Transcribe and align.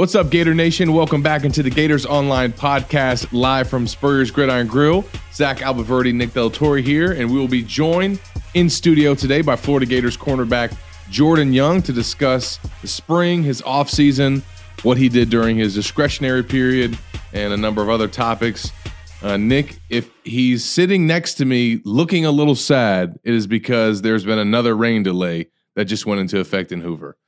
What's 0.00 0.14
up, 0.14 0.30
Gator 0.30 0.54
Nation? 0.54 0.94
Welcome 0.94 1.22
back 1.22 1.44
into 1.44 1.62
the 1.62 1.68
Gators 1.68 2.06
Online 2.06 2.54
podcast, 2.54 3.30
live 3.32 3.68
from 3.68 3.86
Spurrier's 3.86 4.30
Gridiron 4.30 4.66
Grill. 4.66 5.04
Zach 5.34 5.58
Abolverdi, 5.58 6.14
Nick 6.14 6.32
de 6.32 6.42
la 6.42 6.48
Torre 6.48 6.78
here, 6.78 7.12
and 7.12 7.30
we 7.30 7.38
will 7.38 7.46
be 7.46 7.62
joined 7.62 8.18
in 8.54 8.70
studio 8.70 9.14
today 9.14 9.42
by 9.42 9.56
Florida 9.56 9.84
Gators 9.84 10.16
cornerback 10.16 10.74
Jordan 11.10 11.52
Young 11.52 11.82
to 11.82 11.92
discuss 11.92 12.58
the 12.80 12.88
spring, 12.88 13.42
his 13.42 13.60
offseason, 13.60 14.40
what 14.84 14.96
he 14.96 15.10
did 15.10 15.28
during 15.28 15.58
his 15.58 15.74
discretionary 15.74 16.44
period, 16.44 16.96
and 17.34 17.52
a 17.52 17.58
number 17.58 17.82
of 17.82 17.90
other 17.90 18.08
topics. 18.08 18.72
Uh, 19.20 19.36
Nick, 19.36 19.80
if 19.90 20.08
he's 20.24 20.64
sitting 20.64 21.06
next 21.06 21.34
to 21.34 21.44
me 21.44 21.82
looking 21.84 22.24
a 22.24 22.30
little 22.30 22.54
sad, 22.54 23.18
it 23.22 23.34
is 23.34 23.46
because 23.46 24.00
there's 24.00 24.24
been 24.24 24.38
another 24.38 24.74
rain 24.74 25.02
delay 25.02 25.48
that 25.74 25.84
just 25.84 26.06
went 26.06 26.22
into 26.22 26.40
effect 26.40 26.72
in 26.72 26.80
Hoover. 26.80 27.18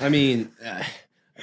I 0.00 0.08
mean, 0.08 0.50
uh, 0.64 0.82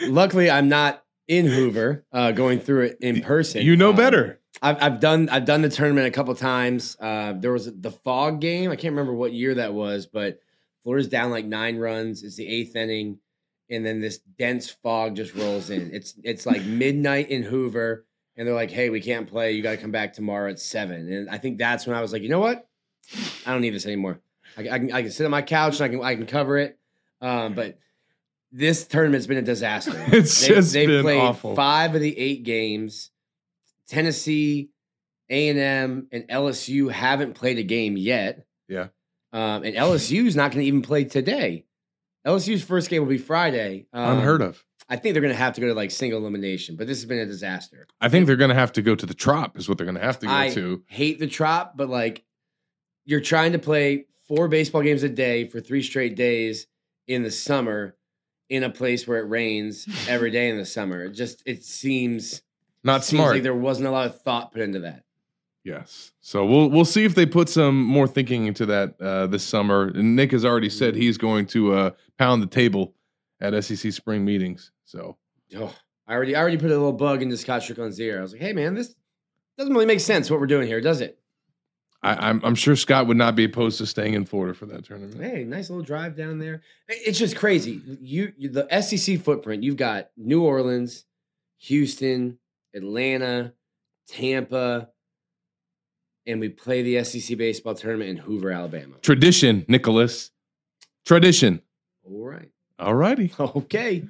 luckily 0.01 0.49
I'm 0.49 0.69
not 0.69 1.03
in 1.27 1.45
Hoover 1.45 2.05
uh, 2.11 2.31
going 2.31 2.59
through 2.59 2.81
it 2.85 2.97
in 3.01 3.21
person. 3.21 3.61
You 3.65 3.75
know 3.75 3.91
Um, 3.91 3.95
better. 3.95 4.39
I've, 4.61 4.77
I've 4.81 4.99
done 4.99 5.29
I've 5.29 5.45
done 5.45 5.61
the 5.61 5.69
tournament 5.69 6.07
a 6.07 6.11
couple 6.11 6.33
times. 6.35 6.95
Uh, 6.99 7.33
there 7.33 7.51
was 7.51 7.71
the 7.73 7.91
fog 7.91 8.39
game. 8.41 8.71
I 8.71 8.75
can't 8.75 8.91
remember 8.91 9.13
what 9.13 9.33
year 9.33 9.55
that 9.55 9.73
was, 9.73 10.05
but 10.05 10.39
Florida's 10.83 11.07
down 11.07 11.31
like 11.31 11.45
nine 11.45 11.77
runs. 11.77 12.23
It's 12.23 12.35
the 12.35 12.47
eighth 12.47 12.75
inning, 12.75 13.19
and 13.69 13.85
then 13.85 13.99
this 14.01 14.19
dense 14.37 14.69
fog 14.69 15.15
just 15.15 15.33
rolls 15.33 15.69
in. 15.69 15.89
It's 15.93 16.13
it's 16.23 16.45
like 16.45 16.63
midnight 16.65 17.29
in 17.29 17.41
Hoover, 17.43 18.05
and 18.37 18.47
they're 18.47 18.53
like, 18.55 18.69
"Hey, 18.69 18.89
we 18.89 19.01
can't 19.01 19.27
play. 19.27 19.53
You 19.53 19.63
got 19.63 19.71
to 19.71 19.77
come 19.77 19.91
back 19.91 20.13
tomorrow 20.13 20.51
at 20.51 20.59
7. 20.59 21.11
And 21.11 21.29
I 21.29 21.37
think 21.39 21.57
that's 21.57 21.87
when 21.87 21.95
I 21.95 22.01
was 22.01 22.11
like, 22.13 22.21
you 22.21 22.29
know 22.29 22.39
what? 22.39 22.67
I 23.45 23.51
don't 23.53 23.61
need 23.61 23.73
this 23.73 23.85
anymore. 23.85 24.19
I, 24.57 24.61
I 24.69 24.79
can 24.79 24.91
I 24.91 25.01
can 25.01 25.11
sit 25.11 25.25
on 25.25 25.31
my 25.31 25.41
couch 25.41 25.79
and 25.79 25.85
I 25.85 25.89
can 25.89 26.03
I 26.03 26.15
can 26.15 26.25
cover 26.27 26.57
it. 26.57 26.77
Um, 27.21 27.53
but 27.53 27.79
this 28.55 28.85
tournament's 28.87 29.27
been 29.27 29.37
a 29.37 29.41
disaster. 29.41 29.91
It's 30.13 30.39
They- 30.47 30.53
just 30.53 30.71
they've 30.73 30.87
been 30.87 31.01
played 31.03 31.19
awful. 31.19 31.55
five 31.55 31.95
of 31.95 32.01
the 32.01 32.17
eight 32.17 32.43
games. 32.43 33.09
Tennessee, 33.87 34.69
A 35.29 35.49
and 35.49 35.59
M, 35.59 36.07
and 36.11 36.23
LSU 36.27 36.91
haven't 36.91 37.33
played 37.33 37.57
a 37.57 37.63
game 37.63 37.97
yet. 37.97 38.45
Yeah. 38.67 38.87
Um, 39.33 39.63
and 39.63 39.75
LSU's 39.75 40.35
not 40.35 40.51
going 40.51 40.61
to 40.63 40.67
even 40.67 40.81
play 40.81 41.03
today. 41.03 41.65
LSU's 42.25 42.63
first 42.63 42.89
game 42.89 43.01
will 43.01 43.09
be 43.09 43.17
Friday. 43.17 43.87
Um, 43.91 44.17
Unheard 44.19 44.41
of. 44.41 44.63
I 44.87 44.95
think 44.95 45.13
they're 45.13 45.21
going 45.21 45.33
to 45.33 45.37
have 45.37 45.53
to 45.55 45.61
go 45.61 45.67
to 45.67 45.73
like 45.73 45.91
single 45.91 46.19
elimination, 46.19 46.75
but 46.75 46.87
this 46.87 46.99
has 46.99 47.05
been 47.05 47.17
a 47.19 47.25
disaster. 47.25 47.87
I 47.99 48.09
think 48.09 48.27
they're 48.27 48.35
going 48.35 48.49
to 48.49 48.55
have 48.55 48.71
to 48.73 48.81
go 48.81 48.95
to 48.95 49.05
the 49.05 49.13
Trop, 49.13 49.57
is 49.57 49.67
what 49.67 49.77
they're 49.77 49.85
going 49.85 49.97
to 49.97 50.01
have 50.03 50.19
to 50.19 50.27
go 50.27 50.31
I 50.33 50.49
to. 50.49 50.83
hate 50.87 51.19
the 51.19 51.27
trop, 51.27 51.75
but 51.75 51.89
like 51.89 52.23
you're 53.05 53.21
trying 53.21 53.53
to 53.53 53.59
play 53.59 54.05
four 54.27 54.47
baseball 54.47 54.81
games 54.81 55.03
a 55.03 55.09
day 55.09 55.47
for 55.47 55.59
three 55.59 55.81
straight 55.83 56.15
days 56.15 56.67
in 57.07 57.23
the 57.23 57.31
summer 57.31 57.95
in 58.53 58.63
a 58.63 58.69
place 58.69 59.07
where 59.07 59.17
it 59.19 59.27
rains 59.29 59.87
every 60.07 60.29
day 60.31 60.49
in 60.49 60.57
the 60.57 60.65
summer. 60.65 61.03
It 61.05 61.11
just 61.11 61.41
it 61.45 61.63
seems 61.63 62.41
Not 62.83 63.03
seems 63.03 63.19
smart. 63.19 63.33
Like 63.35 63.43
there 63.43 63.55
wasn't 63.55 63.87
a 63.87 63.91
lot 63.91 64.05
of 64.05 64.21
thought 64.21 64.51
put 64.51 64.61
into 64.61 64.79
that. 64.81 65.03
yes. 65.63 66.11
So 66.21 66.45
we'll 66.45 66.69
we'll 66.69 66.85
see 66.85 67.03
if 67.05 67.15
they 67.15 67.25
put 67.25 67.49
some 67.49 67.81
more 67.83 68.07
thinking 68.07 68.45
into 68.45 68.65
that 68.67 68.99
uh, 69.01 69.27
this 69.27 69.43
summer. 69.43 69.87
And 69.87 70.15
Nick 70.15 70.31
has 70.31 70.45
already 70.45 70.69
said 70.69 70.95
he's 70.95 71.17
going 71.17 71.47
to 71.47 71.73
uh, 71.73 71.89
pound 72.17 72.41
the 72.43 72.47
table 72.47 72.93
at 73.41 73.61
SEC 73.63 73.91
spring 73.91 74.23
meetings. 74.23 74.71
So 74.85 75.17
Oh, 75.57 75.73
I 76.07 76.13
already 76.13 76.35
I 76.35 76.41
already 76.41 76.57
put 76.57 76.67
a 76.71 76.77
little 76.77 76.93
bug 76.93 77.21
into 77.21 77.37
Scott 77.37 77.61
Stricklin's 77.61 77.99
ear. 77.99 78.19
I 78.19 78.21
was 78.21 78.33
like, 78.33 78.41
hey 78.41 78.53
man, 78.53 78.75
this 78.75 78.95
doesn't 79.57 79.73
really 79.73 79.85
make 79.85 79.99
sense 79.99 80.29
what 80.29 80.39
we're 80.39 80.47
doing 80.47 80.67
here, 80.67 80.81
does 80.81 81.01
it? 81.01 81.19
I, 82.03 82.29
I'm 82.29 82.41
I'm 82.43 82.55
sure 82.55 82.75
Scott 82.75 83.07
would 83.07 83.17
not 83.17 83.35
be 83.35 83.45
opposed 83.45 83.77
to 83.77 83.85
staying 83.85 84.13
in 84.13 84.25
Florida 84.25 84.53
for 84.53 84.65
that 84.67 84.83
tournament. 84.83 85.21
Hey, 85.21 85.45
nice 85.45 85.69
little 85.69 85.83
drive 85.83 86.15
down 86.17 86.37
there. 86.37 86.61
It's 86.89 87.17
just 87.17 87.35
crazy. 87.37 87.81
You, 88.01 88.33
you 88.37 88.49
the 88.49 88.67
SEC 88.81 89.21
footprint. 89.21 89.63
You've 89.63 89.77
got 89.77 90.09
New 90.17 90.43
Orleans, 90.43 91.05
Houston, 91.59 92.37
Atlanta, 92.75 93.53
Tampa, 94.07 94.89
and 96.25 96.39
we 96.39 96.49
play 96.49 96.81
the 96.81 97.03
SEC 97.03 97.37
baseball 97.37 97.73
tournament 97.73 98.09
in 98.09 98.17
Hoover, 98.17 98.51
Alabama. 98.51 98.95
Tradition, 99.01 99.65
Nicholas. 99.67 100.31
Tradition. 101.05 101.61
All 102.05 102.25
right. 102.25 102.49
All 102.79 102.95
righty. 102.95 103.31
Okay. 103.39 104.03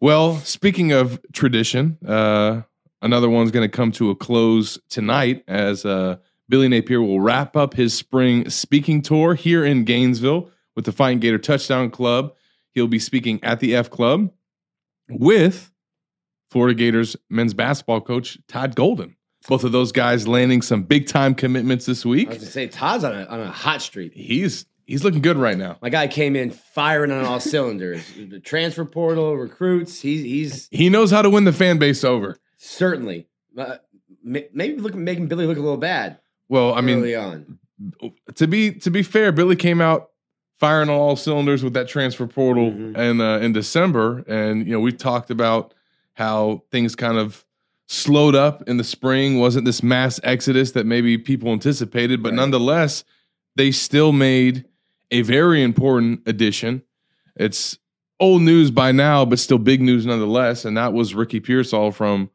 Well, 0.00 0.36
speaking 0.38 0.92
of 0.92 1.18
tradition, 1.32 1.98
uh, 2.06 2.62
another 3.02 3.28
one's 3.28 3.50
going 3.50 3.68
to 3.68 3.76
come 3.76 3.90
to 3.92 4.10
a 4.10 4.14
close 4.14 4.78
tonight 4.88 5.42
as 5.48 5.84
uh, 5.84 6.18
Billy 6.48 6.68
Napier 6.68 7.00
will 7.02 7.20
wrap 7.20 7.56
up 7.56 7.74
his 7.74 7.92
spring 7.94 8.48
speaking 8.48 9.02
tour 9.02 9.34
here 9.34 9.64
in 9.64 9.84
Gainesville 9.84 10.50
with 10.74 10.84
the 10.84 10.92
Fighting 10.92 11.18
Gator 11.20 11.38
Touchdown 11.38 11.90
Club. 11.90 12.32
He'll 12.72 12.86
be 12.88 12.98
speaking 12.98 13.42
at 13.42 13.60
the 13.60 13.74
F 13.74 13.90
Club 13.90 14.30
with 15.08 15.70
Florida 16.50 16.74
Gators 16.74 17.16
men's 17.28 17.54
basketball 17.54 18.00
coach 18.00 18.38
Todd 18.48 18.74
Golden. 18.74 19.16
Both 19.48 19.64
of 19.64 19.72
those 19.72 19.92
guys 19.92 20.26
landing 20.26 20.62
some 20.62 20.82
big 20.82 21.06
time 21.06 21.34
commitments 21.34 21.86
this 21.86 22.04
I 22.04 22.08
week. 22.08 22.28
was 22.28 22.38
gonna 22.38 22.50
say 22.50 22.66
Todd's 22.68 23.04
on 23.04 23.12
a 23.14 23.24
on 23.26 23.40
a 23.40 23.50
hot 23.50 23.80
streak. 23.82 24.12
He's 24.14 24.66
he's 24.86 25.04
looking 25.04 25.22
good 25.22 25.36
right 25.36 25.56
now. 25.56 25.78
My 25.80 25.90
guy 25.90 26.08
came 26.08 26.34
in 26.34 26.50
firing 26.50 27.10
on 27.12 27.24
all 27.24 27.40
cylinders. 27.40 28.02
The 28.16 28.40
transfer 28.40 28.84
portal, 28.84 29.36
recruits. 29.36 30.00
He's 30.00 30.22
he's 30.22 30.68
He 30.70 30.88
knows 30.88 31.10
how 31.10 31.22
to 31.22 31.30
win 31.30 31.44
the 31.44 31.52
fan 31.52 31.78
base 31.78 32.04
over. 32.04 32.36
certainly 32.56 33.28
uh, 33.56 33.76
maybe 34.22 34.76
look, 34.80 34.94
making 34.94 35.28
Billy 35.28 35.46
look 35.46 35.56
a 35.56 35.60
little 35.60 35.76
bad. 35.76 36.18
Well, 36.48 36.74
I 36.74 36.80
mean, 36.80 36.98
early 36.98 37.14
on. 37.16 37.58
to 38.36 38.46
be 38.46 38.72
to 38.72 38.90
be 38.90 39.02
fair, 39.02 39.32
Billy 39.32 39.56
came 39.56 39.80
out 39.80 40.10
firing 40.58 40.88
on 40.88 40.96
all 40.96 41.14
cylinders 41.16 41.62
with 41.62 41.74
that 41.74 41.88
transfer 41.88 42.26
portal 42.26 42.72
Mhm. 42.72 42.96
and 42.96 43.20
uh, 43.20 43.38
in 43.42 43.52
December, 43.52 44.24
and 44.26 44.66
you 44.66 44.72
know 44.72 44.80
we 44.80 44.92
talked 44.92 45.30
about 45.30 45.74
how 46.14 46.62
things 46.72 46.96
kind 46.96 47.16
of 47.18 47.44
slowed 47.86 48.34
up 48.34 48.68
in 48.68 48.76
the 48.76 48.84
spring. 48.84 49.38
wasn't 49.38 49.64
this 49.64 49.82
mass 49.82 50.18
exodus 50.24 50.72
that 50.72 50.84
maybe 50.84 51.16
people 51.16 51.50
anticipated, 51.52 52.22
but 52.22 52.30
Right. 52.30 52.36
nonetheless, 52.36 53.04
they 53.56 53.70
still 53.70 54.12
made 54.12 54.64
a 55.10 55.22
very 55.22 55.62
important 55.62 56.20
addition. 56.26 56.82
It's 57.36 57.78
old 58.20 58.42
news 58.42 58.70
by 58.70 58.90
now, 58.92 59.24
but 59.24 59.38
still 59.38 59.58
big 59.58 59.80
news 59.80 60.04
nonetheless, 60.04 60.64
and 60.64 60.76
that 60.76 60.92
was 60.92 61.14
Ricky 61.14 61.40
Pearsall 61.40 61.92
from 61.92 62.28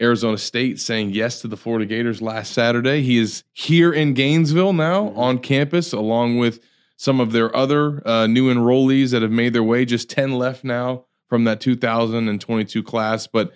Arizona 0.00 0.36
State 0.38 0.78
saying 0.78 1.10
yes 1.10 1.40
to 1.40 1.48
the 1.48 1.56
Florida 1.56 1.86
Gators 1.86 2.20
last 2.20 2.52
Saturday. 2.52 3.02
He 3.02 3.18
is 3.18 3.44
here 3.54 3.92
in 3.92 4.12
Gainesville 4.14 4.72
now 4.74 5.08
Mhm. 5.10 5.16
on 5.16 5.38
campus, 5.38 5.92
along 5.92 6.38
with 6.38 6.60
some 6.96 7.20
of 7.20 7.32
their 7.32 7.54
other 7.54 8.06
uh, 8.06 8.26
new 8.26 8.52
enrollees 8.52 9.10
that 9.12 9.22
have 9.22 9.30
made 9.30 9.52
their 9.52 9.62
way. 9.62 9.84
Just 9.84 10.08
10 10.10 10.32
left 10.32 10.64
now 10.64 11.04
from 11.28 11.44
that 11.44 11.60
2022 11.60 12.82
class. 12.82 13.26
But 13.26 13.52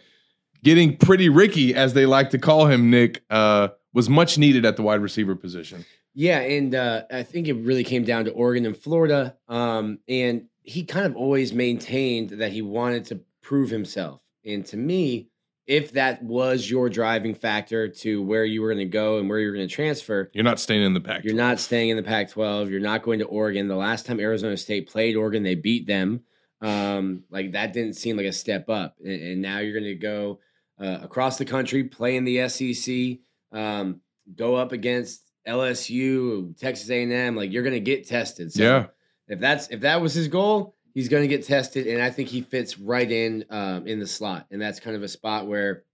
getting 0.63 0.97
pretty 0.97 1.29
Ricky, 1.29 1.75
as 1.75 1.95
they 1.95 2.07
like 2.07 2.31
to 2.31 2.39
call 2.39 2.67
him, 2.67 2.91
Nick, 2.91 3.23
uh, 3.31 3.69
was 3.93 4.09
much 4.09 4.39
needed 4.39 4.65
at 4.65 4.77
the 4.77 4.83
wide 4.83 5.01
receiver 5.01 5.35
position. 5.35 5.85
Yeah, 6.15 6.41
and 6.41 6.75
uh, 6.75 7.03
I 7.11 7.23
think 7.23 7.49
it 7.49 7.55
really 7.55 7.85
came 7.85 8.05
down 8.05 8.25
to 8.27 8.31
Oregon 8.33 8.67
and 8.67 8.77
Florida. 8.77 9.37
Um, 9.49 10.01
and 10.09 10.47
he 10.63 10.85
kind 10.85 11.07
of 11.07 11.17
always 11.17 11.53
maintained 11.53 12.31
that 12.31 12.53
he 12.53 12.63
wanted 12.63 13.05
to 13.07 13.21
prove 13.43 13.71
himself. 13.71 14.21
And 14.45 14.65
to 14.67 14.77
me, 14.77 15.29
if 15.71 15.93
that 15.93 16.21
was 16.21 16.69
your 16.69 16.89
driving 16.89 17.33
factor 17.33 17.87
to 17.89 18.21
where 18.21 18.45
you 18.45 18.61
were 18.61 18.69
going 18.75 18.85
to 18.85 18.93
go 18.93 19.19
and 19.19 19.29
where 19.29 19.39
you're 19.39 19.55
going 19.55 19.69
to 19.69 19.73
transfer, 19.73 20.29
You're 20.35 20.43
not 20.43 20.59
staying 20.59 20.83
in 20.83 20.95
the 20.95 21.01
pack. 21.01 21.23
you're 21.25 21.35
not 21.35 21.61
staying 21.61 21.91
in 21.91 21.97
the 21.97 22.03
Pac 22.03 22.31
12. 22.31 22.71
You're 22.71 22.81
not 22.81 23.03
going 23.05 23.21
to 23.21 23.25
Oregon. 23.27 23.69
The 23.69 23.77
last 23.77 24.05
time 24.05 24.19
Arizona 24.19 24.57
State 24.57 24.89
played 24.89 25.15
Oregon, 25.15 25.45
they 25.45 25.55
beat 25.55 25.87
them. 25.87 26.23
Um, 26.61 27.23
like 27.31 27.53
that 27.53 27.73
didn't 27.73 27.95
seem 27.95 28.17
like 28.17 28.27
a 28.27 28.33
step 28.33 28.69
up. 28.69 28.97
And, 29.05 29.23
and 29.23 29.43
now 29.43 29.61
you're 29.61 29.73
going 29.79 29.85
to 29.85 29.95
go 29.95 30.41
uh, 30.81 30.99
across 31.03 31.39
the 31.39 31.45
country, 31.45 31.85
play 31.85 32.17
in 32.17 32.25
the 32.25 32.49
SEC, 32.49 33.19
um, 33.57 34.01
go 34.35 34.57
up 34.57 34.73
against 34.73 35.23
LSU, 35.47 36.59
Texas 36.59 36.91
A&M. 36.91 37.37
Like 37.37 37.53
you're 37.53 37.63
going 37.63 37.75
to 37.75 37.81
get 37.81 38.09
tested. 38.09 38.53
So 38.53 38.63
Yeah. 38.63 38.87
if 39.29 39.39
that's 39.41 39.69
if 39.69 39.81
that 39.83 40.01
was 40.01 40.15
his 40.15 40.29
goal, 40.29 40.75
he's 40.95 41.09
going 41.09 41.23
to 41.23 41.29
get 41.29 41.45
tested, 41.47 41.87
and 41.87 42.03
I 42.03 42.11
think 42.11 42.29
he 42.29 42.41
fits 42.43 42.79
right 42.79 43.11
in 43.11 43.45
um, 43.51 43.87
in 43.87 43.99
the 44.01 44.07
slot. 44.07 44.47
And 44.51 44.61
that's 44.61 44.81
kind 44.81 44.97
of 44.97 45.03
a 45.03 45.09
spot 45.09 45.47
where, 45.47 45.85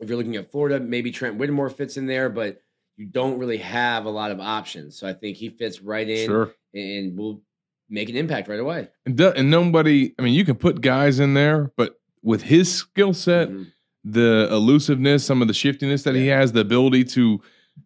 if 0.00 0.08
you're 0.08 0.18
looking 0.18 0.36
at 0.36 0.50
Florida, 0.50 0.80
maybe 0.80 1.10
Trent 1.10 1.36
Whittemore 1.36 1.70
fits 1.70 1.96
in 1.96 2.06
there, 2.06 2.28
but 2.28 2.62
you 2.96 3.06
don't 3.06 3.38
really 3.38 3.58
have 3.58 4.06
a 4.06 4.10
lot 4.10 4.30
of 4.30 4.40
options. 4.40 4.98
So 4.98 5.06
I 5.06 5.12
think 5.12 5.36
he 5.36 5.50
fits 5.50 5.82
right 5.82 6.08
in 6.08 6.26
Sure. 6.26 6.54
and 6.74 7.16
will 7.16 7.42
make 7.90 8.08
an 8.08 8.16
impact 8.16 8.48
right 8.48 8.58
away. 8.58 8.88
And, 9.04 9.16
do- 9.16 9.28
and 9.36 9.50
nobody, 9.50 10.14
I 10.18 10.22
mean, 10.22 10.32
you 10.34 10.44
can 10.44 10.56
put 10.56 10.80
guys 10.80 11.20
in 11.20 11.34
there, 11.34 11.72
but 11.76 12.00
with 12.22 12.42
his 12.42 12.72
skill 12.72 13.12
set, 13.14 13.48
Mhm. 13.50 13.66
the 14.02 14.48
elusiveness, 14.50 15.24
some 15.24 15.42
of 15.42 15.48
the 15.48 15.54
shiftiness 15.54 16.02
that 16.04 16.14
he 16.14 16.26
has, 16.28 16.52
the 16.52 16.60
ability 16.60 17.04
to 17.04 17.40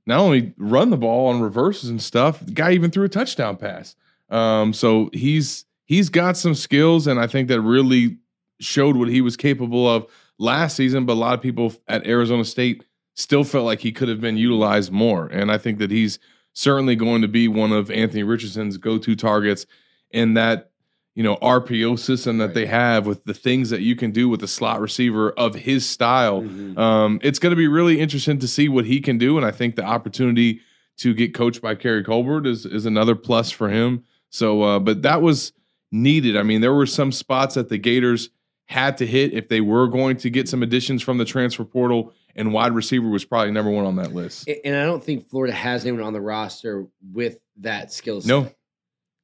not 0.06 0.20
only 0.20 0.54
run 0.56 0.90
the 0.90 0.96
ball 0.96 1.26
on 1.28 1.40
reverses 1.40 1.90
and 1.90 2.00
stuff, 2.00 2.38
the 2.46 2.52
guy 2.52 2.70
even 2.72 2.90
threw 2.92 3.04
a 3.04 3.08
touchdown 3.08 3.56
pass. 3.56 3.96
Um, 4.30 4.72
so 4.72 5.10
he's 5.12 5.64
he's 5.90 6.08
got 6.08 6.36
some 6.36 6.54
skills, 6.54 7.08
and 7.08 7.18
I 7.18 7.26
think 7.26 7.48
that 7.48 7.60
really 7.60 8.16
showed 8.60 8.96
what 8.96 9.08
he 9.08 9.20
was 9.20 9.36
capable 9.36 9.88
of 9.90 10.06
last 10.38 10.76
season. 10.76 11.04
But 11.04 11.14
a 11.14 11.20
lot 11.26 11.34
of 11.34 11.42
people 11.42 11.74
at 11.88 12.06
Arizona 12.06 12.44
State 12.44 12.84
still 13.16 13.42
felt 13.42 13.64
like 13.66 13.80
he 13.80 13.90
could 13.90 14.08
have 14.08 14.20
been 14.20 14.36
utilized 14.36 14.92
more, 14.92 15.26
and 15.26 15.50
I 15.50 15.58
think 15.58 15.78
that 15.80 15.90
he's 15.90 16.20
certainly 16.52 16.94
going 16.94 17.22
to 17.22 17.28
be 17.28 17.48
one 17.48 17.72
of 17.72 17.90
Anthony 17.90 18.22
Richardson's 18.22 18.76
go-to 18.76 19.16
targets 19.16 19.66
in 20.12 20.34
that 20.34 20.70
you 21.16 21.24
know 21.24 21.36
RPO 21.42 21.98
system 21.98 22.38
that 22.38 22.46
Right. 22.46 22.54
they 22.54 22.66
have 22.66 23.04
with 23.04 23.24
the 23.24 23.34
things 23.34 23.70
that 23.70 23.80
you 23.80 23.96
can 23.96 24.12
do 24.12 24.28
with 24.28 24.44
a 24.44 24.48
slot 24.48 24.80
receiver 24.80 25.32
of 25.32 25.56
his 25.56 25.84
style. 25.84 26.42
Mhm. 26.42 26.78
Um, 26.78 27.18
it's 27.22 27.40
going 27.40 27.50
to 27.50 27.56
be 27.56 27.66
really 27.66 27.98
interesting 27.98 28.38
to 28.38 28.46
see 28.46 28.68
what 28.68 28.84
he 28.84 29.00
can 29.00 29.18
do, 29.18 29.36
and 29.36 29.44
I 29.44 29.50
think 29.50 29.74
the 29.74 29.84
opportunity 29.84 30.60
to 30.98 31.12
get 31.14 31.34
coached 31.34 31.60
by 31.60 31.74
Keary 31.74 32.04
Colbert 32.04 32.46
is 32.46 32.64
is 32.64 32.86
another 32.86 33.16
plus 33.16 33.50
for 33.50 33.68
him. 33.68 34.04
So, 34.30 34.62
uh, 34.62 34.78
but 34.78 35.02
that 35.02 35.20
was 35.20 35.52
needed. 35.92 36.36
I 36.36 36.42
mean, 36.42 36.60
there 36.60 36.74
were 36.74 36.86
some 36.86 37.12
spots 37.12 37.54
that 37.54 37.68
the 37.68 37.78
Gators 37.78 38.30
had 38.66 38.96
to 38.98 39.06
hit 39.06 39.32
if 39.32 39.48
they 39.48 39.60
were 39.60 39.88
going 39.88 40.16
to 40.18 40.30
get 40.30 40.48
some 40.48 40.62
additions 40.62 41.02
from 41.02 41.18
the 41.18 41.24
transfer 41.24 41.64
portal, 41.64 42.12
and 42.36 42.52
wide 42.52 42.72
receiver 42.72 43.08
was 43.08 43.24
probably 43.24 43.50
number 43.50 43.70
one 43.70 43.84
on 43.84 43.96
that 43.96 44.14
list. 44.14 44.48
And 44.64 44.76
I 44.76 44.84
don't 44.84 45.02
think 45.02 45.28
Florida 45.28 45.52
has 45.52 45.84
anyone 45.84 46.04
on 46.04 46.12
the 46.12 46.20
roster 46.20 46.86
with 47.12 47.38
that 47.58 47.92
skill 47.92 48.20
set. 48.20 48.28
No, 48.28 48.50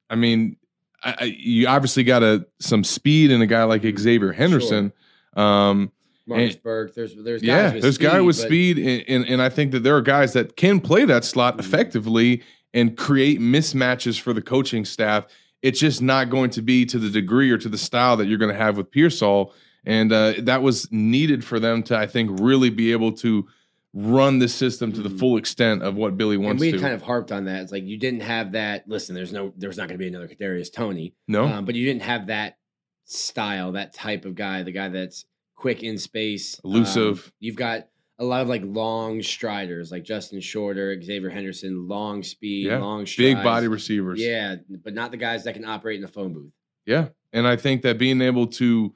I 0.09 0.15
mean, 0.15 0.57
I, 1.03 1.15
I, 1.19 1.23
you 1.25 1.67
obviously 1.67 2.03
got 2.03 2.23
a 2.23 2.45
some 2.59 2.83
speed 2.83 3.31
in 3.31 3.41
a 3.41 3.47
guy 3.47 3.63
like 3.63 3.83
Xavier 3.97 4.33
Henderson. 4.33 4.91
Um, 5.35 5.91
Marcus 6.25 6.57
Burke. 6.57 6.93
There's 6.93 7.15
there's 7.15 7.41
guys 7.41 7.47
yeah, 7.47 7.73
with 7.73 7.81
there's 7.83 7.97
guy 7.97 8.19
with 8.19 8.35
speed, 8.35 8.77
and, 8.79 9.05
and 9.07 9.25
and 9.25 9.41
I 9.41 9.47
think 9.47 9.71
that 9.71 9.83
there 9.83 9.95
are 9.95 10.01
guys 10.01 10.33
that 10.33 10.57
can 10.57 10.81
play 10.81 11.05
that 11.05 11.23
slot 11.23 11.55
Mhm. 11.55 11.59
effectively 11.61 12.43
and 12.73 12.97
create 12.97 13.39
mismatches 13.39 14.19
for 14.19 14.33
the 14.33 14.41
coaching 14.41 14.83
staff. 14.83 15.25
It's 15.61 15.79
just 15.79 16.01
not 16.01 16.29
going 16.29 16.49
to 16.51 16.61
be 16.61 16.85
to 16.85 16.99
the 16.99 17.09
degree 17.09 17.49
or 17.51 17.57
to 17.57 17.69
the 17.69 17.77
style 17.77 18.17
that 18.17 18.27
you're 18.27 18.37
going 18.37 18.51
to 18.51 18.57
have 18.57 18.77
with 18.77 18.91
Pearsall, 18.91 19.53
and 19.85 20.11
uh, 20.11 20.33
that 20.39 20.61
was 20.61 20.87
needed 20.91 21.43
for 21.43 21.59
them 21.59 21.81
to, 21.83 21.97
I 21.97 22.07
think, 22.07 22.39
really 22.41 22.69
be 22.69 22.91
able 22.91 23.11
to 23.13 23.47
run 23.93 24.37
the 24.37 24.47
system 24.47 24.91
to 24.93 25.01
the 25.01 25.09
Mhm. 25.09 25.19
full 25.19 25.37
extent 25.37 25.81
of 25.81 25.95
what 25.95 26.17
Billy 26.17 26.37
wants. 26.37 26.61
To 26.61 26.65
do. 26.65 26.69
And 26.69 26.73
we 26.73 26.77
to. 26.77 26.83
kind 26.83 26.93
of 26.93 27.01
harped 27.01 27.31
on 27.31 27.45
that. 27.45 27.61
It's 27.63 27.71
like 27.71 27.85
you 27.85 27.97
didn't 27.97 28.19
have 28.21 28.51
that. 28.51 28.87
Listen, 28.87 29.15
there's 29.15 29.33
no, 29.33 29.51
there's 29.57 29.77
not 29.77 29.87
going 29.87 29.97
to 29.97 30.03
be 30.03 30.07
another 30.07 30.27
Kadarius 30.27 30.71
Toney, 30.71 31.15
no, 31.27 31.45
um, 31.45 31.65
but 31.65 31.73
you 31.73 31.85
didn't 31.85 32.03
have 32.03 32.27
that 32.27 32.57
style, 33.05 33.71
that 33.71 33.93
type 33.93 34.25
of 34.25 34.35
guy, 34.35 34.61
the 34.63 34.71
guy 34.71 34.89
that's 34.89 35.25
quick 35.55 35.81
in 35.81 35.97
space, 35.97 36.59
um, 36.63 36.71
Elusive. 36.71 37.31
you've 37.39 37.55
got 37.55 37.87
a 38.19 38.25
lot 38.25 38.41
of 38.41 38.47
like 38.49 38.63
long 38.65 39.21
striders, 39.21 39.91
like 39.91 40.03
Justin 40.03 40.39
Shorter, 40.41 40.99
Xavier 41.01 41.29
Henderson, 41.29 41.87
long 41.87 42.23
speed, 42.23 42.65
Yeah, 42.67 42.79
long 42.79 43.05
strides. 43.05 43.35
big 43.35 43.43
body 43.43 43.67
receivers. 43.67 44.19
Yeah, 44.19 44.55
but 44.83 44.93
not 44.93 45.11
the 45.11 45.17
guys 45.17 45.43
that 45.43 45.53
can 45.53 45.65
operate 45.65 45.95
in 45.97 46.01
the 46.01 46.07
phone 46.07 46.33
booth. 46.33 46.51
Yeah. 46.85 47.09
And 47.33 47.47
I 47.47 47.55
think 47.57 47.81
that 47.83 47.97
being 47.99 48.21
able 48.21 48.47
to 48.47 48.93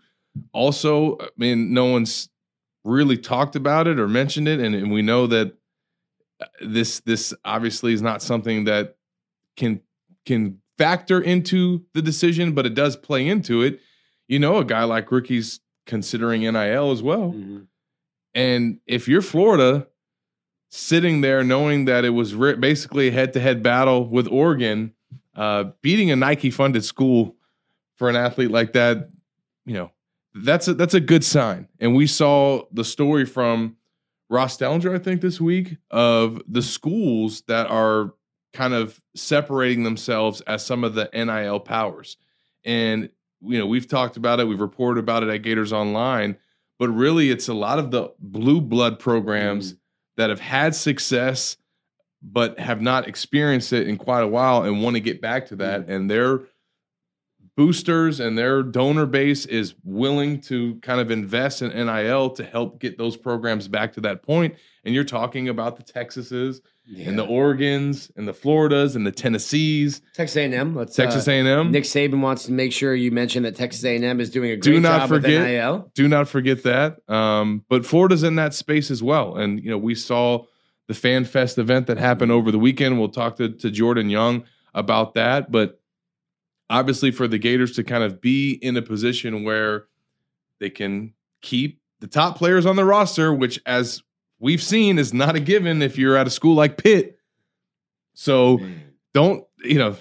also, 0.53 1.17
I 1.19 1.27
mean, 1.37 1.73
no 1.73 1.85
one's 1.85 2.29
really 2.83 3.17
talked 3.17 3.55
about 3.55 3.87
it 3.87 3.99
or 3.99 4.07
mentioned 4.07 4.47
it. 4.47 4.59
And, 4.59 4.73
and 4.73 4.91
we 4.91 5.01
know 5.01 5.27
that 5.27 5.53
uh, 6.41 6.45
this 6.65 7.01
this 7.01 7.33
obviously 7.45 7.93
is 7.93 8.01
not 8.01 8.21
something 8.23 8.63
that 8.63 8.95
can 9.57 9.81
can 10.25 10.59
factor 10.77 11.21
into 11.21 11.85
the 11.93 12.01
decision, 12.01 12.53
but 12.53 12.65
it 12.65 12.73
does 12.73 12.95
play 12.95 13.27
into 13.27 13.61
it. 13.61 13.79
You 14.27 14.39
know, 14.39 14.57
a 14.57 14.65
guy 14.65 14.83
like 14.85 15.11
Ricky's 15.11 15.59
considering 15.85 16.41
NIL 16.41 16.91
as 16.91 17.03
well. 17.03 17.33
Mhm. 17.33 17.67
And 18.33 18.79
if 18.85 19.07
you're 19.07 19.21
Florida, 19.21 19.87
sitting 20.69 21.21
there 21.21 21.43
knowing 21.43 21.85
that 21.85 22.05
it 22.05 22.11
was 22.11 22.33
re- 22.33 22.55
basically 22.55 23.09
a 23.09 23.11
head 23.11 23.33
to 23.33 23.39
head 23.39 23.61
battle 23.61 24.07
with 24.07 24.27
Oregon, 24.27 24.93
uh, 25.35 25.65
beating 25.81 26.11
a 26.11 26.15
Nike 26.15 26.49
funded 26.49 26.85
school 26.85 27.35
for 27.95 28.09
an 28.09 28.15
athlete 28.15 28.51
like 28.51 28.73
that, 28.73 29.09
you 29.65 29.73
know, 29.73 29.91
that's 30.33 30.67
a, 30.67 30.73
that's 30.73 30.93
a 30.93 30.99
good 30.99 31.25
sign. 31.25 31.67
And 31.79 31.93
we 31.93 32.07
saw 32.07 32.63
the 32.71 32.85
story 32.85 33.25
from 33.25 33.75
Ross 34.29 34.57
Dellenger, 34.57 34.95
I 34.95 34.99
think, 34.99 35.19
this 35.19 35.41
week 35.41 35.75
of 35.91 36.41
the 36.47 36.61
schools 36.61 37.41
that 37.47 37.67
are 37.67 38.13
kind 38.53 38.73
of 38.73 39.01
separating 39.13 39.83
themselves 39.83 40.41
as 40.41 40.65
some 40.65 40.85
of 40.85 40.93
the 40.93 41.09
NIL 41.13 41.59
powers. 41.59 42.15
And, 42.63 43.09
you 43.41 43.59
know, 43.59 43.65
we've 43.65 43.87
talked 43.87 44.15
about 44.15 44.39
it, 44.39 44.47
we've 44.47 44.61
reported 44.61 45.01
about 45.01 45.23
it 45.23 45.29
at 45.29 45.41
Gators 45.41 45.73
Online, 45.73 46.37
but 46.81 46.89
really 46.89 47.29
it's 47.29 47.47
a 47.47 47.53
lot 47.53 47.77
of 47.77 47.91
the 47.91 48.11
blue 48.17 48.59
blood 48.59 48.97
programs 48.97 49.73
mm. 49.73 49.77
that 50.17 50.31
have 50.31 50.39
had 50.39 50.73
success 50.73 51.55
but 52.23 52.57
have 52.57 52.81
not 52.81 53.07
experienced 53.07 53.71
it 53.71 53.87
in 53.87 53.97
quite 53.97 54.21
a 54.21 54.27
while 54.27 54.63
and 54.63 54.81
want 54.81 54.95
to 54.95 54.99
get 54.99 55.21
back 55.21 55.45
to 55.45 55.55
that. 55.55 55.85
Mm. 55.85 55.95
And 55.95 56.09
their 56.09 56.41
boosters 57.57 58.19
and 58.19 58.37
their 58.37 58.63
donor 58.63 59.05
base 59.05 59.45
is 59.45 59.75
willing 59.83 60.39
to 60.41 60.75
kind 60.81 60.99
of 61.01 61.11
invest 61.11 61.61
in 61.61 61.69
NIL 61.69 62.29
to 62.31 62.43
help 62.43 62.79
get 62.79 62.97
those 62.97 63.17
programs 63.17 63.67
back 63.67 63.93
to 63.93 64.01
that 64.01 64.23
point. 64.23 64.55
And 64.83 64.95
you're 64.95 65.03
talking 65.03 65.49
about 65.49 65.77
the 65.77 65.83
Texases 65.83 66.61
and 66.97 67.17
the 67.17 67.25
Oregons 67.25 68.11
and 68.17 68.27
the 68.27 68.33
Floridas 68.33 68.95
and 68.95 69.05
the 69.05 69.11
Tennessees, 69.11 70.01
Texas 70.13 70.35
A&M. 70.37 70.75
Let's 70.75 70.95
Texas 70.95 71.27
uh, 71.27 71.31
A&M. 71.31 71.71
Nick 71.71 71.83
Saban 71.83 72.21
wants 72.21 72.45
to 72.45 72.51
make 72.51 72.73
sure 72.73 72.95
you 72.95 73.11
mention 73.11 73.43
that 73.43 73.55
Texas 73.55 73.83
A&M 73.85 74.19
is 74.19 74.29
doing 74.29 74.51
a 74.51 74.55
great 74.55 74.63
Do 74.73 74.79
not 74.79 75.01
job 75.01 75.09
forget- 75.09 75.41
with 75.41 75.47
NIL. 75.47 75.91
do 75.93 76.07
not 76.07 76.27
forget 76.27 76.63
that. 76.63 76.97
Um, 77.09 77.63
but 77.69 77.85
Florida's 77.85 78.23
in 78.23 78.35
that 78.35 78.53
space 78.53 78.89
as 78.89 79.03
well. 79.03 79.35
And, 79.37 79.63
you 79.63 79.69
know, 79.69 79.77
we 79.77 79.93
saw 79.95 80.45
the 80.87 80.93
Fan 80.93 81.23
Fest 81.25 81.57
event 81.57 81.87
that 81.87 81.97
happened 81.97 82.31
over 82.31 82.51
the 82.51 82.59
weekend. 82.59 82.97
We'll 82.99 83.09
talk 83.09 83.37
to, 83.37 83.49
to 83.49 83.69
Jordan 83.71 84.09
Young 84.09 84.43
about 84.73 85.13
that. 85.13 85.51
But 85.51 85.79
obviously, 86.71 87.11
for 87.11 87.27
the 87.27 87.37
Gators 87.37 87.73
to 87.73 87.83
kind 87.83 88.03
of 88.03 88.19
be 88.19 88.53
in 88.53 88.75
a 88.77 88.81
position 88.81 89.43
where 89.43 89.85
they 90.59 90.69
can 90.71 91.13
keep 91.41 91.79
the 91.99 92.07
top 92.07 92.37
players 92.37 92.65
on 92.65 92.75
the 92.75 92.85
roster, 92.85 93.31
which, 93.33 93.59
as 93.67 94.01
we've 94.39 94.61
seen, 94.63 94.97
is 94.97 95.13
not 95.13 95.35
a 95.35 95.39
given 95.39 95.83
if 95.83 95.97
you're 95.97 96.17
at 96.17 96.25
a 96.25 96.31
school 96.31 96.55
like 96.55 96.77
Pitt. 96.77 97.19
So, 98.13 98.59
don't 99.13 99.45
you 99.63 99.77
know 99.77 99.95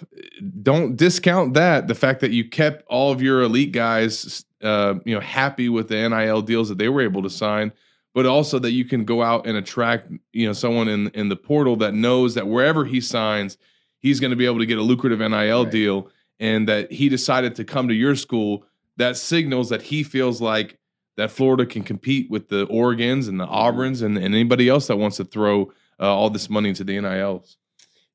don't 0.62 0.96
discount 0.96 1.52
that 1.54 1.86
the 1.86 1.94
fact 1.94 2.20
that 2.20 2.30
you 2.30 2.48
kept 2.48 2.82
all 2.86 3.12
of 3.12 3.20
your 3.20 3.42
elite 3.42 3.72
guys 3.72 4.42
uh 4.62 4.94
you 5.04 5.14
know 5.14 5.20
happy 5.20 5.68
with 5.68 5.88
the 5.88 6.08
NIL 6.08 6.40
deals 6.40 6.68
that 6.70 6.78
they 6.78 6.88
were 6.88 7.02
able 7.02 7.22
to 7.22 7.28
sign 7.28 7.70
but 8.14 8.24
also 8.24 8.58
that 8.58 8.72
you 8.72 8.84
can 8.86 9.04
go 9.04 9.22
out 9.22 9.46
and 9.46 9.58
attract 9.58 10.10
you 10.32 10.46
know 10.46 10.52
someone 10.54 10.88
in 10.88 11.08
in 11.08 11.28
the 11.28 11.36
portal 11.36 11.76
that 11.76 11.92
knows 11.92 12.34
that 12.34 12.46
wherever 12.46 12.86
he 12.86 13.00
signs 13.02 13.58
he's 13.98 14.18
going 14.18 14.30
to 14.30 14.36
be 14.36 14.46
able 14.46 14.58
to 14.60 14.66
get 14.66 14.78
a 14.78 14.82
lucrative 14.82 15.18
NIL 15.18 15.64
Right. 15.64 15.70
deal 15.72 16.08
and 16.40 16.68
that 16.68 16.90
he 16.90 17.08
decided 17.08 17.54
to 17.54 17.64
come 17.64 17.86
to 17.86 17.94
your 17.94 18.16
school 18.16 18.64
that 18.96 19.16
signals 19.16 19.68
that 19.68 19.82
he 19.82 20.02
feels 20.02 20.40
like 20.40 20.78
that 21.16 21.30
Florida 21.30 21.66
can 21.66 21.82
compete 21.82 22.30
with 22.30 22.48
the 22.48 22.66
Oregons 22.68 23.28
and 23.28 23.38
the 23.38 23.46
Auburns 23.46 24.02
and, 24.02 24.16
and 24.16 24.34
anybody 24.34 24.68
else 24.68 24.86
that 24.86 24.96
wants 24.96 25.18
to 25.18 25.24
throw 25.24 25.70
uh, 26.00 26.14
all 26.14 26.30
this 26.30 26.48
money 26.48 26.70
into 26.70 26.82
the 26.82 26.98
NILs. 26.98 27.56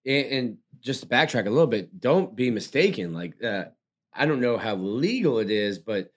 And, 0.05 0.25
and 0.27 0.58
just 0.82 1.01
to 1.01 1.08
backtrack 1.08 1.46
a 1.46 1.51
little 1.51 1.67
bit, 1.67 2.00
don't 2.00 2.36
be 2.36 2.50
mistaken. 2.50 3.13
Like, 3.13 3.41
uh, 3.44 3.65
I 4.13 4.25
don't 4.25 4.41
know 4.41 4.58
how 4.58 4.75
legal 4.75 5.39
it 5.39 5.51
is, 5.51 5.77
but 5.77 6.12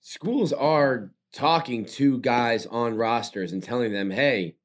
schools 0.00 0.52
are 0.52 1.10
talking 1.32 1.84
to 1.84 2.18
guys 2.18 2.66
on 2.66 2.96
rosters 2.96 3.52
and 3.52 3.62
telling 3.62 3.92
them, 3.92 4.10
hey, 4.10 4.56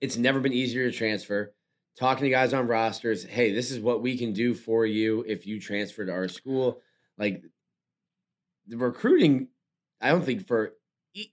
it's 0.00 0.16
never 0.16 0.40
been 0.40 0.52
easier 0.52 0.90
to 0.90 0.96
transfer. 0.96 1.52
Talking 1.98 2.24
to 2.24 2.30
guys 2.30 2.52
on 2.52 2.66
rosters, 2.66 3.24
hey, 3.24 3.52
this 3.52 3.70
is 3.70 3.80
what 3.80 4.02
we 4.02 4.18
can 4.18 4.32
do 4.32 4.54
for 4.54 4.84
you 4.84 5.24
if 5.26 5.46
you 5.46 5.58
transfer 5.60 6.04
to 6.04 6.12
our 6.12 6.28
school. 6.28 6.80
Like, 7.16 7.42
the 8.66 8.76
recruiting, 8.76 9.48
I 10.00 10.10
don't 10.10 10.24
think 10.24 10.46
for 10.46 10.74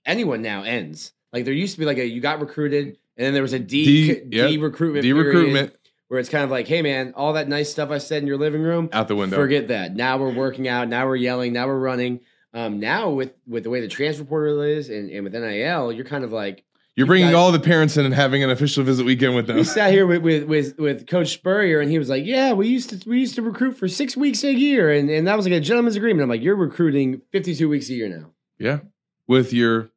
anyone 0.06 0.40
now 0.40 0.62
ends. 0.62 1.12
Like, 1.32 1.44
there 1.44 1.52
used 1.52 1.74
to 1.74 1.80
be 1.80 1.84
like 1.84 1.98
a 1.98 2.06
you 2.06 2.20
got 2.20 2.40
recruited, 2.40 2.86
and 3.16 3.26
then 3.26 3.34
there 3.34 3.42
was 3.42 3.52
a 3.52 3.58
D, 3.58 3.84
D- 3.84 4.20
D, 4.28 4.36
yep. 4.36 4.60
recruitment. 4.60 5.02
D 5.02 5.12
recruitment 5.12 5.74
where 6.08 6.20
it's 6.20 6.28
kind 6.28 6.44
of 6.44 6.50
like, 6.50 6.68
hey 6.68 6.82
man, 6.82 7.12
all 7.16 7.32
that 7.32 7.48
nice 7.48 7.70
stuff 7.70 7.90
I 7.90 7.98
said 7.98 8.22
in 8.22 8.28
your 8.28 8.36
living 8.36 8.62
room, 8.62 8.88
out 8.92 9.08
the 9.08 9.16
window. 9.16 9.36
forget 9.36 9.68
that. 9.68 9.96
Now 9.96 10.16
we're 10.16 10.32
working 10.32 10.68
out. 10.68 10.88
Now 10.88 11.06
we're 11.06 11.16
yelling. 11.16 11.52
Now 11.52 11.66
we're 11.66 11.78
running. 11.78 12.20
Um, 12.52 12.78
now 12.78 13.10
with 13.10 13.32
with 13.46 13.64
the 13.64 13.70
way 13.70 13.80
the 13.80 13.88
transfer 13.88 14.24
portal 14.24 14.60
is 14.60 14.90
and, 14.90 15.10
and 15.10 15.24
with 15.24 15.32
NIL, 15.32 15.92
you're 15.92 16.04
kind 16.04 16.24
of 16.24 16.32
like 16.32 16.64
You're 16.96 17.06
bringing 17.06 17.28
guys- 17.28 17.34
all 17.34 17.50
the 17.52 17.58
parents 17.60 17.96
in 17.96 18.04
and 18.04 18.14
having 18.14 18.44
an 18.44 18.50
official 18.50 18.84
visit 18.84 19.04
weekend 19.04 19.34
with 19.34 19.46
them. 19.48 19.56
we 19.56 19.64
sat 19.64 19.90
here 19.92 20.06
with, 20.06 20.22
with 20.22 20.44
with 20.44 20.78
with 20.78 21.06
Coach 21.08 21.32
Spurrier, 21.32 21.80
and 21.80 21.90
he 21.90 21.98
was 21.98 22.08
like, 22.08 22.24
"Yeah, 22.24 22.52
we 22.52 22.68
used 22.68 22.90
to 22.90 23.08
we 23.08 23.18
used 23.18 23.34
to 23.34 23.42
recruit 23.42 23.72
for 23.76 23.88
six 23.88 24.16
weeks 24.16 24.44
a 24.44 24.52
year, 24.52 24.90
and 24.90 25.10
and 25.10 25.26
that 25.26 25.36
was 25.36 25.46
like 25.46 25.54
a 25.54 25.60
gentleman's 25.60 25.96
agreement." 25.96 26.22
I'm 26.22 26.28
like, 26.28 26.42
"You're 26.42 26.56
recruiting 26.56 27.20
52 27.32 27.68
weeks 27.68 27.88
a 27.90 27.94
year 27.94 28.08
now." 28.08 28.30
yeah, 28.58 28.78
with 29.26 29.52
your 29.52 29.90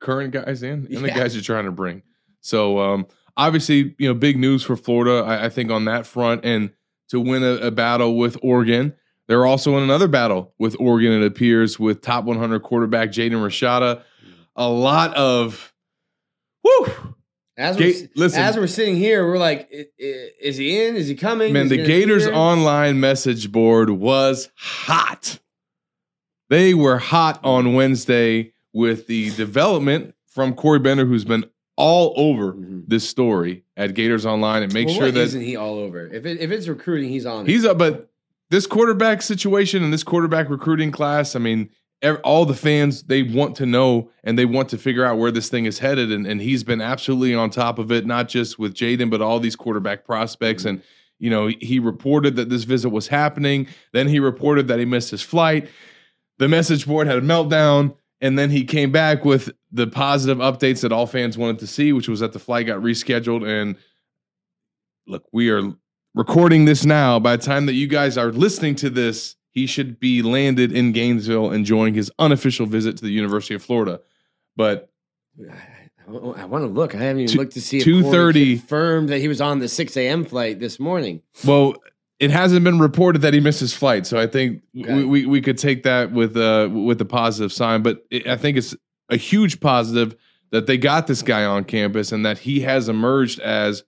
current 0.00 0.32
guys 0.32 0.62
in 0.62 0.86
and 0.94 1.04
the 1.04 1.08
guys 1.08 1.34
you're 1.34 1.42
trying 1.42 1.64
to 1.64 1.72
bring. 1.72 2.02
So 2.40 2.78
um, 2.78 3.06
obviously, 3.36 3.96
you 3.98 4.06
know, 4.08 4.14
big 4.14 4.38
news 4.38 4.62
for 4.62 4.76
Florida. 4.76 5.24
I, 5.26 5.46
I 5.46 5.48
think 5.48 5.70
on 5.70 5.86
that 5.86 6.06
front, 6.06 6.44
and 6.44 6.70
to 7.08 7.20
win 7.20 7.42
a, 7.42 7.66
a 7.66 7.70
battle 7.70 8.16
with 8.16 8.36
Oregon. 8.42 8.94
They're 9.26 9.46
also 9.46 9.76
in 9.78 9.82
another 9.82 10.06
battle 10.06 10.52
with 10.58 10.76
Oregon, 10.78 11.12
it 11.12 11.24
appears, 11.24 11.78
with 11.78 12.02
top 12.02 12.24
100 12.24 12.60
quarterback 12.62 13.08
Jaden 13.08 13.32
Rashada. 13.32 14.02
A 14.54 14.68
lot 14.68 15.14
of, 15.16 15.72
whoo, 16.64 16.86
As 17.56 17.76
we're, 17.78 17.94
listen. 18.16 18.40
as 18.42 18.56
we're 18.56 18.66
sitting 18.66 18.96
here, 18.96 19.24
we're 19.26 19.38
like, 19.38 19.68
"I- 19.72 19.86
I- 20.00 20.30
is 20.40 20.56
he 20.56 20.82
in? 20.84 20.96
Is 20.96 21.06
he 21.08 21.14
coming? 21.14 21.52
Man, 21.52 21.66
Is 21.66 21.70
he 21.70 21.76
the 21.76 21.82
gonna 21.84 21.94
be 21.94 22.00
Gators 22.00 22.24
there?" 22.24 22.34
online 22.34 22.98
message 22.98 23.52
board 23.52 23.90
was 23.90 24.50
hot. 24.56 25.38
They 26.50 26.74
were 26.74 26.98
hot 26.98 27.40
on 27.44 27.74
Wednesday 27.74 28.52
with 28.72 29.06
the 29.06 29.30
development 29.30 30.14
from 30.28 30.54
Corey 30.54 30.78
Bender, 30.78 31.06
who's 31.06 31.24
been 31.24 31.44
all 31.76 32.12
over 32.16 32.52
Mhm. 32.52 32.84
this 32.86 33.08
story 33.08 33.64
at 33.76 33.94
Gators 33.94 34.26
Online, 34.26 34.62
and 34.62 34.72
make 34.74 34.86
Well, 34.86 34.96
sure 34.96 35.04
what 35.06 35.14
that 35.14 35.20
isn't 35.22 35.40
he 35.42 35.56
all 35.56 35.78
over? 35.78 36.06
If 36.12 36.24
it, 36.26 36.40
if 36.40 36.50
it's 36.50 36.68
recruiting, 36.68 37.08
he's 37.08 37.26
on. 37.26 37.46
it. 37.46 37.50
he's 37.50 37.64
up. 37.64 37.78
But 37.78 38.10
this 38.50 38.66
quarterback 38.66 39.22
situation 39.22 39.82
and 39.82 39.92
this 39.92 40.04
quarterback 40.04 40.50
recruiting 40.50 40.90
class, 40.92 41.34
I 41.34 41.38
mean, 41.40 41.70
all 42.24 42.44
the 42.44 42.54
fans 42.54 43.04
they 43.04 43.22
want 43.22 43.56
to 43.56 43.66
know 43.66 44.10
and 44.22 44.38
they 44.38 44.44
want 44.44 44.68
to 44.70 44.78
figure 44.78 45.04
out 45.04 45.18
where 45.18 45.30
this 45.30 45.48
thing 45.48 45.64
is 45.64 45.78
headed, 45.78 46.12
and, 46.12 46.26
and 46.26 46.40
he's 46.40 46.62
been 46.64 46.80
absolutely 46.80 47.34
on 47.34 47.50
top 47.50 47.78
of 47.78 47.90
it, 47.90 48.06
not 48.06 48.28
just 48.28 48.58
with 48.58 48.74
Jaden, 48.74 49.10
but 49.10 49.22
all 49.22 49.40
these 49.40 49.56
quarterback 49.56 50.04
prospects 50.04 50.62
mm-hmm. 50.62 50.76
and. 50.76 50.82
You 51.20 51.30
know, 51.30 51.46
he 51.46 51.78
reported 51.78 52.34
that 52.36 52.50
this 52.50 52.64
visit 52.64 52.90
was 52.90 53.06
happening. 53.06 53.68
Then 53.92 54.08
he 54.08 54.18
reported 54.18 54.66
that 54.66 54.80
he 54.80 54.84
missed 54.84 55.12
his 55.12 55.22
flight. 55.22 55.68
The 56.38 56.48
message 56.48 56.86
board 56.86 57.06
had 57.06 57.16
a 57.16 57.22
meltdown. 57.22 57.94
And 58.20 58.38
then 58.38 58.50
he 58.50 58.64
came 58.64 58.90
back 58.90 59.24
with 59.24 59.50
the 59.70 59.86
positive 59.86 60.38
updates 60.38 60.80
that 60.80 60.92
all 60.92 61.06
fans 61.06 61.38
wanted 61.38 61.60
to 61.60 61.66
see, 61.66 61.92
which 61.92 62.08
was 62.08 62.20
that 62.20 62.32
the 62.32 62.38
flight 62.38 62.66
got 62.66 62.80
rescheduled. 62.80 63.46
And 63.46 63.76
look, 65.06 65.24
we 65.32 65.50
are 65.50 65.62
recording 66.14 66.64
this 66.64 66.84
now. 66.84 67.18
By 67.18 67.36
the 67.36 67.42
time 67.42 67.66
that 67.66 67.74
you 67.74 67.86
guys 67.86 68.18
are 68.18 68.32
listening 68.32 68.74
to 68.76 68.90
this, 68.90 69.36
he 69.54 69.66
should 69.66 70.00
be 70.00 70.20
landed 70.20 70.72
in 70.72 70.90
Gainesville 70.92 71.52
enjoying 71.52 71.94
his 71.94 72.10
unofficial 72.18 72.66
visit 72.66 72.96
to 72.98 73.04
the 73.04 73.12
University 73.12 73.54
of 73.54 73.62
Florida. 73.62 74.00
But 74.56 74.90
I, 76.08 76.44
want 76.44 76.62
to 76.64 76.66
look. 76.66 76.94
I 76.94 76.98
haven't 76.98 77.20
even 77.22 77.32
Two- 77.32 77.38
looked 77.38 77.52
to 77.54 77.60
see 77.60 77.78
if 77.78 77.84
Corey 77.84 78.02
2:30 78.34 78.58
confirmed 78.58 79.08
that 79.08 79.20
he 79.20 79.28
was 79.28 79.40
on 79.40 79.60
the 79.60 79.68
6 79.68 79.96
a.m. 79.96 80.24
flight 80.24 80.58
this 80.60 80.78
morning. 80.78 81.22
Well, 81.46 81.76
it 82.20 82.30
hasn't 82.30 82.64
been 82.64 82.78
reported 82.78 83.22
that 83.22 83.32
he 83.34 83.40
missed 83.40 83.60
his 83.60 83.74
flight, 83.74 84.06
so 84.06 84.18
I 84.18 84.26
think 84.26 84.62
Okay. 84.78 84.94
we, 84.94 85.04
we 85.04 85.26
we 85.26 85.40
could 85.40 85.58
take 85.58 85.82
that 85.84 86.12
with 86.12 86.36
uh 86.36 86.68
with 86.72 87.00
a 87.00 87.04
positive 87.04 87.52
sign. 87.52 87.82
But 87.82 88.04
it, 88.10 88.26
I 88.26 88.36
think 88.36 88.56
it's 88.56 88.74
a 89.08 89.16
huge 89.16 89.60
positive 89.60 90.14
that 90.50 90.66
they 90.66 90.76
got 90.78 91.06
this 91.06 91.22
guy 91.22 91.44
on 91.44 91.64
campus 91.64 92.12
and 92.12 92.24
that 92.26 92.38
he 92.38 92.60
has 92.60 92.88
emerged 92.88 93.40
as 93.40 93.82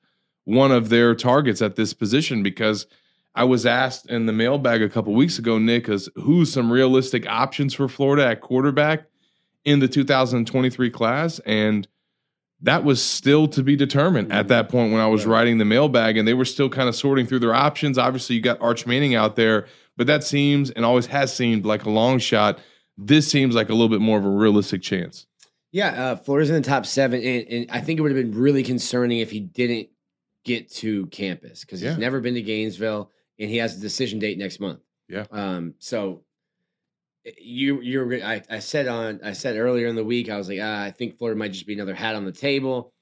one 0.44 0.73
of 0.73 0.88
their 0.88 1.14
targets 1.14 1.61
at 1.62 1.76
this 1.76 1.92
position. 1.92 2.42
Because 2.42 2.87
I 3.37 3.45
was 3.45 3.66
asked 3.66 4.09
in 4.11 4.25
the 4.26 4.33
mailbag 4.33 4.81
a 4.83 4.88
couple 4.88 5.12
weeks 5.12 5.38
ago, 5.38 5.59
Nick, 5.59 5.88
is 5.90 6.09
who's 6.16 6.50
some 6.52 6.73
realistic 6.73 7.26
options 7.28 7.75
for 7.75 7.87
Florida 7.87 8.26
at 8.28 8.40
quarterback 8.40 9.05
in 9.64 9.78
the 9.81 9.88
2023 9.88 10.90
class, 10.90 11.38
and 11.40 11.87
that 12.62 12.83
was 12.83 13.02
still 13.02 13.47
to 13.49 13.62
be 13.62 13.76
determined 13.76 14.33
at 14.33 14.49
that 14.49 14.71
point 14.71 14.90
when 14.93 15.02
I 15.02 15.07
was 15.07 15.26
writing 15.26 15.59
the 15.59 15.66
mailbag, 15.66 16.16
and 16.16 16.26
they 16.26 16.33
were 16.33 16.47
still 16.47 16.71
kind 16.71 16.88
of 16.88 16.97
sorting 16.97 17.26
through 17.26 17.40
their 17.40 17.55
options. 17.55 17.99
Obviously, 17.99 18.37
you 18.37 18.43
got 18.43 18.61
Arch 18.62 18.87
Manning 18.87 19.14
out 19.14 19.37
there, 19.37 19.66
but 19.99 20.07
that 20.07 20.25
seems 20.25 20.71
and 20.71 20.85
always 20.85 21.07
has 21.07 21.35
seemed 21.35 21.66
like 21.66 21.85
a 21.85 21.90
long 21.90 22.19
shot. 22.19 22.59
This 22.97 23.31
seems 23.31 23.55
like 23.55 23.69
a 23.69 23.73
little 23.75 23.90
bit 23.90 24.00
more 24.00 24.19
of 24.19 24.25
a 24.25 24.31
realistic 24.31 24.81
chance. 24.81 25.26
Yeah, 25.73 25.88
uh, 25.88 26.16
Florida's 26.16 26.49
in 26.49 26.57
the 26.57 26.62
top 26.66 26.87
seven, 26.87 27.21
and, 27.23 27.47
and 27.49 27.66
I 27.71 27.83
think 27.83 27.99
it 27.99 28.02
would 28.02 28.16
have 28.16 28.21
been 28.31 28.40
really 28.40 28.62
concerning 28.62 29.19
if 29.19 29.31
he 29.31 29.40
didn't 29.40 29.88
get 30.45 30.71
to 30.76 31.07
campus 31.09 31.61
because 31.62 31.83
Yeah. 31.83 31.90
he's 31.90 31.99
never 31.99 32.21
been 32.21 32.33
to 32.35 32.40
Gainesville, 32.43 33.11
and 33.38 33.50
he 33.50 33.57
has 33.59 33.76
a 33.76 33.81
decision 33.81 34.19
date 34.19 34.38
next 34.38 34.61
month. 34.61 34.81
Yeah. 35.09 35.25
Um. 35.31 35.75
So 35.78 36.23
eh, 37.25 37.31
you 37.40 37.81
you're 37.81 38.25
I, 38.25 38.43
I 38.50 38.59
said 38.59 38.88
on 38.88 39.21
I 39.25 39.33
said 39.33 39.57
earlier 39.57 39.87
in 39.87 39.97
the 39.97 40.05
week 40.05 40.28
I 40.28 40.37
was 40.37 40.49
like 40.49 40.59
ah, 40.62 40.83
I 40.83 40.90
think 40.90 41.19
Florida 41.19 41.38
might 41.38 41.52
just 41.52 41.66
be 41.66 41.75
another 41.75 41.95
hat 41.95 42.14
on 42.14 42.25
the 42.25 42.33
table. 42.33 42.93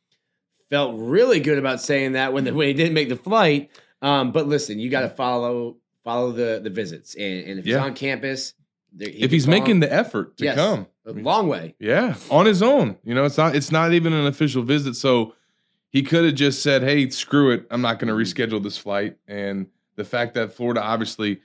Felt 0.71 0.97
really 0.99 1.41
good 1.41 1.59
about 1.59 1.81
saying 1.81 2.12
that 2.12 2.33
when 2.33 2.45
the 2.45 2.53
when 2.55 2.69
he 2.69 2.75
didn't 2.75 2.95
make 2.95 3.09
the 3.09 3.17
flight. 3.17 3.71
Um. 4.03 4.33
But 4.33 4.47
listen, 4.49 4.79
you 4.79 4.91
got 4.91 5.03
to 5.03 5.09
follow 5.11 5.76
follow 6.05 6.33
the 6.33 6.61
the 6.62 6.71
visits, 6.71 7.14
and, 7.14 7.47
and 7.49 7.59
if 7.59 7.64
he's 7.64 7.76
on 7.76 7.95
campus, 7.95 8.53
there- 8.93 9.09
he 9.09 9.23
if 9.23 9.31
he's 9.31 9.47
making 9.49 9.81
the 9.81 9.91
effort 9.93 10.37
to 10.38 10.45
Yes. 10.45 10.57
come, 10.57 10.87
a 11.07 11.12
long 11.12 11.49
way. 11.49 11.75
Yeah, 11.79 12.17
on 12.31 12.45
his 12.45 12.62
own. 12.62 12.99
You 13.05 13.14
know, 13.14 13.25
it's 13.25 13.38
not 13.38 13.57
it's 13.57 13.73
not 13.73 13.93
even 13.95 14.12
an 14.12 14.26
official 14.26 14.62
visit, 14.62 14.95
so 14.97 15.35
he 15.91 16.03
could 16.03 16.25
have 16.26 16.35
just 16.35 16.62
said, 16.62 16.83
"Hey, 16.83 17.09
screw 17.09 17.50
it. 17.53 17.67
I'm 17.71 17.81
not 17.81 17.99
going 17.99 18.09
to 18.09 18.14
reschedule 18.14 18.62
this 18.62 18.76
flight." 18.76 19.17
And 19.26 19.69
the 19.97 20.05
fact 20.05 20.35
that 20.35 20.53
Florida 20.53 20.83
obviously 20.83 21.41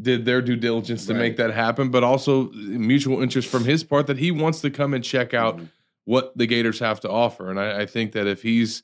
did 0.00 0.24
their 0.24 0.42
due 0.42 0.56
diligence 0.56 1.06
to 1.06 1.12
Right. 1.12 1.20
make 1.20 1.36
that 1.36 1.52
happen, 1.52 1.90
but 1.90 2.02
also 2.02 2.50
mutual 2.52 3.22
interest 3.22 3.48
from 3.48 3.64
his 3.64 3.84
part 3.84 4.06
that 4.08 4.18
he 4.18 4.30
wants 4.30 4.60
to 4.62 4.70
come 4.70 4.92
and 4.94 5.04
check 5.04 5.32
out 5.34 5.58
Mhm. 5.58 5.68
what 6.04 6.36
the 6.36 6.46
Gators 6.46 6.80
have 6.80 7.00
to 7.00 7.10
offer. 7.10 7.48
And 7.50 7.60
I, 7.60 7.82
I 7.82 7.86
think 7.86 8.12
that 8.12 8.26
if 8.26 8.42
he's 8.42 8.82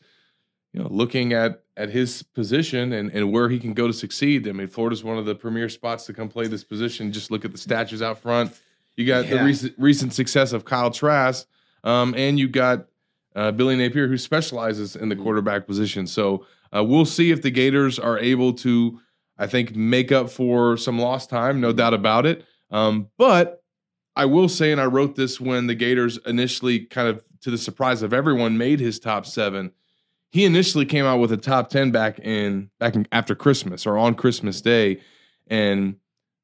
you 0.73 0.80
know 0.80 0.88
looking 0.88 1.33
at 1.33 1.62
at 1.76 1.90
his 1.90 2.23
position 2.23 2.92
and, 2.92 3.11
and 3.11 3.33
where 3.33 3.49
he 3.49 3.59
can 3.59 3.73
go 3.73 3.87
to 3.87 3.92
succeed, 3.92 4.47
I 4.47 4.52
mean, 4.52 4.69
Florida's 4.69 5.02
one 5.02 5.19
of 5.19 5.25
the 5.25 5.35
premier 5.35 5.69
spots 5.69 6.04
to 6.07 6.12
come 6.12 6.28
play 6.28 6.47
this 6.47 6.62
position. 6.62 7.11
Just 7.11 7.30
look 7.30 7.45
at 7.45 7.52
the 7.52 7.59
statues 7.59 8.02
out 8.02 8.21
front. 8.21 8.52
You 8.97 9.07
got 9.07 9.28
the 9.28 9.37
Yeah. 9.37 9.45
recent 9.45 9.75
recent 9.78 10.12
success 10.12 10.52
of 10.52 10.64
Kyle 10.64 10.90
Trask, 10.92 11.47
um, 11.83 12.14
and 12.16 12.38
you 12.38 12.47
got 12.49 12.87
uh, 13.37 13.52
Billy 13.52 13.76
Napier, 13.76 14.08
who 14.08 14.18
specializes 14.18 14.96
in 14.96 15.08
the 15.08 15.16
Mhm. 15.16 15.22
quarterback 15.22 15.66
position. 15.66 16.06
So 16.06 16.44
uh, 16.75 16.82
we'll 16.84 17.04
see 17.04 17.30
if 17.30 17.42
the 17.42 17.50
Gators 17.50 17.99
are 17.99 18.18
able 18.18 18.52
to, 18.54 19.00
I 19.38 19.46
think, 19.46 19.75
make 19.76 20.12
up 20.12 20.30
for 20.30 20.76
some 20.76 20.99
lost 20.99 21.30
time, 21.30 21.60
no 21.60 21.72
doubt 21.72 21.94
about 21.94 22.26
it. 22.26 22.44
Um, 22.70 23.08
but 23.18 23.62
I 24.16 24.25
will 24.25 24.49
say, 24.49 24.72
and 24.72 24.80
I 24.80 24.87
wrote 24.87 25.14
this 25.16 25.40
when 25.40 25.66
the 25.66 25.75
Gators 25.75 26.18
initially, 26.26 26.80
kind 26.80 27.08
of 27.08 27.22
to 27.42 27.50
the 27.50 27.58
surprise 27.58 28.02
of 28.02 28.12
everyone, 28.12 28.58
made 28.58 28.80
his 28.80 28.99
top 29.00 29.25
seven. 29.26 29.72
He 30.30 30.44
initially 30.44 30.84
came 30.84 31.04
out 31.04 31.18
with 31.18 31.32
a 31.32 31.37
top 31.37 31.70
ten 31.70 31.90
back 31.90 32.18
in 32.20 32.70
back 32.78 32.94
in, 32.94 33.06
after 33.12 33.34
Christmas 33.34 33.87
or 33.87 33.96
on 33.99 34.14
Christmas 34.14 34.60
Day, 34.60 35.00
and 35.49 35.96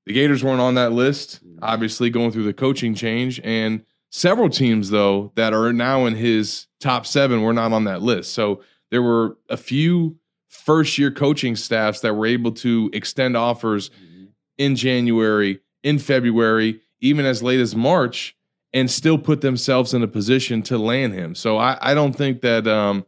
the 0.07 0.13
Gators 0.13 0.43
weren't 0.43 0.61
on 0.61 0.75
that 0.75 0.93
list. 0.93 1.41
Obviously, 1.63 2.11
going 2.11 2.33
through 2.33 2.45
the 2.45 2.53
coaching 2.55 2.95
change, 2.95 3.41
and 3.45 3.85
several 4.17 4.49
teams 4.49 4.89
though 4.89 5.31
that 5.35 5.53
are 5.53 5.73
now 5.75 6.07
in 6.07 6.15
his 6.15 6.67
top 6.81 7.05
seven 7.05 7.43
were 7.43 7.53
not 7.53 7.73
on 7.73 7.85
that 7.85 8.01
list. 8.01 8.33
So 8.33 8.63
there 8.91 9.03
were 9.03 9.37
a 9.51 9.59
few 9.59 10.17
first 10.49 10.97
year 10.97 11.11
coaching 11.11 11.55
staffs 11.55 12.01
that 12.01 12.15
were 12.15 12.25
able 12.27 12.53
to 12.53 12.89
extend 12.95 13.37
offers 13.37 13.91
in 14.57 14.75
January, 14.75 15.61
in 15.83 15.99
February, 15.99 16.81
even 17.01 17.27
as 17.27 17.43
late 17.43 17.61
as 17.61 17.77
March, 17.77 18.35
and 18.73 18.91
still 18.91 19.19
put 19.19 19.43
themselves 19.43 19.93
in 19.93 20.03
a 20.03 20.09
position 20.09 20.63
to 20.63 20.79
land 20.79 21.13
him. 21.13 21.35
So 21.35 21.59
I, 21.59 21.77
I 21.81 21.93
don't 21.95 22.15
think 22.15 22.41
that 22.41 22.67
um, 22.67 23.05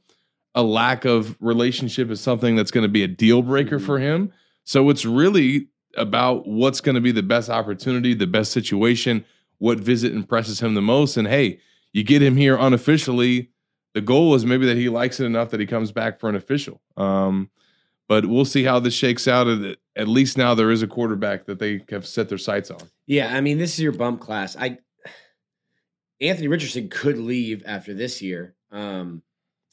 a 0.55 0.63
lack 0.63 1.07
of 1.07 1.37
relationship 1.41 2.11
is 2.11 2.21
something 2.21 2.55
that's 2.55 2.71
going 2.71 2.83
to 2.83 2.89
be 2.89 3.03
a 3.03 3.09
deal 3.09 3.41
breaker 3.41 3.79
Mhm. 3.79 3.87
for 3.87 3.99
him. 3.99 4.31
So 4.65 4.91
it's 4.91 5.07
really 5.07 5.69
about 5.97 6.47
what's 6.47 6.83
going 6.83 6.97
to 6.97 7.01
be 7.01 7.13
the 7.13 7.23
best 7.23 7.49
opportunity, 7.49 8.13
the 8.13 8.27
best 8.27 8.53
situation, 8.53 9.25
what 9.59 9.79
visit 9.79 10.13
impresses 10.13 10.61
him 10.61 10.75
the 10.75 10.83
most. 10.83 11.17
And 11.17 11.29
hey, 11.29 11.61
you 11.93 12.05
get 12.05 12.23
him 12.23 12.37
here 12.37 12.57
unofficially. 12.57 13.51
The 13.95 14.01
goal 14.01 14.35
is 14.35 14.45
maybe 14.45 14.67
that 14.67 14.77
he 14.77 14.89
likes 14.89 15.21
it 15.21 15.25
enough 15.25 15.51
that 15.51 15.61
he 15.61 15.67
comes 15.67 15.93
back 15.93 16.21
for 16.21 16.29
an 16.29 16.37
official. 16.37 16.81
Um, 16.97 17.51
but 18.09 18.27
we'll 18.27 18.45
see 18.45 18.65
how 18.65 18.79
this 18.81 18.95
shakes 18.95 19.29
out. 19.29 19.47
At 19.97 20.09
least 20.09 20.39
now 20.39 20.55
there 20.55 20.71
is 20.71 20.83
a 20.83 20.87
quarterback 20.87 21.45
that 21.47 21.59
they 21.59 21.85
have 21.91 22.07
set 22.07 22.29
their 22.29 22.39
sights 22.39 22.71
on. 22.71 22.81
Yeah, 23.07 23.35
I 23.35 23.41
mean, 23.41 23.59
this 23.59 23.75
is 23.75 23.81
your 23.81 23.93
bump 23.93 24.21
class. 24.21 24.57
I 24.57 24.79
Anthony 26.21 26.49
Richardson 26.49 26.89
could 26.89 27.19
leave 27.19 27.63
after 27.67 27.95
this 27.95 28.21
year. 28.21 28.55
Um, 28.73 29.23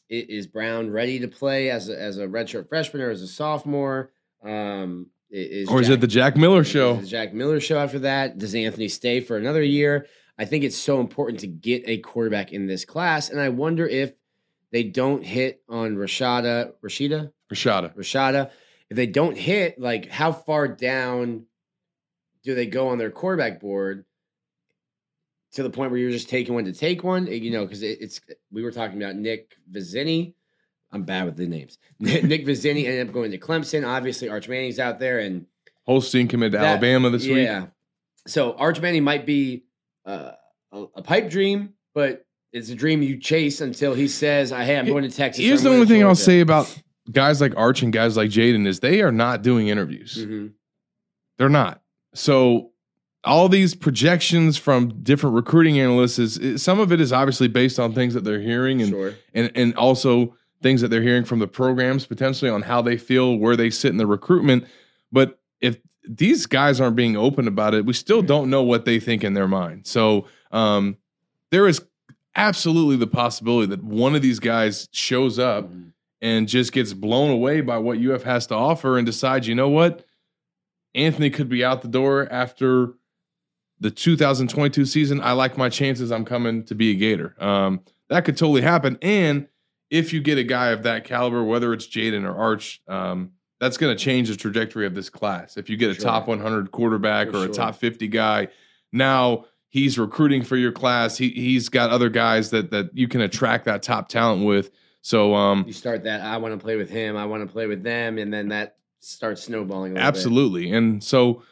is 0.10 0.46
Brown 0.46 0.92
ready 0.92 1.20
to 1.20 1.27
play 1.27 1.72
as 1.72 1.89
a, 1.89 2.00
as 2.00 2.20
a 2.20 2.27
redshirt 2.27 2.70
freshman 2.70 3.01
or 3.01 3.10
as 3.10 3.24
a 3.24 3.27
sophomore? 3.27 4.12
Um, 4.44 5.08
is 5.29 5.70
Or 5.70 5.82
is 5.82 5.88
Jack- 5.88 5.96
it 5.98 6.01
the 6.01 6.08
Jack 6.08 6.38
Miller 6.38 6.62
is 6.62 6.67
show? 6.67 6.98
the 6.98 7.05
Jack 7.08 7.34
Miller 7.34 7.60
show 7.60 7.77
after 7.79 8.00
that? 8.00 8.38
Does 8.38 8.55
Anthony 8.55 8.88
stay 8.88 9.20
for 9.20 9.38
another 9.38 9.63
year? 9.63 10.08
I 10.38 10.46
think 10.46 10.63
it's 10.63 10.77
so 10.77 11.00
important 11.00 11.39
to 11.41 11.48
get 11.48 11.84
a 11.88 11.98
quarterback 12.00 12.51
in 12.51 12.67
this 12.67 12.84
class, 12.86 13.29
and 13.29 13.39
I 13.39 13.50
wonder 13.50 13.88
if 13.88 14.13
they 14.72 14.84
don't 14.84 15.24
hit 15.24 15.62
on 15.70 15.96
Rashada, 15.96 16.74
Rashida, 16.84 17.32
Rashada. 17.51 17.96
Rashada. 17.96 18.51
If 18.89 18.98
they 18.98 19.08
don't 19.08 19.38
hit, 19.38 19.79
like 19.79 20.10
how 20.10 20.32
far 20.34 20.67
down 20.67 21.46
do 22.44 22.53
they 22.53 22.65
go 22.65 22.89
on 22.89 22.98
their 22.98 23.12
quarterback 23.12 23.60
board 23.62 24.05
to 25.53 25.63
the 25.63 25.70
point 25.70 25.91
where 25.91 26.00
you're 26.00 26.12
just 26.12 26.29
taking 26.29 26.53
one 26.53 26.65
to 26.65 26.74
take 26.74 27.03
one? 27.03 27.27
You 27.27 27.51
know, 27.51 27.63
because 27.65 27.82
it, 27.82 28.00
it's 28.01 28.20
we 28.51 28.62
were 28.63 28.72
talking 28.72 29.01
about 29.01 29.15
Nick 29.15 29.55
Vizzina. 29.72 30.34
I'm 30.95 31.03
bad 31.03 31.25
with 31.25 31.35
the 31.35 31.45
names. 31.45 31.77
Nick 31.99 32.45
Vizzina 32.45 32.85
ended 32.85 33.07
up 33.07 33.13
going 33.13 33.31
to 33.31 33.37
Clemson. 33.37 33.85
Obviously, 33.85 34.29
Arch 34.29 34.47
Manning's 34.47 34.79
out 34.79 34.97
there, 34.99 35.19
and 35.19 35.45
Holstein 35.85 36.27
committed 36.27 36.53
to 36.53 36.57
that- 36.59 36.65
Alabama 36.65 37.09
this 37.09 37.27
week. 37.27 37.45
yeah. 37.45 37.67
So 38.27 38.53
Arch 38.53 38.79
Manning 38.81 39.03
might 39.03 39.25
be 39.25 39.65
uh, 40.05 40.31
a, 40.71 40.85
a 40.95 41.01
pipe 41.03 41.29
dream, 41.29 41.73
but 41.93 42.25
it's 42.53 42.69
a 42.69 42.75
dream 42.75 43.03
you 43.03 43.17
chase 43.19 43.59
until 43.61 43.93
he 43.93 44.07
says, 44.07 44.49
"Hey, 44.49 44.77
I'm 44.79 44.87
going 44.87 45.03
to 45.03 45.11
Texas." 45.15 45.43
Here's 45.43 45.61
the 45.61 45.69
only 45.69 45.85
thing 45.85 46.03
I'll 46.03 46.15
say 46.15 46.39
about 46.39 46.73
guys 47.11 47.39
like 47.41 47.55
Arch 47.57 47.83
and 47.83 47.91
guys 47.93 48.15
like 48.17 48.29
Jaden 48.31 48.65
is 48.65 48.79
they 48.79 49.01
are 49.01 49.11
not 49.11 49.41
doing 49.43 49.67
interviews. 49.67 50.17
Mhm. 50.25 50.53
They're 51.37 51.49
not. 51.49 51.81
So 52.15 52.71
all 53.25 53.49
these 53.49 53.75
projections 53.75 54.55
from 54.57 55.03
different 55.03 55.35
recruiting 55.35 55.79
analysts 55.79 56.17
is 56.17 56.37
is- 56.39 56.63
some 56.63 56.79
of 56.79 56.91
it 56.91 56.99
is 57.01 57.11
obviously 57.13 57.47
based 57.49 57.77
on 57.79 57.93
things 57.93 58.13
that 58.15 58.23
they're 58.23 58.41
hearing 58.41 58.81
and 58.81 58.89
Sure. 58.89 59.13
and 59.35 59.51
and 59.53 59.75
also 59.75 60.35
things 60.65 60.81
that 60.81 60.88
they're 60.88 61.03
hearing 61.03 61.24
from 61.24 61.38
the 61.38 61.48
programs 61.48 62.07
potentially 62.07 62.50
on 62.50 62.63
how 62.63 62.81
they 62.81 62.98
feel 62.98 63.38
where 63.38 63.55
they 63.55 63.69
sit 63.69 63.91
in 63.91 63.98
the 63.98 64.07
recruitment 64.07 64.65
but 65.12 65.39
if 65.62 65.77
these 66.10 66.48
guys 66.48 66.81
aren't 66.81 66.95
being 66.95 67.15
open 67.15 67.48
about 67.48 67.75
it 67.75 67.86
we 67.86 67.93
still 67.93 68.24
don't 68.24 68.50
know 68.50 68.63
what 68.63 68.84
they 68.86 69.00
think 69.00 69.24
in 69.24 69.36
their 69.36 69.48
mind 69.48 69.86
so 69.86 70.25
um 70.51 70.98
there 71.51 71.67
is 71.67 71.81
absolutely 72.36 72.95
the 72.95 73.05
possibility 73.07 73.67
that 73.67 73.84
one 73.84 74.15
of 74.15 74.24
these 74.24 74.39
guys 74.39 74.89
shows 74.91 75.38
up 75.38 75.72
Mhm. 75.72 75.91
and 76.22 76.48
just 76.48 76.72
gets 76.74 76.93
blown 76.93 77.29
away 77.29 77.62
by 77.62 77.77
what 77.77 77.98
UF 78.00 78.24
has 78.24 78.48
to 78.48 78.55
offer 78.55 78.98
and 78.98 79.05
decides, 79.05 79.48
you 79.48 79.53
know 79.55 79.69
what? 79.69 80.03
Anthony 80.95 81.29
could 81.29 81.48
be 81.48 81.63
out 81.63 81.81
the 81.81 81.88
door 81.88 82.27
after 82.31 82.93
the 83.79 83.91
2022 83.91 84.86
season. 84.86 85.22
I 85.22 85.31
like 85.34 85.57
my 85.57 85.69
chances. 85.69 86.12
I'm 86.12 86.25
coming 86.25 86.63
to 86.65 86.75
be 86.75 86.91
a 86.91 86.95
Gator. 86.95 87.36
Um, 87.41 87.81
that 88.10 88.25
could 88.25 88.36
totally 88.38 88.62
happen. 88.62 88.98
And 89.01 89.48
if 89.89 90.13
you 90.13 90.22
get 90.22 90.38
a 90.38 90.44
guy 90.44 90.70
of 90.70 90.84
that 90.84 91.04
caliber, 91.06 91.44
whether 91.44 91.74
it's 91.74 91.88
Jaden 91.88 92.24
or 92.27 92.36
Arch, 92.36 92.82
um, 92.88 93.32
that's 93.60 93.77
going 93.77 93.96
to 93.96 94.04
change 94.04 94.30
the 94.30 94.36
trajectory 94.36 94.86
of 94.86 94.96
this 94.96 95.10
class. 95.10 95.58
If 95.58 95.70
you 95.70 95.77
get 95.77 95.89
a 95.92 95.94
Sure. 95.94 96.04
top 96.04 96.27
100 96.27 96.72
quarterback 96.72 97.32
For 97.32 97.38
or 97.38 97.46
a 97.46 97.50
top 97.50 97.75
50 97.75 98.08
guy, 98.08 98.50
now 98.92 99.46
he's 99.70 99.98
recruiting 99.98 100.44
for 100.44 100.58
your 100.58 100.72
class. 100.72 101.18
He 101.18 101.30
he's 101.30 101.70
got 101.70 101.89
other 101.89 102.10
guys 102.10 102.50
that 102.51 102.72
that 102.72 102.89
you 102.98 103.08
can 103.08 103.22
attract 103.22 103.65
that 103.65 103.82
top 103.84 104.10
talent 104.10 104.46
with. 104.46 104.72
So 105.01 105.36
um, 105.36 105.63
You 105.68 105.74
start 105.74 106.04
that. 106.06 106.22
I 106.22 106.38
want 106.38 106.54
to 106.54 106.63
play 106.63 106.75
with 106.75 106.89
him. 106.89 107.15
I 107.15 107.25
want 107.25 107.46
to 107.46 107.51
play 107.51 107.68
with 107.68 107.84
them, 107.84 108.18
and 108.18 108.34
then 108.34 108.50
that 108.50 108.77
starts 109.01 109.44
snowballing. 109.44 109.92
A 109.92 109.96
little 109.96 110.12
bit. 110.12 110.18
Absolutely. 110.18 110.72
And 110.74 111.04
so, 111.04 111.44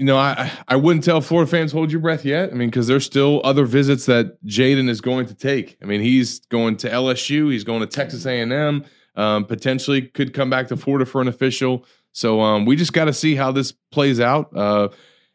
you 0.00 0.06
know, 0.06 0.16
I 0.16 0.50
I 0.66 0.76
wouldn't 0.76 1.04
tell 1.04 1.20
Florida 1.20 1.50
fans 1.50 1.72
hold 1.72 1.92
your 1.92 2.00
breath 2.00 2.24
yet. 2.24 2.50
I 2.50 2.54
mean, 2.54 2.70
because 2.70 2.86
there's 2.86 3.04
still 3.04 3.42
other 3.44 3.66
visits 3.66 4.06
that 4.06 4.42
Jaden 4.46 4.88
is 4.88 5.02
going 5.02 5.26
to 5.26 5.34
take. 5.34 5.76
I 5.82 5.84
mean, 5.84 6.00
he's 6.00 6.40
going 6.46 6.78
to 6.78 6.88
LSU. 6.88 7.52
He's 7.52 7.64
going 7.64 7.80
to 7.80 7.86
Texas 7.86 8.24
A&M. 8.24 8.86
Um, 9.16 9.44
potentially 9.44 10.00
could 10.00 10.32
come 10.32 10.48
back 10.48 10.68
to 10.68 10.76
Florida 10.78 11.04
for 11.04 11.20
an 11.20 11.28
official. 11.28 11.84
So 12.12 12.40
um, 12.40 12.64
we 12.64 12.76
just 12.76 12.94
got 12.94 13.04
to 13.04 13.12
see 13.12 13.34
how 13.34 13.52
this 13.52 13.72
plays 13.92 14.20
out. 14.20 14.56
Uh, 14.56 14.88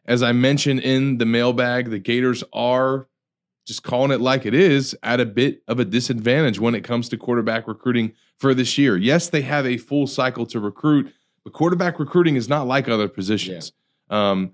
as 0.05 0.23
I 0.23 0.31
mentioned 0.31 0.79
in 0.79 1.19
the 1.19 1.27
mailbag, 1.27 1.91
the 1.91 1.99
Gators 1.99 2.43
are 2.51 3.07
just 3.67 3.83
calling 3.83 4.09
it 4.09 4.19
like 4.19 4.47
it 4.47 4.55
is 4.55 4.97
at 5.03 5.19
a 5.19 5.27
bit 5.27 5.61
of 5.67 5.79
a 5.79 5.85
disadvantage 5.85 6.59
when 6.59 6.73
it 6.73 6.83
comes 6.83 7.07
to 7.09 7.17
quarterback 7.17 7.67
recruiting 7.67 8.13
for 8.39 8.55
this 8.55 8.79
year. 8.79 8.97
Yes, 8.97 9.29
they 9.29 9.41
have 9.41 9.67
a 9.67 9.77
full 9.77 10.07
cycle 10.07 10.47
to 10.47 10.59
recruit, 10.59 11.13
but 11.43 11.53
quarterback 11.53 11.99
recruiting 11.99 12.35
is 12.35 12.49
not 12.49 12.65
like 12.65 12.89
other 12.89 13.07
positions. 13.07 13.71
Um, 14.09 14.53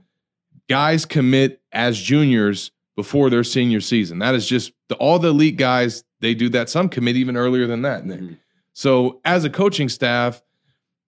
guys 0.70 1.06
commit 1.06 1.62
as 1.72 2.00
juniors 2.00 2.72
before 2.96 3.30
their 3.30 3.44
senior 3.44 3.82
season. 3.82 4.20
That 4.20 4.36
is 4.36 4.48
just 4.48 4.72
the, 4.90 4.96
all 4.96 5.20
the 5.20 5.30
elite 5.30 5.58
guys. 5.58 6.04
They 6.20 6.34
do 6.34 6.50
that. 6.50 6.70
Some 6.70 6.88
commit 6.90 7.16
even 7.16 7.36
earlier 7.38 7.68
than 7.68 7.82
that. 7.84 8.04
Mhm. 8.04 8.38
So 8.74 9.20
as 9.26 9.44
a 9.44 9.50
coaching 9.50 9.90
staff, 9.90 10.42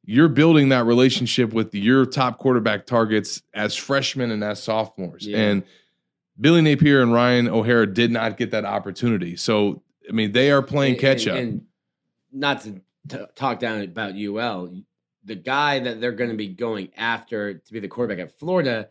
you're 0.05 0.27
building 0.29 0.69
that 0.69 0.85
relationship 0.85 1.53
with 1.53 1.73
your 1.73 2.05
top 2.05 2.37
quarterback 2.39 2.85
targets 2.85 3.41
as 3.53 3.75
freshmen 3.75 4.31
and 4.31 4.43
as 4.43 4.61
sophomores. 4.61 5.25
Yeah. 5.25 5.37
And 5.37 5.63
Billy 6.41 6.61
Napier 6.61 7.01
and 7.01 7.13
Ryan 7.13 7.47
O'Hara 7.47 7.85
did 7.87 8.11
not 8.11 8.37
get 8.37 8.51
that 8.51 8.65
opportunity. 8.65 9.35
So 9.37 9.81
I 10.09 10.11
mean, 10.11 10.33
they 10.33 10.51
are 10.51 10.61
playing 10.61 10.93
And- 10.93 11.01
catch 11.01 11.25
and- 11.27 11.31
up. 11.31 11.37
And 11.37 11.61
not 12.33 12.61
to 12.63 12.81
t- 13.07 13.25
talk 13.35 13.59
down 13.59 13.81
about 13.81 14.15
UL, 14.15 14.69
the 15.25 15.35
guy 15.35 15.79
that 15.79 16.01
they're 16.01 16.11
going 16.11 16.29
to 16.29 16.35
be 16.35 16.47
going 16.49 16.89
after 16.97 17.55
to 17.55 17.73
be 17.73 17.79
the 17.79 17.87
quarterback 17.87 18.23
at 18.23 18.37
Florida 18.39 18.89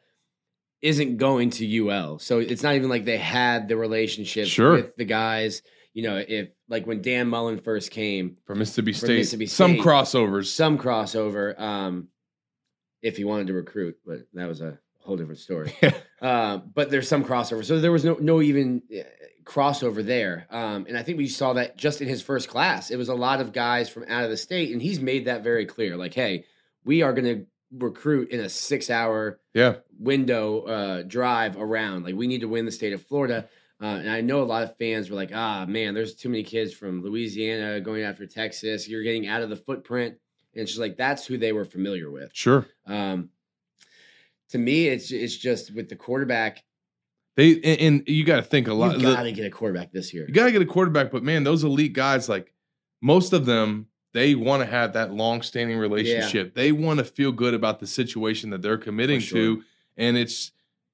isn't 0.80 1.16
going 1.16 1.50
to 1.50 1.88
UL. 1.88 2.18
So 2.18 2.38
it's 2.40 2.62
not 2.62 2.74
even 2.74 2.88
like 2.88 3.04
they 3.04 3.18
had 3.18 3.68
the 3.68 3.76
relationship 3.76 4.48
Sure. 4.48 4.72
with 4.72 4.96
the 4.96 5.04
guys. 5.04 5.62
You 5.94 6.02
know, 6.04 6.16
if 6.26 6.48
like 6.68 6.86
when 6.86 7.02
Dan 7.02 7.28
Mullen 7.28 7.58
first 7.60 7.90
came, 7.90 8.38
for 8.46 8.54
Mississippi 8.54 8.92
State, 8.94 9.18
Mississippi 9.18 9.46
some 9.46 9.74
crossovers. 9.76 10.46
some 10.46 10.78
crossover, 10.78 11.58
um, 11.60 12.08
if 13.02 13.16
he 13.16 13.24
wanted 13.24 13.48
to 13.48 13.52
recruit, 13.52 13.96
but 14.06 14.20
that 14.32 14.48
was 14.48 14.62
a 14.62 14.78
whole 15.00 15.16
different 15.16 15.40
story. 15.40 15.72
uh, 16.22 16.56
but 16.56 16.90
there's 16.90 17.08
some 17.08 17.24
crossover, 17.24 17.64
so 17.64 17.78
there 17.78 17.92
was 17.92 18.04
no 18.04 18.16
no 18.20 18.40
even 18.40 18.82
crossover 19.44 20.04
there. 20.04 20.46
Um, 20.50 20.86
and 20.88 20.96
I 20.96 21.02
think 21.02 21.18
we 21.18 21.28
saw 21.28 21.52
that 21.54 21.76
just 21.76 22.00
in 22.00 22.08
his 22.08 22.22
first 22.22 22.48
class. 22.48 22.90
It 22.90 22.96
was 22.96 23.08
a 23.08 23.14
lot 23.14 23.40
of 23.40 23.52
guys 23.52 23.88
from 23.88 24.04
out 24.08 24.24
of 24.24 24.30
the 24.30 24.36
state, 24.36 24.72
and 24.72 24.80
he's 24.80 25.00
made 25.00 25.26
that 25.26 25.42
very 25.42 25.66
clear. 25.66 25.96
Like, 25.96 26.14
hey, 26.14 26.44
we 26.84 27.02
are 27.02 27.12
going 27.12 27.24
to 27.24 27.46
recruit 27.72 28.30
in 28.30 28.40
a 28.40 28.48
six 28.48 28.90
hour 28.90 29.40
yeah, 29.54 29.76
window 29.98 30.62
uh, 30.62 31.02
drive 31.02 31.56
around. 31.56 32.04
Like 32.04 32.14
we 32.14 32.26
need 32.26 32.42
to 32.42 32.48
win 32.48 32.66
the 32.66 32.72
state 32.72 32.92
of 32.92 33.02
Florida. 33.06 33.48
Uh, 33.80 33.96
and 33.96 34.10
I 34.10 34.20
know 34.20 34.42
a 34.42 34.44
lot 34.44 34.62
of 34.62 34.76
fans 34.76 35.10
were 35.10 35.16
like, 35.16 35.32
ah, 35.34 35.64
man, 35.66 35.94
there's 35.94 36.14
too 36.14 36.28
many 36.28 36.44
kids 36.44 36.72
from 36.72 37.02
Louisiana 37.02 37.80
going 37.80 38.02
after 38.02 38.26
Texas. 38.26 38.88
You're 38.88 39.02
getting 39.02 39.26
out 39.26 39.42
of 39.42 39.50
the 39.50 39.56
footprint. 39.56 40.16
And 40.54 40.62
it's 40.62 40.70
just 40.70 40.80
like, 40.80 40.96
that's 40.96 41.26
who 41.26 41.36
they 41.36 41.52
were 41.52 41.64
familiar 41.64 42.10
with. 42.10 42.30
sure. 42.32 42.66
Um, 42.86 43.30
to 44.50 44.58
me, 44.58 44.86
it's 44.86 45.10
it's 45.10 45.36
just 45.36 45.74
with 45.74 45.88
the 45.88 45.96
quarterback, 45.96 46.62
They 47.36 47.54
and, 47.62 47.80
and 47.80 48.02
you 48.08 48.24
got 48.24 48.36
to 48.36 48.42
think 48.42 48.68
a 48.68 48.74
lot. 48.74 48.98
you 48.98 49.02
got 49.02 49.22
to 49.22 49.32
get 49.32 49.46
a 49.46 49.50
quarterback 49.50 49.92
this 49.92 50.12
year. 50.12 50.26
You 50.28 50.34
got 50.34 50.44
to 50.46 50.52
get 50.52 50.62
a 50.62 50.66
quarterback, 50.66 51.10
but 51.10 51.22
man, 51.22 51.44
those 51.44 51.64
elite 51.64 51.92
guys, 51.94 52.28
like 52.28 52.52
most 53.00 53.32
of 53.32 53.46
them, 53.46 53.86
they 54.12 54.34
want 54.34 54.62
to 54.62 54.66
have 54.66 54.92
that 54.92 55.12
long-standing 55.12 55.78
relationship. 55.78 56.54
They 56.54 56.72
want 56.72 56.98
to 56.98 57.04
feel 57.04 57.32
good 57.32 57.54
about 57.54 57.80
the 57.80 57.86
situation 57.86 58.50
that 58.50 58.60
they're 58.60 58.76
committing 58.76 59.20
sure. 59.20 59.38
to, 59.56 59.62
and 59.96 60.16
it's 60.16 60.52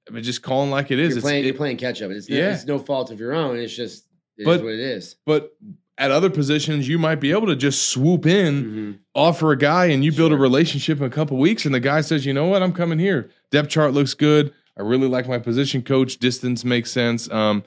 I 0.08 0.12
mean, 0.12 0.22
just 0.22 0.42
calling 0.42 0.70
like 0.70 0.90
it 0.90 0.98
is. 0.98 1.08
You're 1.10 1.18
It's- 1.18 1.22
playing, 1.22 1.44
you're 1.44 1.54
playing 1.54 1.76
catch 1.76 2.00
up. 2.00 2.10
It's, 2.12 2.28
no, 2.30 2.36
Yeah. 2.36 2.54
it's 2.54 2.64
no 2.66 2.78
fault 2.78 3.10
of 3.10 3.18
your 3.20 3.34
own. 3.34 3.58
It's 3.58 3.74
just 3.74 4.04
it 4.38 4.42
is 4.42 4.46
But- 4.46 4.62
what 4.62 4.72
it 4.72 4.80
is. 4.80 5.16
but 5.26 5.54
at 5.98 6.12
other 6.12 6.30
positions, 6.30 6.86
you 6.88 6.96
might 6.96 7.16
be 7.16 7.32
able 7.32 7.48
to 7.48 7.56
just 7.56 7.88
swoop 7.88 8.24
in, 8.24 8.64
Mhm. 8.64 8.98
offer 9.16 9.50
a 9.50 9.58
guy, 9.58 9.86
and 9.86 10.04
you 10.04 10.12
build 10.12 10.30
a 10.32 10.36
relationship 10.36 10.98
in 10.98 11.04
a 11.04 11.10
couple 11.10 11.36
weeks, 11.38 11.66
and 11.66 11.74
the 11.74 11.80
guy 11.80 12.00
says, 12.02 12.24
"You 12.24 12.32
know 12.32 12.46
what? 12.46 12.62
I'm 12.62 12.72
coming 12.72 13.00
here. 13.00 13.30
Depth 13.50 13.68
chart 13.68 13.92
looks 13.92 14.14
good. 14.14 14.52
I 14.78 14.82
really 14.82 15.08
like 15.08 15.28
my 15.28 15.38
position 15.38 15.82
coach. 15.82 16.18
Distance 16.18 16.64
makes 16.64 16.90
sense." 16.90 17.30
Um, 17.30 17.64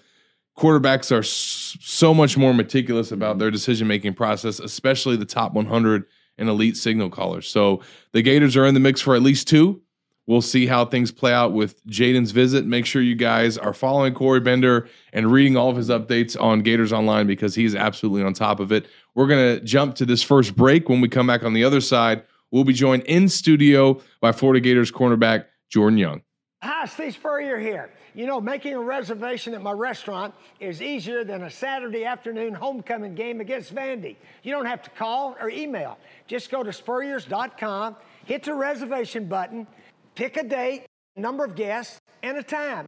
quarterbacks 0.57 1.11
are 1.11 1.23
so 1.23 2.13
much 2.13 2.37
more 2.37 2.53
meticulous 2.53 3.11
about 3.11 3.39
their 3.39 3.51
decision 3.51 3.87
making 3.87 4.13
process, 4.13 4.59
especially 4.59 5.15
the 5.15 5.25
top 5.25 5.53
100 5.53 6.05
and 6.37 6.49
elite 6.49 6.77
signal 6.77 7.09
callers. 7.09 7.47
So 7.47 7.81
the 8.11 8.21
Gators 8.21 8.57
are 8.57 8.65
in 8.65 8.73
the 8.73 8.79
mix 8.79 9.01
for 9.01 9.15
at 9.15 9.21
least 9.21 9.47
two. 9.47 9.81
We'll 10.27 10.41
see 10.41 10.67
how 10.67 10.85
things 10.85 11.11
play 11.11 11.33
out 11.33 11.51
with 11.51 11.85
Jaden's 11.87 12.31
visit. 12.31 12.65
Make 12.65 12.85
sure 12.85 13.01
you 13.01 13.15
guys 13.15 13.57
are 13.57 13.73
following 13.73 14.13
Corey 14.13 14.39
Bender 14.39 14.87
and 15.13 15.31
reading 15.31 15.57
all 15.57 15.69
of 15.69 15.75
his 15.75 15.89
updates 15.89 16.39
on 16.39 16.61
Gators 16.61 16.93
Online 16.93 17.27
because 17.27 17.55
he's 17.55 17.75
absolutely 17.75 18.23
on 18.23 18.33
top 18.33 18.59
of 18.59 18.71
it. 18.71 18.87
We're 19.15 19.27
going 19.27 19.57
to 19.57 19.65
jump 19.65 19.95
to 19.95 20.05
this 20.05 20.21
first 20.21 20.55
break. 20.55 20.87
When 20.87 21.01
we 21.01 21.09
come 21.09 21.27
back 21.27 21.43
on 21.43 21.53
the 21.53 21.63
other 21.63 21.81
side, 21.81 22.23
we'll 22.51 22.63
be 22.63 22.73
joined 22.73 23.03
in 23.03 23.29
studio 23.29 23.99
by 24.21 24.31
Florida 24.31 24.61
Gators 24.61 24.91
cornerback 24.91 25.45
Jordan 25.69 25.97
Young. 25.97 26.21
Hi, 26.63 26.85
Steve 26.85 27.15
Spurrier 27.15 27.57
here. 27.57 27.89
You 28.13 28.27
know, 28.27 28.39
making 28.39 28.75
a 28.75 28.79
reservation 28.79 29.55
at 29.55 29.63
my 29.63 29.71
restaurant 29.71 30.35
is 30.59 30.79
easier 30.79 31.23
than 31.23 31.41
a 31.41 31.49
Saturday 31.49 32.05
afternoon 32.05 32.53
homecoming 32.53 33.15
game 33.15 33.41
against 33.41 33.73
Vandy. 33.73 34.15
You 34.43 34.51
don't 34.51 34.67
have 34.67 34.83
to 34.83 34.91
call 34.91 35.35
or 35.41 35.49
email. 35.49 35.97
Just 36.27 36.51
go 36.51 36.61
to 36.61 36.71
spurriers.com, 36.71 37.95
hit 38.25 38.43
the 38.43 38.53
reservation 38.53 39.25
button, 39.25 39.65
pick 40.13 40.37
a 40.37 40.43
date, 40.43 40.85
number 41.15 41.43
of 41.43 41.55
guests, 41.55 41.99
and 42.21 42.37
a 42.37 42.43
time. 42.43 42.85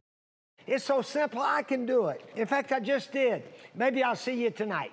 It's 0.68 0.84
so 0.84 1.02
simple, 1.02 1.42
I 1.42 1.62
can 1.62 1.84
do 1.84 2.06
it. 2.06 2.22
In 2.36 2.46
fact, 2.46 2.70
I 2.70 2.78
just 2.78 3.10
did. 3.10 3.42
Maybe 3.74 4.04
I'll 4.04 4.14
see 4.14 4.40
you 4.40 4.50
tonight. 4.50 4.92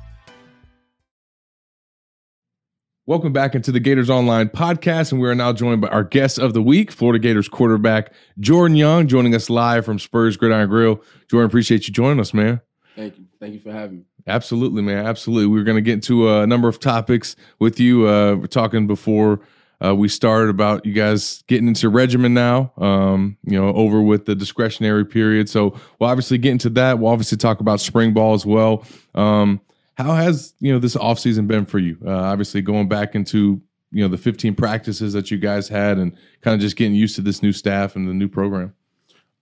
Welcome 3.11 3.33
back 3.33 3.55
into 3.55 3.73
the 3.73 3.81
Gators 3.81 4.09
Online 4.09 4.47
podcast, 4.47 5.11
and 5.11 5.19
we 5.19 5.27
are 5.27 5.35
now 5.35 5.51
joined 5.51 5.81
by 5.81 5.89
our 5.89 6.05
guest 6.05 6.39
of 6.39 6.53
the 6.53 6.61
week, 6.61 6.93
Florida 6.93 7.19
Gators 7.19 7.49
quarterback 7.49 8.13
Jordan 8.39 8.77
Young, 8.77 9.05
joining 9.05 9.35
us 9.35 9.49
live 9.49 9.83
from 9.83 9.99
Spurs 9.99 10.37
Gridiron 10.37 10.69
Grill. 10.69 11.03
Jordan, 11.27 11.45
appreciate 11.45 11.89
you 11.89 11.93
joining 11.93 12.21
us, 12.21 12.33
man. 12.33 12.61
Thank 12.95 13.17
you. 13.17 13.25
Thank 13.37 13.53
you 13.53 13.59
for 13.59 13.73
having 13.73 13.97
me. 13.97 14.03
Absolutely, 14.27 14.81
man. 14.81 15.05
Absolutely. 15.05 15.47
We're 15.47 15.65
going 15.65 15.75
to 15.75 15.81
get 15.81 15.95
into 15.95 16.33
a 16.33 16.47
number 16.47 16.69
of 16.69 16.79
topics 16.79 17.35
with 17.59 17.81
you. 17.81 18.07
Uh, 18.07 18.35
we're 18.35 18.47
talking 18.47 18.87
before 18.87 19.41
uh, 19.83 19.93
we 19.93 20.07
started 20.07 20.49
about 20.49 20.85
you 20.85 20.93
guys 20.93 21.43
getting 21.47 21.67
into 21.67 21.89
regimen 21.89 22.33
now, 22.33 22.71
um, 22.77 23.35
you 23.43 23.59
know, 23.59 23.73
over 23.73 24.01
with 24.01 24.25
the 24.25 24.35
discretionary 24.35 25.05
period. 25.05 25.49
So 25.49 25.77
we'll 25.99 26.09
obviously 26.09 26.37
get 26.37 26.51
into 26.51 26.69
that. 26.69 26.99
We'll 26.99 27.11
obviously 27.11 27.37
talk 27.37 27.59
about 27.59 27.81
spring 27.81 28.13
ball 28.13 28.35
as 28.35 28.45
well. 28.45 28.85
Um, 29.15 29.59
how 29.95 30.13
has, 30.13 30.53
you 30.59 30.71
know, 30.71 30.79
this 30.79 30.95
offseason 30.95 31.47
been 31.47 31.65
for 31.65 31.79
you? 31.79 31.97
Uh, 32.05 32.11
obviously 32.11 32.61
going 32.61 32.87
back 32.87 33.15
into, 33.15 33.61
you 33.91 34.01
know, 34.01 34.07
the 34.07 34.17
15 34.17 34.55
practices 34.55 35.13
that 35.13 35.31
you 35.31 35.37
guys 35.37 35.67
had 35.67 35.97
and 35.97 36.15
kind 36.41 36.55
of 36.55 36.61
just 36.61 36.75
getting 36.75 36.95
used 36.95 37.15
to 37.15 37.21
this 37.21 37.43
new 37.43 37.51
staff 37.51 37.95
and 37.95 38.07
the 38.07 38.13
new 38.13 38.27
program. 38.27 38.73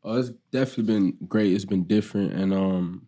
Oh, 0.04 0.18
it's 0.18 0.32
definitely 0.52 0.94
been 0.94 1.18
great. 1.28 1.54
It's 1.54 1.66
been 1.66 1.84
different, 1.84 2.34
and 2.34 2.54
um, 2.54 3.08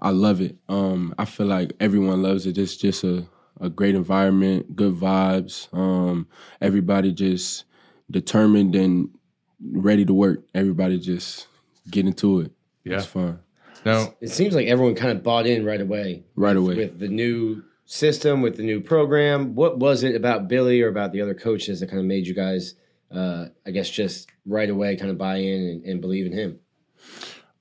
I 0.00 0.10
love 0.10 0.40
it. 0.40 0.56
Um, 0.68 1.14
I 1.18 1.26
feel 1.26 1.46
like 1.46 1.74
everyone 1.78 2.22
loves 2.22 2.46
it. 2.46 2.56
It's 2.56 2.76
just 2.76 3.04
a, 3.04 3.26
a 3.60 3.68
great 3.68 3.94
environment, 3.94 4.74
good 4.74 4.94
vibes. 4.94 5.72
Um, 5.74 6.26
everybody 6.60 7.12
just 7.12 7.64
determined 8.10 8.74
and 8.74 9.10
ready 9.72 10.04
to 10.06 10.14
work. 10.14 10.40
Everybody 10.54 10.98
just 10.98 11.48
get 11.90 12.06
into 12.06 12.40
it. 12.40 12.52
Yeah. 12.84 12.96
It's 12.96 13.06
fun. 13.06 13.40
Now, 13.84 14.14
It 14.20 14.30
seems 14.30 14.54
like 14.54 14.66
everyone 14.66 14.94
kind 14.94 15.10
of 15.16 15.22
bought 15.22 15.46
in 15.46 15.64
right 15.64 15.80
away. 15.80 16.24
Right 16.36 16.56
with- 16.56 16.64
away. 16.64 16.74
With 16.76 16.98
the 16.98 17.08
new 17.08 17.62
system, 17.84 18.40
with 18.42 18.56
the 18.56 18.62
new 18.62 18.80
program. 18.80 19.54
What 19.54 19.78
was 19.78 20.02
it 20.02 20.14
about 20.14 20.48
Billy 20.48 20.80
or 20.82 20.88
about 20.88 21.12
the 21.12 21.20
other 21.20 21.34
coaches 21.34 21.80
that 21.80 21.88
kind 21.88 22.00
of 22.00 22.06
made 22.06 22.26
you 22.26 22.34
guys, 22.34 22.74
uh, 23.10 23.46
I 23.66 23.70
guess, 23.70 23.90
just 23.90 24.30
right 24.46 24.70
away 24.70 24.96
kind 24.96 25.10
of 25.10 25.18
buy 25.18 25.36
in 25.36 25.62
and, 25.62 25.84
and 25.84 26.00
believe 26.00 26.26
in 26.26 26.32
him? 26.32 26.58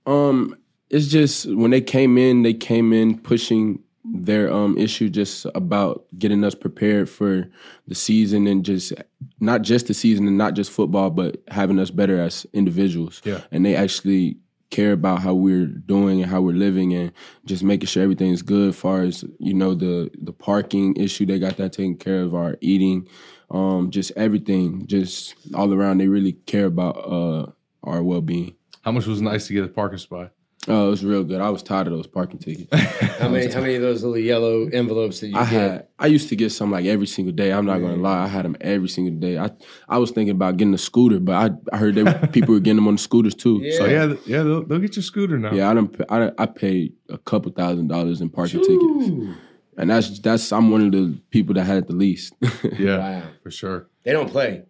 Um, 0.06 0.56
it's 0.90 1.08
just 1.08 1.48
when 1.48 1.72
they 1.72 1.82
came 1.82 2.18
in, 2.18 2.44
they 2.44 2.54
came 2.54 2.94
in 2.94 3.18
pushing 3.18 3.84
their 4.04 4.52
um 4.52 4.76
issue 4.80 5.10
just 5.10 5.46
about 5.54 6.06
getting 6.18 6.44
us 6.44 6.56
prepared 6.56 7.08
for 7.08 7.48
the 7.88 7.94
season 7.94 8.48
and 8.48 8.66
just 8.66 8.92
not 9.40 9.62
just 9.62 9.86
the 9.88 9.94
season 9.94 10.28
and 10.28 10.38
not 10.38 10.56
just 10.56 10.72
football, 10.72 11.12
but 11.12 11.42
having 11.50 11.78
us 11.78 11.92
better 11.92 12.20
as 12.20 12.46
individuals. 12.52 13.22
Yeah. 13.24 13.42
And 13.52 13.64
they 13.64 13.76
actually 13.76 14.38
care 14.72 14.94
about 14.94 15.22
how 15.22 15.34
we're 15.36 15.68
doing 15.68 16.22
and 16.22 16.32
how 16.32 16.42
we're 16.42 16.56
living 16.56 16.94
and 16.96 17.12
just 17.46 17.64
making 17.64 17.88
sure 17.88 18.04
everything's 18.04 18.42
good 18.42 18.70
as 18.70 18.76
far 18.76 19.04
as, 19.04 19.24
you 19.40 19.54
know, 19.54 19.76
the 19.76 20.10
the 20.22 20.34
parking 20.34 20.96
issue, 20.96 21.26
they 21.26 21.40
got 21.40 21.58
that 21.58 21.74
taken 21.74 21.96
care 21.98 22.24
of, 22.24 22.34
our 22.34 22.58
eating, 22.62 23.08
um, 23.52 23.92
just 23.92 24.12
everything, 24.16 24.88
just 24.88 25.36
all 25.54 25.74
around 25.74 26.00
they 26.00 26.08
really 26.08 26.34
care 26.34 26.66
about 26.66 26.98
uh 26.98 27.46
our 27.84 28.04
well 28.04 28.22
being. 28.22 28.56
how 28.82 28.92
much 28.92 29.06
was 29.08 29.22
nice 29.22 29.48
to 29.48 29.54
get 29.54 29.64
a 29.64 29.68
parking 29.68 30.00
spot? 30.00 30.32
Oh, 30.68 30.88
it 30.88 30.90
was 30.92 31.04
real 31.04 31.24
good. 31.24 31.42
I 31.42 31.50
was 31.50 31.64
tired 31.64 31.88
of 31.88 31.94
those 31.94 32.06
parking 32.06 32.38
tickets. 32.38 32.68
How 33.18 33.30
many? 33.30 33.52
How 33.52 33.62
many 33.62 33.76
of 33.76 33.82
those 33.82 34.04
little 34.04 34.18
yellow 34.20 34.68
envelopes 34.68 35.20
did 35.20 35.32
you 35.32 35.38
I 35.38 35.42
get? 35.42 35.50
had 35.50 35.88
I 35.98 36.06
used 36.06 36.30
to 36.30 36.36
get 36.36 36.52
some 36.52 36.70
like 36.70 36.86
every 36.86 37.08
single 37.08 37.34
day. 37.34 37.52
I'm 37.52 37.66
not 37.66 37.80
gonna 37.80 37.96
lie, 37.96 38.26
I 38.26 38.28
had 38.28 38.46
them 38.46 38.56
every 38.62 38.88
single 38.88 39.16
day. 39.16 39.40
I 39.40 39.50
I 39.90 39.98
was 39.98 40.12
thinking 40.12 40.36
about 40.36 40.58
getting 40.58 40.74
a 40.76 40.78
scooter, 40.78 41.20
but 41.20 41.34
I 41.34 41.76
I 41.76 41.78
heard 41.80 41.96
that 41.96 42.32
people 42.32 42.54
were 42.54 42.60
getting 42.60 42.76
them 42.76 42.88
on 42.88 42.94
the 42.96 43.00
scooters 43.02 43.34
too. 43.34 43.72
So, 43.72 43.78
So 43.80 43.86
yeah, 43.86 44.14
yeah, 44.28 44.44
they'll, 44.44 44.64
they'll 44.64 44.78
get 44.80 44.96
your 44.96 45.02
scooter 45.04 45.40
now. 45.40 45.52
yeah, 45.52 45.72
I 45.72 45.74
done, 45.74 45.96
I 46.10 46.20
done- 46.20 46.36
I 46.38 46.46
paid 46.46 46.94
a 47.10 47.18
couple 47.18 47.52
thousand 47.54 47.88
dollars 47.88 48.22
in 48.22 48.30
parking 48.30 48.60
tickets, 48.60 49.40
and 49.78 49.90
that's 49.90 50.20
that's 50.20 50.52
I'm 50.52 50.70
one 50.70 50.86
of 50.86 50.92
the 50.92 51.20
people 51.32 51.56
that 51.56 51.64
had 51.64 51.78
it 51.78 51.88
the 51.88 51.94
least. 51.96 52.36
Yeah, 52.78 52.98
Wow. 53.00 53.24
for 53.42 53.50
sure. 53.50 53.88
They 54.04 54.12
don't 54.14 54.30
play. 54.30 54.64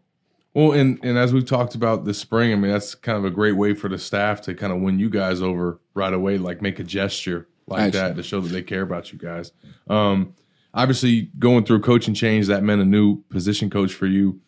Well, 0.54 0.74
and 0.74 1.00
and 1.04 1.18
as 1.18 1.34
we've 1.34 1.46
talked 1.46 1.76
about 1.76 2.06
this 2.06 2.18
spring, 2.18 2.52
I 2.52 2.56
mean 2.56 2.72
that's 2.72 2.94
kind 2.96 3.18
of 3.18 3.26
a 3.26 3.30
great 3.30 3.54
way 3.54 3.74
for 3.74 3.88
the 3.88 3.98
staff 3.98 4.42
to 4.42 4.54
kind 4.54 4.74
of 4.74 4.82
win 4.82 5.00
you 5.00 5.10
guys 5.10 5.42
over 5.42 5.80
right 5.94 6.14
away, 6.14 6.38
like 6.38 6.62
make 6.62 6.80
a 6.80 6.84
gesture 6.84 7.48
like 7.68 7.94
that 7.94 8.16
to 8.16 8.24
show 8.24 8.42
that 8.42 8.50
they 8.50 8.62
care 8.62 8.82
about 8.82 9.14
you 9.14 9.20
guys. 9.20 9.52
Um, 9.88 10.36
obviously, 10.74 11.32
going 11.40 11.64
through 11.64 11.82
coaching 11.82 12.14
change 12.14 12.48
that 12.48 12.64
meant 12.64 12.82
a 12.82 12.86
new 12.86 13.22
position 13.30 13.70
coach 13.70 13.94
for 13.94 14.08
you. 14.08 14.42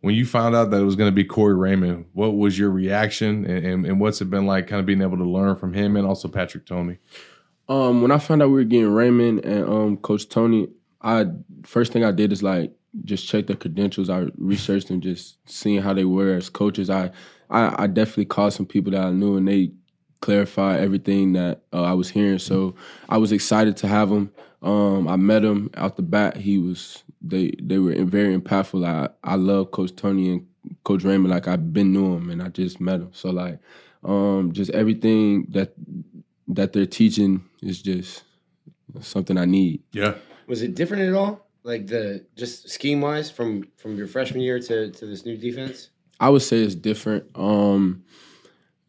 When 0.00 0.14
you 0.14 0.26
found 0.26 0.54
out 0.54 0.70
that 0.70 0.82
it 0.82 0.84
was 0.84 0.96
going 0.96 1.08
to 1.08 1.14
be 1.14 1.24
Corey 1.24 1.54
Raymond, 1.54 2.06
what 2.12 2.36
was 2.36 2.58
your 2.58 2.70
reaction, 2.70 3.46
and, 3.46 3.64
and, 3.64 3.86
and 3.86 4.00
what's 4.00 4.20
it 4.20 4.26
been 4.26 4.44
like, 4.44 4.66
kind 4.66 4.78
of 4.78 4.84
being 4.84 5.00
able 5.00 5.16
to 5.16 5.24
learn 5.24 5.56
from 5.56 5.72
him 5.72 5.96
and 5.96 6.06
also 6.06 6.28
Patrick 6.28 6.66
Toney? 6.66 6.98
Um, 7.70 8.02
when 8.02 8.10
I 8.10 8.18
found 8.18 8.42
out 8.42 8.48
we 8.48 8.56
were 8.56 8.64
getting 8.64 8.92
Raymond 8.92 9.46
and 9.46 9.64
um 9.64 9.96
Coach 9.96 10.28
Toney, 10.28 10.68
I 11.00 11.26
first 11.62 11.92
thing 11.92 12.04
I 12.04 12.10
did 12.10 12.32
is 12.32 12.42
like 12.42 12.72
just 13.04 13.26
check 13.26 13.46
their 13.46 13.56
credentials. 13.56 14.10
I 14.10 14.26
researched 14.38 14.88
them, 14.88 15.00
just 15.00 15.36
seeing 15.50 15.82
how 15.82 15.92
they 15.92 16.04
were 16.04 16.34
as 16.34 16.48
coaches. 16.48 16.90
I 16.90 17.10
I, 17.50 17.84
I 17.84 17.86
definitely 17.86 18.26
called 18.26 18.52
some 18.52 18.66
people 18.66 18.92
that 18.92 19.04
I 19.04 19.10
knew, 19.10 19.36
and 19.36 19.46
they 19.46 19.72
clarified 20.20 20.80
everything 20.80 21.34
that 21.34 21.62
uh, 21.72 21.82
I 21.82 21.92
was 21.92 22.08
hearing. 22.08 22.38
So 22.38 22.74
I 23.08 23.18
was 23.18 23.32
excited 23.32 23.76
to 23.78 23.88
have 23.88 24.10
him. 24.10 24.30
Um, 24.62 25.06
I 25.06 25.16
met 25.16 25.44
him 25.44 25.70
out 25.74 25.96
the 25.96 26.02
bat. 26.02 26.36
He 26.36 26.58
was 26.58 27.02
they 27.20 27.52
they 27.60 27.78
were 27.78 27.94
very 28.04 28.36
impactful. 28.36 28.86
I 28.86 29.10
I 29.22 29.36
love 29.36 29.70
Coach 29.70 29.94
Toney 29.96 30.30
and 30.30 30.46
Coach 30.84 31.04
Raymond. 31.04 31.32
Like 31.32 31.48
I've 31.48 31.72
been 31.72 31.92
knew 31.92 32.16
him, 32.16 32.30
and 32.30 32.42
I 32.42 32.48
just 32.48 32.80
met 32.80 33.00
him. 33.00 33.10
So 33.12 33.30
like 33.30 33.58
um, 34.02 34.52
just 34.52 34.70
everything 34.70 35.46
that 35.50 35.74
that 36.48 36.72
they're 36.72 36.86
teaching 36.86 37.44
is 37.62 37.82
just 37.82 38.22
something 39.00 39.36
I 39.36 39.44
need. 39.44 39.82
Yeah, 39.92 40.14
Was 40.46 40.62
it 40.62 40.74
different 40.74 41.02
at 41.04 41.14
all? 41.14 41.43
Like 41.64 41.86
the 41.86 42.26
just 42.36 42.68
scheme 42.68 43.00
wise 43.00 43.30
from 43.30 43.64
from 43.76 43.96
your 43.96 44.06
freshman 44.06 44.42
year 44.42 44.60
to 44.60 44.90
to 44.90 45.06
this 45.06 45.24
new 45.24 45.36
defense? 45.36 45.88
I 46.20 46.28
would 46.28 46.42
say 46.42 46.58
it's 46.58 46.74
different. 46.74 47.24
Um, 47.34 48.04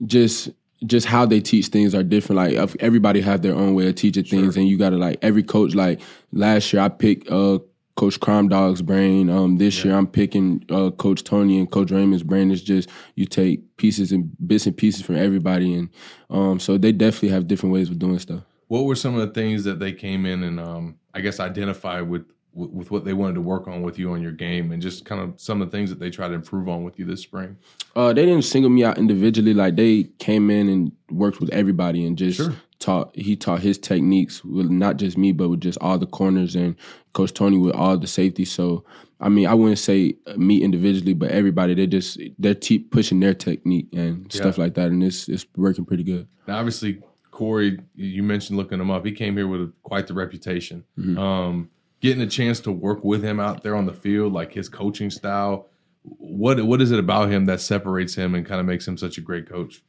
just 0.05 0.49
just 0.85 1.07
how 1.07 1.25
they 1.25 1.39
teach 1.39 1.67
things 1.67 1.95
are 1.95 2.03
different. 2.03 2.38
Like 2.38 2.75
everybody 2.81 3.21
have 3.21 3.41
their 3.41 3.55
own 3.55 3.75
way 3.75 3.88
of 3.88 3.95
teaching 3.95 4.25
things, 4.25 4.57
and 4.57 4.67
you 4.67 4.77
got 4.77 4.89
to 4.89 4.97
like 4.97 5.19
every 5.21 5.41
coach. 5.41 5.73
Like 5.73 6.01
last 6.33 6.73
year, 6.73 6.81
I 6.81 6.89
picked 6.89 7.31
uh, 7.31 7.59
Coach 7.95 8.19
Crime 8.19 8.49
Dog's 8.49 8.81
brain. 8.81 9.29
Um, 9.29 9.57
this 9.57 9.85
year, 9.85 9.95
I'm 9.95 10.05
picking 10.05 10.65
uh, 10.69 10.91
Coach 10.91 11.23
Toney 11.23 11.57
and 11.57 11.71
Coach 11.71 11.91
Raymond's 11.91 12.23
brain. 12.23 12.51
It's 12.51 12.61
just 12.61 12.89
you 13.15 13.25
take 13.25 13.77
pieces 13.77 14.11
and 14.11 14.29
bits 14.45 14.65
and 14.65 14.75
pieces 14.75 15.01
from 15.01 15.15
everybody, 15.15 15.73
and 15.73 15.89
um, 16.29 16.59
so 16.59 16.77
they 16.77 16.91
definitely 16.91 17.29
have 17.29 17.47
different 17.47 17.71
ways 17.71 17.89
of 17.89 17.99
doing 17.99 18.19
stuff. 18.19 18.43
what 18.67 18.83
were 18.83 18.95
some 18.95 19.17
of 19.17 19.21
the 19.25 19.33
things 19.33 19.63
that 19.63 19.79
they 19.79 19.93
came 19.93 20.25
in 20.25 20.43
and 20.43 20.59
um, 20.59 20.97
I 21.13 21.21
guess 21.21 21.39
identify 21.39 22.01
with 22.01 22.25
with 22.56 22.72
with 22.72 22.91
what 22.91 23.06
they 23.06 23.13
wanted 23.13 23.36
to 23.36 23.41
work 23.41 23.68
on 23.68 23.82
with 23.84 24.00
you 24.00 24.12
on 24.13 24.22
your 24.24 24.32
game, 24.32 24.72
and 24.72 24.82
just 24.82 25.06
kind 25.06 25.22
of 25.22 25.39
some 25.39 25.62
of 25.62 25.70
the 25.70 25.78
things 25.78 25.89
that 25.91 26.00
they 26.00 26.10
try 26.10 26.28
to 26.28 26.34
improve 26.34 26.68
on 26.68 26.84
with 26.84 26.98
you 26.98 27.06
this 27.06 27.22
spring? 27.22 27.58
Uh, 27.96 28.13
they 28.13 28.26
didn't 28.26 28.44
single 28.46 28.70
me 28.72 28.84
out 28.84 28.98
individually. 28.98 29.54
Like 29.54 29.76
they 29.76 30.06
came 30.20 30.50
in 30.50 30.70
and 30.70 30.91
worked 31.12 31.39
with 31.39 31.50
everybody 31.52 32.06
and 32.06 32.18
just 32.18 32.38
Sure. 32.38 32.54
taught. 32.80 33.15
He 33.15 33.36
taught 33.36 33.60
his 33.62 33.78
techniques 33.78 34.44
with 34.44 34.70
not 34.70 34.98
just 34.98 35.18
me, 35.18 35.32
but 35.34 35.50
with 35.50 35.62
just 35.62 35.78
all 35.82 35.98
the 35.98 36.08
corners 36.08 36.56
and 36.56 36.76
Coach 37.13 37.34
Toney 37.34 37.58
with 37.58 37.76
all 37.76 37.98
the 37.98 38.08
safety. 38.08 38.46
So 38.46 38.84
I 39.22 39.30
mean, 39.30 39.48
I 39.48 39.54
wouldn't 39.54 39.80
say 39.80 40.15
me 40.36 40.62
individually, 40.62 41.13
but 41.13 41.32
everybody. 41.32 41.74
They 41.74 41.88
just 41.88 42.20
they're 42.39 42.56
pushing 42.91 43.20
their 43.22 43.34
technique 43.34 43.88
and 43.94 44.32
stuff 44.32 44.58
Yeah. 44.58 44.63
like 44.65 44.74
that, 44.76 44.91
and 44.91 45.04
it's 45.04 45.30
it's 45.30 45.46
working 45.56 45.86
pretty 45.86 46.04
good. 46.04 46.28
Now, 46.48 46.58
obviously, 46.58 47.02
Corey, 47.32 47.80
you 47.96 48.24
mentioned 48.24 48.58
looking 48.58 48.80
him 48.80 48.91
up. 48.91 49.06
He 49.06 49.12
came 49.13 49.36
here 49.38 49.48
with 49.48 49.74
quite 49.84 50.08
the 50.08 50.13
reputation. 50.13 50.84
Um, 51.18 51.70
getting 52.06 52.22
a 52.22 52.28
chance 52.28 52.60
to 52.60 52.72
work 52.72 53.04
with 53.04 53.24
him 53.24 53.39
out 53.39 53.63
there 53.63 53.76
on 53.76 53.88
the 53.88 53.94
field, 53.94 54.32
like 54.32 54.54
his 54.54 54.70
coaching 54.70 55.10
style, 55.10 55.68
what 56.04 56.63
what 56.63 56.80
is 56.80 56.91
it 56.91 57.00
about 57.00 57.32
him 57.32 57.46
that 57.46 57.60
separates 57.60 58.13
him 58.13 58.36
and 58.36 58.46
kind 58.46 58.60
of 58.60 58.68
makes 58.68 58.88
him 58.88 58.96
such 58.96 59.18
a 59.18 59.22
great 59.22 59.50
coach? 59.50 59.82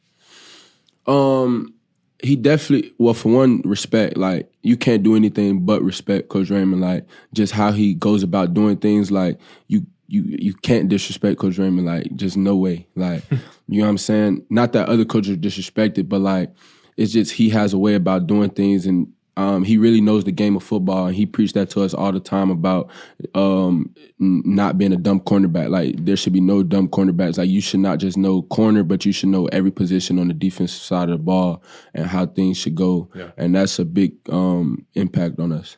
Um, 1.06 1.74
he 2.22 2.34
definitely 2.34 2.90
well 2.98 3.12
for 3.12 3.28
one 3.28 3.60
respect 3.66 4.16
like 4.16 4.50
you 4.62 4.78
can't 4.78 5.02
do 5.02 5.14
anything 5.14 5.66
but 5.66 5.82
respect 5.82 6.30
coach 6.30 6.48
raymond 6.48 6.80
like 6.80 7.06
just 7.34 7.52
how 7.52 7.70
he 7.70 7.92
goes 7.92 8.22
about 8.22 8.54
doing 8.54 8.78
things 8.78 9.10
like 9.10 9.38
you 9.68 9.86
you 10.08 10.22
you 10.26 10.54
can't 10.54 10.88
disrespect 10.88 11.38
coach 11.38 11.58
raymond 11.58 11.86
like 11.86 12.16
just 12.16 12.38
no 12.38 12.56
way 12.56 12.86
like 12.96 13.22
you 13.68 13.80
know 13.80 13.84
what 13.84 13.90
i'm 13.90 13.98
saying 13.98 14.42
not 14.48 14.72
that 14.72 14.88
other 14.88 15.04
coaches 15.04 15.32
are 15.32 15.36
disrespected 15.36 16.08
but 16.08 16.22
like 16.22 16.50
it's 16.96 17.12
just 17.12 17.32
he 17.32 17.50
has 17.50 17.74
a 17.74 17.78
way 17.78 17.94
about 17.94 18.26
doing 18.26 18.48
things 18.48 18.86
and 18.86 19.12
um, 19.36 19.64
he 19.64 19.76
really 19.76 20.00
knows 20.00 20.24
the 20.24 20.32
game 20.32 20.56
of 20.56 20.62
football, 20.62 21.06
and 21.06 21.14
he 21.14 21.26
preached 21.26 21.54
that 21.54 21.68
to 21.70 21.82
us 21.82 21.92
all 21.92 22.10
the 22.10 22.20
time 22.20 22.50
about 22.50 22.90
um, 23.34 23.94
not 24.18 24.78
being 24.78 24.92
a 24.92 24.96
dumb 24.96 25.20
cornerback. 25.20 25.68
Like 25.68 26.04
there 26.04 26.16
should 26.16 26.32
be 26.32 26.40
no 26.40 26.62
dumb 26.62 26.88
cornerbacks. 26.88 27.36
Like 27.36 27.50
you 27.50 27.60
should 27.60 27.80
not 27.80 27.98
just 27.98 28.16
know 28.16 28.42
corner, 28.42 28.82
but 28.82 29.04
you 29.04 29.12
should 29.12 29.28
know 29.28 29.46
every 29.46 29.70
position 29.70 30.18
on 30.18 30.28
the 30.28 30.34
defensive 30.34 30.80
side 30.80 31.10
of 31.10 31.18
the 31.18 31.24
ball 31.24 31.62
and 31.92 32.06
how 32.06 32.26
things 32.26 32.56
should 32.56 32.74
go. 32.74 33.10
Yeah. 33.14 33.30
And 33.36 33.54
that's 33.54 33.78
a 33.78 33.84
big 33.84 34.14
um, 34.30 34.86
impact 34.94 35.38
on 35.38 35.52
us. 35.52 35.76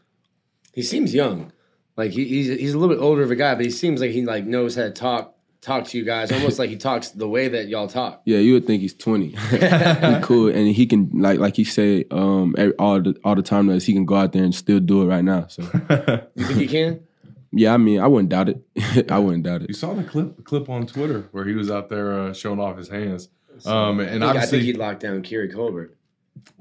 He 0.72 0.82
seems 0.82 1.12
young. 1.12 1.52
Like 1.96 2.12
he, 2.12 2.26
he's 2.26 2.46
he's 2.46 2.74
a 2.74 2.78
little 2.78 2.94
bit 2.94 3.02
older 3.02 3.22
of 3.22 3.32
a 3.32 3.36
guy, 3.36 3.56
but 3.56 3.64
he 3.64 3.72
seems 3.72 4.00
like 4.00 4.12
he 4.12 4.24
like 4.24 4.44
knows 4.44 4.76
how 4.76 4.82
to 4.82 4.90
talk 4.92 5.34
talk 5.68 5.85
to 5.85 5.98
you 5.98 6.04
guys, 6.04 6.33
almost 6.33 6.59
like 6.59 6.70
he 6.70 6.76
talks 6.76 7.11
the 7.11 7.28
way 7.28 7.48
that 7.48 7.68
y'all 7.68 7.88
talk. 7.88 8.22
Yeah, 8.28 8.38
you 8.38 8.54
would 8.54 8.66
think 8.66 8.81
he's 8.83 8.94
twenty. 8.94 9.28
he 9.50 10.20
cool, 10.22 10.48
and 10.48 10.68
he 10.68 10.87
can 10.87 11.11
like 11.14 11.38
like 11.38 11.57
he 11.57 11.64
said 11.64 12.04
um, 12.11 12.54
every, 12.59 12.74
all 12.74 13.00
the 13.00 13.14
all 13.24 13.35
the 13.35 13.42
time 13.42 13.66
that 13.66 13.83
he 13.83 13.92
can 13.92 14.04
go 14.04 14.16
out 14.16 14.33
there 14.33 14.44
and 14.44 14.54
still 14.54 14.81
do 14.81 15.02
it 15.02 15.07
right 15.07 15.24
now. 15.24 15.46
So 15.48 15.62
You 16.35 16.44
think 16.44 16.61
he 16.61 16.66
can? 16.66 17.00
yeah, 17.52 17.74
I 17.74 17.76
mean, 17.76 18.00
I 18.00 18.07
wouldn't 18.07 18.31
doubt 18.31 18.48
it. 18.48 19.11
I 19.11 19.18
wouldn't 19.18 19.44
doubt 19.44 19.62
it. 19.62 19.68
You 19.68 19.74
saw 19.74 19.94
the 19.94 20.04
clip 20.04 20.37
the 20.37 20.42
clip 20.42 20.68
on 20.68 20.87
Twitter 20.87 21.28
where 21.33 21.44
he 21.44 21.54
was 21.54 21.70
out 21.70 21.88
there 21.88 22.18
uh, 22.18 22.33
showing 22.35 22.61
off 22.61 22.76
his 22.76 22.88
hands. 22.88 23.28
Um, 23.64 24.00
I 24.00 24.04
and 24.04 24.22
think, 24.22 24.37
I 24.37 24.46
think 24.46 24.62
he'd 24.62 24.76
lock 24.76 25.00
down 25.00 25.22
Keary 25.22 25.48
Colbert. 25.48 25.97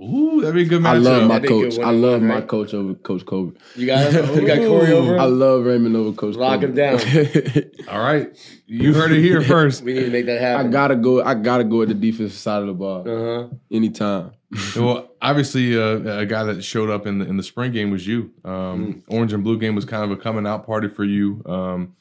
Ooh, 0.02 0.42
that'd 0.42 0.56
be 0.56 0.64
a 0.64 0.66
good 0.66 0.82
matchup. 0.82 0.88
I 0.88 0.98
love 0.98 1.22
my 1.28 1.40
That'd 1.40 1.50
be 1.50 1.56
a 1.56 1.60
good 1.62 1.72
coach. 1.76 1.86
I 1.86 1.92
love 1.92 2.22
my 2.22 2.36
right? 2.36 2.48
coach 2.48 2.74
over 2.74 2.94
Coach 2.96 3.26
Colbert. 3.26 3.58
You 3.76 3.86
got 3.86 4.12
him? 4.12 4.26
You 4.42 4.48
got 4.48 4.58
Corey 4.60 4.92
over 4.92 5.18
I 5.20 5.26
love 5.26 5.66
Raymond 5.66 5.96
over 5.96 6.12
Coach. 6.16 6.36
Lock 6.36 6.62
him 6.64 6.74
down. 6.76 7.00
All 7.90 8.00
right, 8.00 8.36
you 8.66 8.94
heard 8.94 9.12
it 9.12 9.22
here 9.22 9.42
first. 9.54 9.84
We 9.84 9.94
need 9.94 10.06
to 10.06 10.12
make 10.12 10.26
that 10.28 10.40
happen. 10.42 10.68
I 10.68 10.70
gotta 10.72 10.96
go. 10.96 11.24
I 11.24 11.34
gotta 11.36 11.64
go 11.64 11.82
at 11.82 11.88
the 11.88 11.94
defensive 11.94 12.38
side 12.38 12.62
of 12.62 12.68
the 12.68 12.74
ball 12.74 13.02
Uh 13.10 13.42
huh. 13.44 13.48
anytime. 13.72 14.32
well, 14.78 15.12
obviously, 15.22 15.78
uh, 15.78 16.20
a 16.20 16.26
guy 16.26 16.44
that 16.46 16.64
showed 16.64 16.90
up 16.90 17.06
in 17.06 17.20
the 17.20 17.26
in 17.26 17.36
the 17.38 17.44
spring 17.44 17.72
game 17.72 17.92
was 17.92 18.06
you. 18.08 18.32
Um, 18.46 19.04
Orange 19.10 19.34
and 19.34 19.44
blue 19.44 19.58
game 19.58 19.76
was 19.76 19.86
kind 19.86 20.04
of 20.04 20.12
a 20.12 20.22
coming 20.22 20.48
out 20.48 20.66
party 20.66 20.88
for 20.88 21.04
you. 21.04 21.42
Um, 21.46 21.96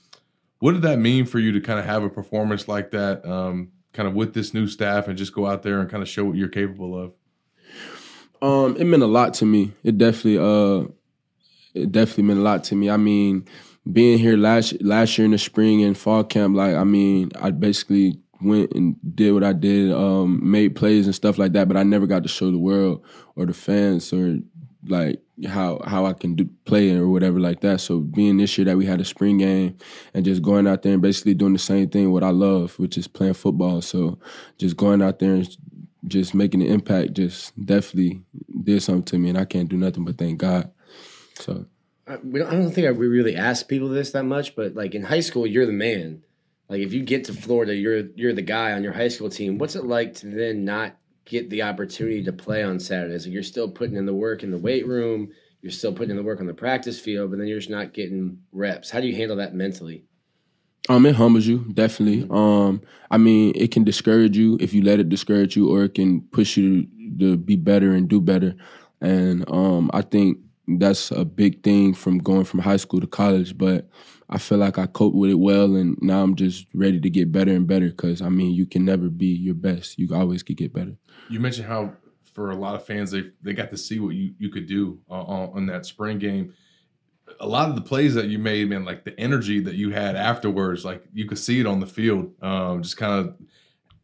what 0.60 0.72
did 0.72 0.82
that 0.82 0.98
mean 0.98 1.26
for 1.26 1.38
you 1.38 1.52
to 1.52 1.60
kind 1.60 1.78
of 1.78 1.84
have 1.84 2.02
a 2.02 2.08
performance 2.08 2.66
like 2.68 2.92
that, 2.92 3.24
um, 3.28 3.72
kind 3.92 4.08
of 4.08 4.14
with 4.14 4.32
this 4.32 4.54
new 4.54 4.66
staff, 4.68 5.08
and 5.08 5.18
just 5.18 5.34
go 5.34 5.44
out 5.46 5.62
there 5.62 5.80
and 5.80 5.90
kind 5.90 6.02
of 6.02 6.08
show 6.08 6.24
what 6.24 6.36
you're 6.36 6.48
capable 6.48 6.98
of? 6.98 7.12
Um, 8.42 8.76
it 8.76 8.84
meant 8.84 9.02
a 9.02 9.06
lot 9.08 9.34
to 9.34 9.46
me. 9.46 9.72
It 9.82 9.98
definitely, 9.98 10.38
uh, 10.38 10.88
it 11.74 11.92
definitely 11.92 12.24
meant 12.24 12.40
a 12.40 12.42
lot 12.42 12.64
to 12.64 12.74
me. 12.74 12.90
I 12.90 12.96
mean, 12.96 13.46
being 13.90 14.18
here 14.18 14.36
last 14.36 14.82
last 14.82 15.16
year 15.16 15.24
in 15.24 15.30
the 15.30 15.38
spring 15.38 15.82
and 15.82 15.96
fall 15.96 16.24
camp, 16.24 16.56
like 16.56 16.74
I 16.74 16.84
mean, 16.84 17.30
I 17.40 17.50
basically 17.50 18.20
went 18.40 18.72
and 18.72 18.96
did 19.14 19.32
what 19.32 19.44
I 19.44 19.52
did, 19.52 19.92
um, 19.92 20.40
made 20.50 20.76
plays 20.76 21.06
and 21.06 21.14
stuff 21.14 21.38
like 21.38 21.52
that. 21.52 21.68
But 21.68 21.76
I 21.76 21.82
never 21.82 22.06
got 22.06 22.22
to 22.22 22.28
show 22.28 22.50
the 22.50 22.58
world 22.58 23.04
or 23.34 23.46
the 23.46 23.54
fans 23.54 24.12
or 24.12 24.38
like 24.88 25.20
how 25.46 25.80
how 25.84 26.06
I 26.06 26.12
can 26.12 26.34
do 26.34 26.48
play 26.64 26.94
or 26.96 27.08
whatever 27.08 27.38
like 27.40 27.60
that. 27.60 27.80
So 27.80 28.00
being 28.00 28.36
this 28.36 28.56
year 28.56 28.64
that 28.66 28.76
we 28.76 28.86
had 28.86 29.00
a 29.00 29.04
spring 29.04 29.38
game 29.38 29.76
and 30.14 30.24
just 30.24 30.42
going 30.42 30.66
out 30.66 30.82
there 30.82 30.92
and 30.92 31.02
basically 31.02 31.34
doing 31.34 31.52
the 31.52 31.58
same 31.58 31.88
thing 31.88 32.12
what 32.12 32.24
I 32.24 32.30
love, 32.30 32.78
which 32.78 32.96
is 32.96 33.08
playing 33.08 33.34
football. 33.34 33.82
So 33.82 34.18
just 34.58 34.76
going 34.76 35.02
out 35.02 35.18
there 35.18 35.34
and 35.34 35.56
just 36.06 36.34
making 36.34 36.62
an 36.62 36.68
impact 36.68 37.14
just 37.14 37.52
definitely 37.64 38.22
did 38.62 38.82
something 38.82 39.04
to 39.04 39.18
me 39.18 39.30
and 39.30 39.38
I 39.38 39.44
can't 39.44 39.68
do 39.68 39.76
nothing 39.76 40.04
but 40.04 40.18
thank 40.18 40.38
God. 40.38 40.70
So 41.34 41.66
I, 42.06 42.16
we 42.16 42.38
don't, 42.38 42.48
I 42.48 42.52
don't 42.52 42.70
think 42.70 42.86
I, 42.86 42.92
we 42.92 43.06
really 43.08 43.36
ask 43.36 43.68
people 43.68 43.88
this 43.88 44.12
that 44.12 44.24
much, 44.24 44.54
but 44.54 44.74
like 44.74 44.94
in 44.94 45.02
high 45.02 45.20
school, 45.20 45.46
you're 45.46 45.66
the 45.66 45.72
man. 45.72 46.22
Like 46.68 46.80
if 46.80 46.92
you 46.92 47.02
get 47.02 47.24
to 47.24 47.32
Florida, 47.32 47.74
you're 47.74 48.06
you're 48.14 48.32
the 48.32 48.42
guy 48.42 48.72
on 48.72 48.82
your 48.82 48.92
high 48.92 49.08
school 49.08 49.30
team. 49.30 49.58
What's 49.58 49.76
it 49.76 49.84
like 49.84 50.14
to 50.16 50.26
then 50.26 50.64
not 50.64 50.96
get 51.24 51.50
the 51.50 51.62
opportunity 51.62 52.22
to 52.24 52.32
play 52.32 52.62
on 52.62 52.80
Saturdays? 52.80 53.26
Like 53.26 53.32
you're 53.32 53.42
still 53.42 53.68
putting 53.68 53.96
in 53.96 54.06
the 54.06 54.14
work 54.14 54.42
in 54.42 54.50
the 54.50 54.58
weight 54.58 54.86
room, 54.86 55.32
you're 55.62 55.72
still 55.72 55.92
putting 55.92 56.10
in 56.10 56.16
the 56.16 56.22
work 56.22 56.40
on 56.40 56.46
the 56.46 56.54
practice 56.54 56.98
field, 56.98 57.30
but 57.30 57.38
then 57.38 57.48
you're 57.48 57.58
just 57.58 57.70
not 57.70 57.92
getting 57.92 58.38
reps. 58.52 58.90
How 58.90 59.00
do 59.00 59.06
you 59.06 59.16
handle 59.16 59.36
that 59.36 59.54
mentally? 59.54 60.04
Um, 60.88 61.06
it 61.06 61.16
humbles 61.16 61.46
you 61.46 61.58
definitely. 61.72 62.26
Um, 62.30 62.80
I 63.10 63.18
mean, 63.18 63.52
it 63.54 63.70
can 63.72 63.84
discourage 63.84 64.36
you 64.36 64.56
if 64.60 64.72
you 64.72 64.82
let 64.82 65.00
it 65.00 65.08
discourage 65.08 65.56
you, 65.56 65.70
or 65.70 65.84
it 65.84 65.94
can 65.94 66.20
push 66.20 66.56
you 66.56 66.86
to 67.18 67.36
be 67.36 67.56
better 67.56 67.92
and 67.92 68.08
do 68.08 68.20
better. 68.20 68.54
And 69.00 69.48
um, 69.50 69.90
I 69.92 70.02
think 70.02 70.38
that's 70.68 71.10
a 71.10 71.24
big 71.24 71.62
thing 71.62 71.94
from 71.94 72.18
going 72.18 72.44
from 72.44 72.60
high 72.60 72.76
school 72.76 73.00
to 73.00 73.06
college. 73.06 73.56
But 73.56 73.88
I 74.28 74.38
feel 74.38 74.58
like 74.58 74.78
I 74.78 74.86
cope 74.86 75.14
with 75.14 75.30
it 75.30 75.38
well, 75.38 75.76
and 75.76 75.96
now 76.00 76.22
I'm 76.22 76.36
just 76.36 76.66
ready 76.74 77.00
to 77.00 77.10
get 77.10 77.32
better 77.32 77.52
and 77.52 77.66
better. 77.66 77.88
Because 77.88 78.22
I 78.22 78.28
mean, 78.28 78.52
you 78.54 78.66
can 78.66 78.84
never 78.84 79.08
be 79.08 79.26
your 79.26 79.54
best. 79.54 79.98
You 79.98 80.14
always 80.14 80.42
can 80.42 80.56
get 80.56 80.72
better. 80.72 80.96
You 81.28 81.40
mentioned 81.40 81.66
how 81.66 81.94
for 82.32 82.50
a 82.50 82.56
lot 82.56 82.74
of 82.74 82.84
fans 82.84 83.10
they 83.10 83.30
they 83.42 83.54
got 83.54 83.70
to 83.70 83.76
see 83.76 83.98
what 83.98 84.14
you 84.14 84.34
you 84.38 84.50
could 84.50 84.66
do 84.66 85.00
uh, 85.10 85.14
on 85.24 85.66
that 85.66 85.86
spring 85.86 86.18
game. 86.18 86.54
A 87.40 87.46
lot 87.46 87.68
of 87.68 87.74
the 87.74 87.82
plays 87.82 88.14
that 88.14 88.26
you 88.26 88.38
made, 88.38 88.68
man, 88.68 88.84
like 88.84 89.04
the 89.04 89.18
energy 89.18 89.60
that 89.60 89.74
you 89.74 89.90
had 89.90 90.16
afterwards, 90.16 90.84
like 90.84 91.04
you 91.12 91.26
could 91.26 91.38
see 91.38 91.60
it 91.60 91.66
on 91.66 91.80
the 91.80 91.86
field. 91.86 92.32
Um, 92.42 92.82
just 92.82 92.96
kind 92.96 93.12
of 93.12 93.34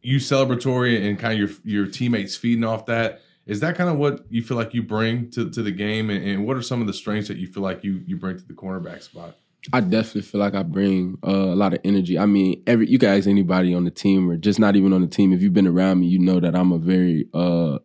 you 0.01 0.17
celebratory 0.17 1.07
and 1.07 1.17
kind 1.17 1.33
of 1.33 1.39
your 1.39 1.57
your 1.63 1.91
teammates 1.91 2.35
feeding 2.35 2.63
off 2.63 2.85
that. 2.87 3.21
Is 3.45 3.59
that 3.59 3.75
kind 3.75 3.89
of 3.89 3.97
what 3.97 4.25
you 4.29 4.41
feel 4.41 4.55
like 4.55 4.73
you 4.73 4.83
bring 4.83 5.29
to, 5.31 5.49
to 5.49 5.61
the 5.61 5.71
game, 5.71 6.09
and, 6.09 6.25
and 6.25 6.45
what 6.45 6.55
are 6.55 6.61
some 6.61 6.79
of 6.79 6.87
the 6.87 6.93
strengths 6.93 7.27
that 7.27 7.37
you 7.37 7.47
feel 7.47 7.63
like 7.63 7.83
you 7.83 8.01
you 8.05 8.17
bring 8.17 8.37
to 8.37 8.43
the 8.45 8.53
cornerback 8.53 9.01
spot? 9.01 9.37
I 9.71 9.79
definitely 9.79 10.23
feel 10.23 10.41
like 10.41 10.55
I 10.55 10.63
bring 10.63 11.17
uh, 11.25 11.31
a 11.31 11.55
lot 11.55 11.73
of 11.73 11.79
energy. 11.85 12.19
I 12.19 12.25
mean, 12.25 12.61
every 12.67 12.89
you 12.89 12.97
guys, 12.97 13.27
anybody 13.27 13.73
on 13.73 13.85
the 13.85 13.91
team 13.91 14.29
or 14.29 14.35
just 14.35 14.59
not 14.59 14.75
even 14.75 14.91
on 14.91 15.01
the 15.01 15.07
team, 15.07 15.31
if 15.31 15.41
you've 15.41 15.53
been 15.53 15.67
around 15.67 16.01
me, 16.01 16.07
you 16.07 16.19
know 16.19 16.39
that 16.41 16.55
I'm 16.55 16.73
a 16.73 16.77
very 16.77 17.27
uh, 17.33 17.79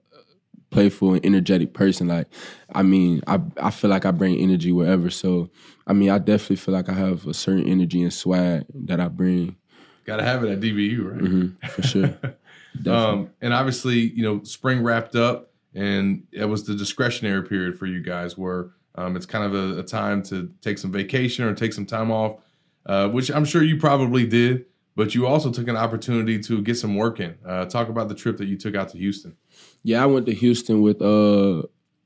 playful 0.71 1.15
and 1.15 1.25
energetic 1.25 1.73
person. 1.73 2.09
Like, 2.09 2.29
I 2.75 2.83
mean, 2.83 3.23
I 3.27 3.41
I 3.59 3.71
feel 3.71 3.91
like 3.91 4.07
I 4.07 4.11
bring 4.11 4.37
energy 4.39 4.73
wherever. 4.73 5.11
So, 5.11 5.51
I 5.87 5.93
mean, 5.93 6.11
I 6.11 6.19
definitely 6.19 6.57
feel 6.57 6.75
like 6.75 6.89
I 6.89 6.95
have 6.95 7.27
a 7.27 7.35
certain 7.35 7.67
energy 7.67 8.03
and 8.03 8.13
swag 8.13 8.65
that 8.75 9.01
I 9.01 9.09
bring. 9.09 9.57
Got 10.05 10.19
to 10.19 10.25
have 10.25 10.43
it 10.45 10.51
at 10.51 10.61
DBU, 10.61 11.13
right? 11.13 11.21
Mhm, 11.21 11.71
for 11.71 11.83
sure. 11.83 12.19
Um, 12.87 13.31
and 13.41 13.53
obviously, 13.53 13.99
you 13.99 14.23
know, 14.23 14.43
spring 14.45 14.83
wrapped 14.85 15.17
up, 15.17 15.51
and 15.75 16.23
it 16.31 16.45
was 16.45 16.65
the 16.65 16.75
discretionary 16.75 17.43
period 17.43 17.79
for 17.79 17.87
you 17.87 18.01
guys, 18.01 18.39
where 18.39 18.71
um, 18.95 19.17
it's 19.17 19.27
kind 19.27 19.45
of 19.45 19.55
a, 19.55 19.81
a 19.81 19.83
time 19.83 20.23
to 20.25 20.53
take 20.61 20.79
some 20.79 20.93
vacation 20.93 21.45
or 21.45 21.55
take 21.55 21.73
some 21.73 21.87
time 21.87 22.11
off, 22.13 22.41
uh, 22.87 23.09
which 23.09 23.31
I'm 23.31 23.45
sure 23.45 23.63
you 23.63 23.79
probably 23.79 24.27
did. 24.27 24.67
But 24.97 25.15
you 25.15 25.27
also 25.27 25.51
took 25.53 25.69
an 25.69 25.77
opportunity 25.77 26.41
to 26.41 26.61
get 26.61 26.77
some 26.77 26.97
work 26.97 27.21
in. 27.21 27.37
Uh, 27.47 27.65
talk 27.67 27.89
about 27.89 28.09
the 28.09 28.15
trip 28.17 28.37
that 28.37 28.47
you 28.47 28.57
took 28.57 28.75
out 28.75 28.89
to 28.91 28.99
Houston. 28.99 29.37
Yeah, 29.83 30.03
I 30.03 30.07
went 30.07 30.27
to 30.27 30.35
Houston 30.35 30.83
with 30.83 31.01
uh, 31.01 31.63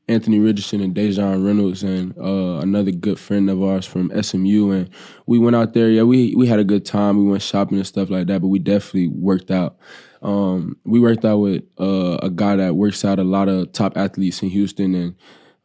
Anthony 0.09 0.39
Richardson 0.39 0.81
and 0.81 0.95
Daejon 0.95 1.45
Reynolds 1.45 1.83
and 1.83 2.17
uh, 2.19 2.61
another 2.61 2.91
good 2.91 3.19
friend 3.19 3.49
of 3.49 3.63
ours 3.63 3.87
from 3.87 4.11
SMU, 4.23 4.71
and 4.71 4.91
we 5.27 5.39
went 5.39 5.57
out 5.57 5.75
there. 5.75 5.89
Yeah, 5.89 6.03
we 6.03 6.35
we 6.35 6.47
had 6.47 6.59
a 6.59 6.65
good 6.65 6.85
time. 6.85 7.19
We 7.19 7.31
went 7.31 7.43
shopping 7.43 7.79
and 7.79 7.87
stuff 7.87 8.11
like 8.11 8.27
that, 8.27 8.41
but 8.41 8.49
we 8.49 8.59
definitely 8.59 9.09
worked 9.09 9.51
out. 9.51 9.79
Um, 10.23 10.77
we 10.85 11.01
worked 11.01 11.25
out 11.25 11.39
with 11.39 11.65
uh, 11.81 12.19
a 12.23 12.31
guy 12.31 12.57
that 12.57 12.77
works 12.77 13.05
out 13.05 13.19
a 13.19 13.25
lot 13.25 13.49
of 13.49 13.73
top 13.73 13.97
athletes 13.97 14.43
in 14.43 14.51
Houston, 14.51 14.95
and 14.95 15.15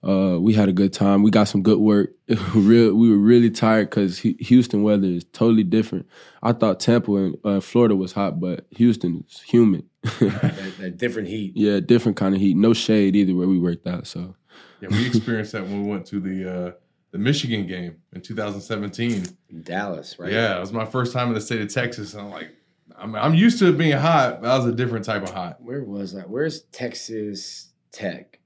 uh, 0.07 0.39
we 0.39 0.53
had 0.53 0.69
a 0.69 0.73
good 0.73 0.93
time. 0.93 1.23
We 1.23 1.31
got 1.31 1.45
some 1.45 1.63
good 1.63 1.79
work. 1.79 2.11
Real, 2.53 2.93
we 2.93 3.09
were 3.09 3.17
really 3.17 3.49
tired 3.49 3.89
because 3.89 4.19
Houston 4.19 4.83
weather 4.83 5.07
is 5.07 5.23
totally 5.25 5.63
different. 5.63 6.07
I 6.41 6.53
thought 6.53 6.79
Tampa 6.79 7.13
and 7.15 7.37
uh, 7.43 7.59
Florida 7.59 7.95
was 7.95 8.13
hot, 8.13 8.39
but 8.39 8.65
Houston 8.71 9.23
is 9.27 9.41
humid. 9.41 9.85
that, 10.19 10.73
that 10.79 10.97
different 10.97 11.27
heat. 11.27 11.53
Yeah, 11.55 11.79
different 11.79 12.17
kind 12.17 12.35
of 12.35 12.41
heat. 12.41 12.55
No 12.57 12.73
shade 12.73 13.15
either 13.15 13.35
where 13.35 13.47
we 13.47 13.59
worked 13.59 13.87
out. 13.87 14.07
So 14.07 14.35
Yeah, 14.81 14.89
we 14.91 15.07
experienced 15.07 15.51
that 15.53 15.63
when 15.63 15.83
we 15.83 15.89
went 15.89 16.05
to 16.07 16.19
the 16.19 16.51
uh, 16.51 16.71
the 17.11 17.17
Michigan 17.17 17.65
game 17.67 17.97
in 18.13 18.21
2017. 18.21 19.25
In 19.49 19.61
Dallas, 19.63 20.19
right? 20.19 20.31
Yeah, 20.31 20.57
it 20.57 20.59
was 20.59 20.73
my 20.73 20.85
first 20.85 21.13
time 21.13 21.29
in 21.29 21.33
the 21.33 21.41
state 21.41 21.61
of 21.61 21.73
Texas, 21.73 22.13
and 22.13 22.23
I'm 22.23 22.31
like, 22.31 22.49
I'm, 22.97 23.15
I'm 23.15 23.33
used 23.33 23.59
to 23.59 23.69
it 23.69 23.77
being 23.77 23.97
hot. 23.97 24.41
But 24.41 24.49
that 24.49 24.57
was 24.57 24.73
a 24.73 24.75
different 24.75 25.05
type 25.05 25.23
of 25.23 25.31
hot. 25.31 25.61
Where 25.61 25.83
was 25.83 26.13
that? 26.13 26.29
Where's 26.29 26.63
Texas 26.71 27.71
Tech? 27.91 28.39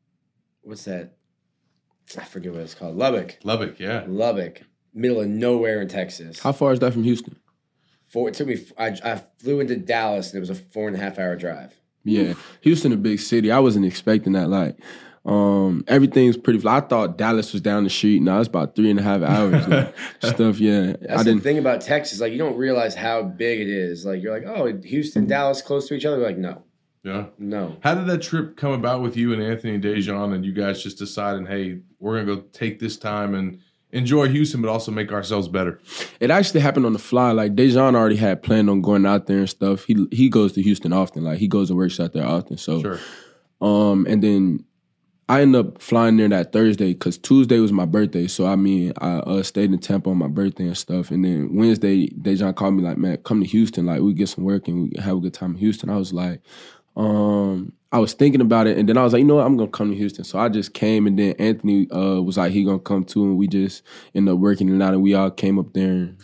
What's 0.62 0.86
that? 0.86 1.14
I 2.18 2.24
forget 2.24 2.52
what 2.52 2.62
it's 2.62 2.76
called. 2.76 2.96
Lubbock. 2.98 3.38
Lubbock, 3.44 3.80
yeah. 3.80 4.04
Lubbock, 4.08 4.62
middle 4.94 5.22
of 5.22 5.28
nowhere 5.28 5.82
in 5.82 5.88
Texas. 5.88 6.40
how 6.40 6.52
far 6.52 6.74
is 6.74 6.80
that 6.80 6.92
from 6.94 7.04
Houston? 7.04 7.38
Four, 8.12 8.30
it 8.30 8.36
took 8.36 8.48
me. 8.48 8.58
I, 8.78 8.98
I 9.04 9.22
flew 9.40 9.60
into 9.60 9.76
Dallas 9.78 10.30
and 10.34 10.38
it 10.38 10.40
was 10.42 10.50
a 10.50 10.56
four 10.56 10.88
and 10.88 10.96
a 10.98 11.00
half 11.00 11.18
hour 11.18 11.36
drive. 11.36 11.74
Yeah, 12.04 12.34
Houston, 12.62 12.92
a 12.94 12.98
big 12.98 13.20
city. 13.20 13.52
I 13.52 13.60
wasn't 13.60 13.86
expecting 13.86 14.34
that. 14.34 14.50
Like, 14.50 14.76
um, 15.24 15.84
everything's 15.88 16.36
pretty. 16.36 16.68
I 16.68 16.82
thought 16.82 17.18
Dallas 17.18 17.54
was 17.54 17.62
down 17.62 17.84
the 17.84 17.90
street. 17.92 18.22
Now 18.22 18.40
it's 18.40 18.48
about 18.48 18.76
three 18.76 18.90
and 18.90 19.00
a 19.00 19.04
half 19.04 19.22
hours. 19.22 19.68
like, 19.68 19.96
stuff. 20.24 20.60
Yeah, 20.60 20.94
That's 21.00 21.14
I 21.14 21.18
the 21.18 21.24
didn't. 21.26 21.44
thing 21.44 21.58
about 21.60 21.82
Texas. 21.82 22.20
Like 22.20 22.32
you 22.32 22.38
don't 22.40 22.58
realize 22.58 22.96
how 22.96 23.22
big 23.24 23.62
it 23.62 23.70
is. 23.70 24.04
Like 24.06 24.22
you're 24.24 24.34
like, 24.34 24.48
oh, 24.48 24.76
Houston, 24.84 25.28
Dallas, 25.28 25.62
close 25.62 25.88
to 25.90 25.94
each 25.94 26.06
other. 26.06 26.18
We're 26.18 26.26
like, 26.28 26.38
no, 26.40 26.64
Yeah. 27.04 27.26
no. 27.38 27.78
How 27.82 27.94
did 27.94 28.08
that 28.08 28.24
trip 28.24 28.58
come 28.58 28.72
about 28.72 29.02
with 29.04 29.16
you 29.16 29.32
and 29.34 29.42
Anthony 29.44 29.76
and 29.76 29.84
Daejon, 29.84 30.34
and 30.34 30.44
you 30.44 30.54
guys 30.54 30.82
just 30.82 30.98
deciding, 30.98 31.46
hey, 31.46 31.82
we're 32.00 32.20
gonna 32.20 32.36
go 32.36 32.42
take 32.52 32.80
this 32.80 32.98
time 32.98 33.36
and 33.36 33.60
enjoy 33.92 34.30
Houston, 34.30 34.62
but 34.62 34.70
also 34.70 34.92
make 34.92 35.12
ourselves 35.12 35.48
better? 35.48 35.80
It 36.20 36.32
actually 36.32 36.62
happened 36.62 36.86
on 36.86 36.94
the 36.94 37.00
fly. 37.00 37.32
Like 37.32 37.56
Daejon 37.56 37.96
already 37.96 38.16
had 38.16 38.44
planned 38.44 38.70
on 38.70 38.82
going 38.82 39.06
out 39.06 39.28
there 39.28 39.40
and 39.40 39.50
stuff. 39.50 39.86
He 39.86 40.08
he 40.12 40.30
goes 40.30 40.54
to 40.54 40.62
Houston 40.62 40.94
often. 40.94 41.24
Like 41.24 41.40
he 41.40 41.48
goes 41.48 41.70
and 41.70 41.78
works 41.78 42.00
out 42.00 42.14
there 42.14 42.26
often. 42.26 42.58
So 42.58 42.82
Sure. 42.82 43.00
Um, 43.62 44.08
and 44.10 44.24
then 44.24 44.66
I 45.30 45.42
ended 45.42 45.66
up 45.66 45.82
flying 45.82 46.18
there 46.18 46.28
that 46.28 46.52
Thursday 46.52 46.94
because 46.94 47.18
Tuesday 47.18 47.60
was 47.60 47.72
my 47.72 47.86
birthday. 47.86 48.28
So 48.28 48.48
I 48.48 48.56
mean, 48.56 48.92
I 48.98 49.18
uh, 49.20 49.44
stayed 49.44 49.72
in 49.72 49.80
Tampa 49.80 50.10
on 50.10 50.18
my 50.18 50.28
birthday 50.28 50.66
and 50.66 50.78
stuff. 50.78 51.12
And 51.12 51.24
then 51.24 51.56
Wednesday, 51.56 52.10
Daejon 52.10 52.56
called 52.56 52.74
me 52.74 52.84
like, 52.84 52.98
"Man, 52.98 53.18
come 53.18 53.42
to 53.42 53.48
Houston. 53.48 53.86
Like 53.86 54.02
we 54.02 54.14
get 54.14 54.30
some 54.30 54.44
work 54.44 54.68
and 54.68 54.92
we 54.92 55.02
have 55.02 55.18
a 55.18 55.22
good 55.22 55.34
time 55.34 55.52
in 55.52 55.58
Houston." 55.58 55.90
I 55.90 55.96
was 55.96 56.12
like, 56.12 56.42
um, 56.98 57.51
I 57.94 58.00
was 58.00 58.14
thinking 58.14 58.40
about 58.42 58.68
it, 58.68 58.78
and 58.78 58.88
then 58.88 58.98
I 58.98 59.04
was 59.04 59.12
like, 59.14 59.20
you 59.20 59.26
know 59.26 59.36
what, 59.36 59.46
I'm 59.46 59.58
gonna 59.58 59.70
come 59.70 59.92
to 59.92 59.98
Houston. 59.98 60.24
So 60.24 60.40
I 60.40 60.48
just 60.50 60.74
came, 60.74 61.08
and 61.08 61.20
then 61.20 61.34
Anthony 61.40 61.90
uh, 61.92 62.22
was 62.22 62.38
like, 62.38 62.52
he 62.54 62.64
gonna 62.64 62.80
come 62.80 63.04
too, 63.04 63.24
and 63.24 63.38
we 63.38 63.48
just 63.48 63.84
ended 64.16 64.34
up 64.34 64.40
working 64.40 64.70
it 64.74 64.82
out, 64.82 64.94
and 64.94 65.04
we 65.04 65.14
all 65.14 65.30
came 65.32 65.60
up 65.60 65.74
there, 65.74 65.90
and, 65.92 66.18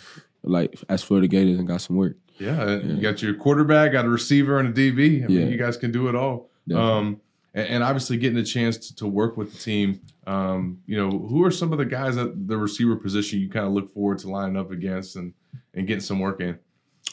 like 0.43 0.79
as 0.87 1.03
Florida 1.03 1.27
Gators, 1.27 1.59
and 1.59 1.67
got 1.67 1.81
some 1.81 1.97
work. 1.97 2.15
Yeah, 2.39 2.77
you 2.77 3.01
got 3.01 3.21
your 3.21 3.33
quarterback, 3.33 3.91
got 3.93 4.05
a 4.05 4.09
receiver, 4.09 4.59
and 4.59 4.69
a 4.69 4.71
DB. 4.71 5.23
I 5.23 5.27
mean, 5.27 5.37
Yeah. 5.39 5.45
you 5.47 5.57
guys 5.57 5.75
can 5.75 5.91
do 5.91 6.07
it 6.07 6.15
all. 6.15 6.49
Um, 6.73 7.19
and, 7.55 7.67
and 7.67 7.83
obviously 7.83 8.17
getting 8.17 8.37
a 8.37 8.43
chance 8.43 8.77
to, 8.77 8.95
to 8.97 9.07
work 9.07 9.35
with 9.37 9.51
the 9.53 9.57
team. 9.57 10.01
Um, 10.27 10.79
you 10.85 10.95
know, 10.97 11.09
who 11.09 11.43
are 11.43 11.51
some 11.51 11.71
of 11.71 11.79
the 11.79 11.85
guys 11.85 12.15
at 12.17 12.47
the 12.47 12.55
receiver 12.57 12.95
position 12.95 13.39
you 13.39 13.49
kind 13.49 13.65
of 13.65 13.71
look 13.73 13.91
forward 13.93 14.19
to 14.19 14.29
lining 14.29 14.55
up 14.57 14.69
against 14.71 15.15
and 15.15 15.33
and 15.73 15.87
getting 15.87 16.01
some 16.01 16.19
work 16.19 16.39
in? 16.41 16.59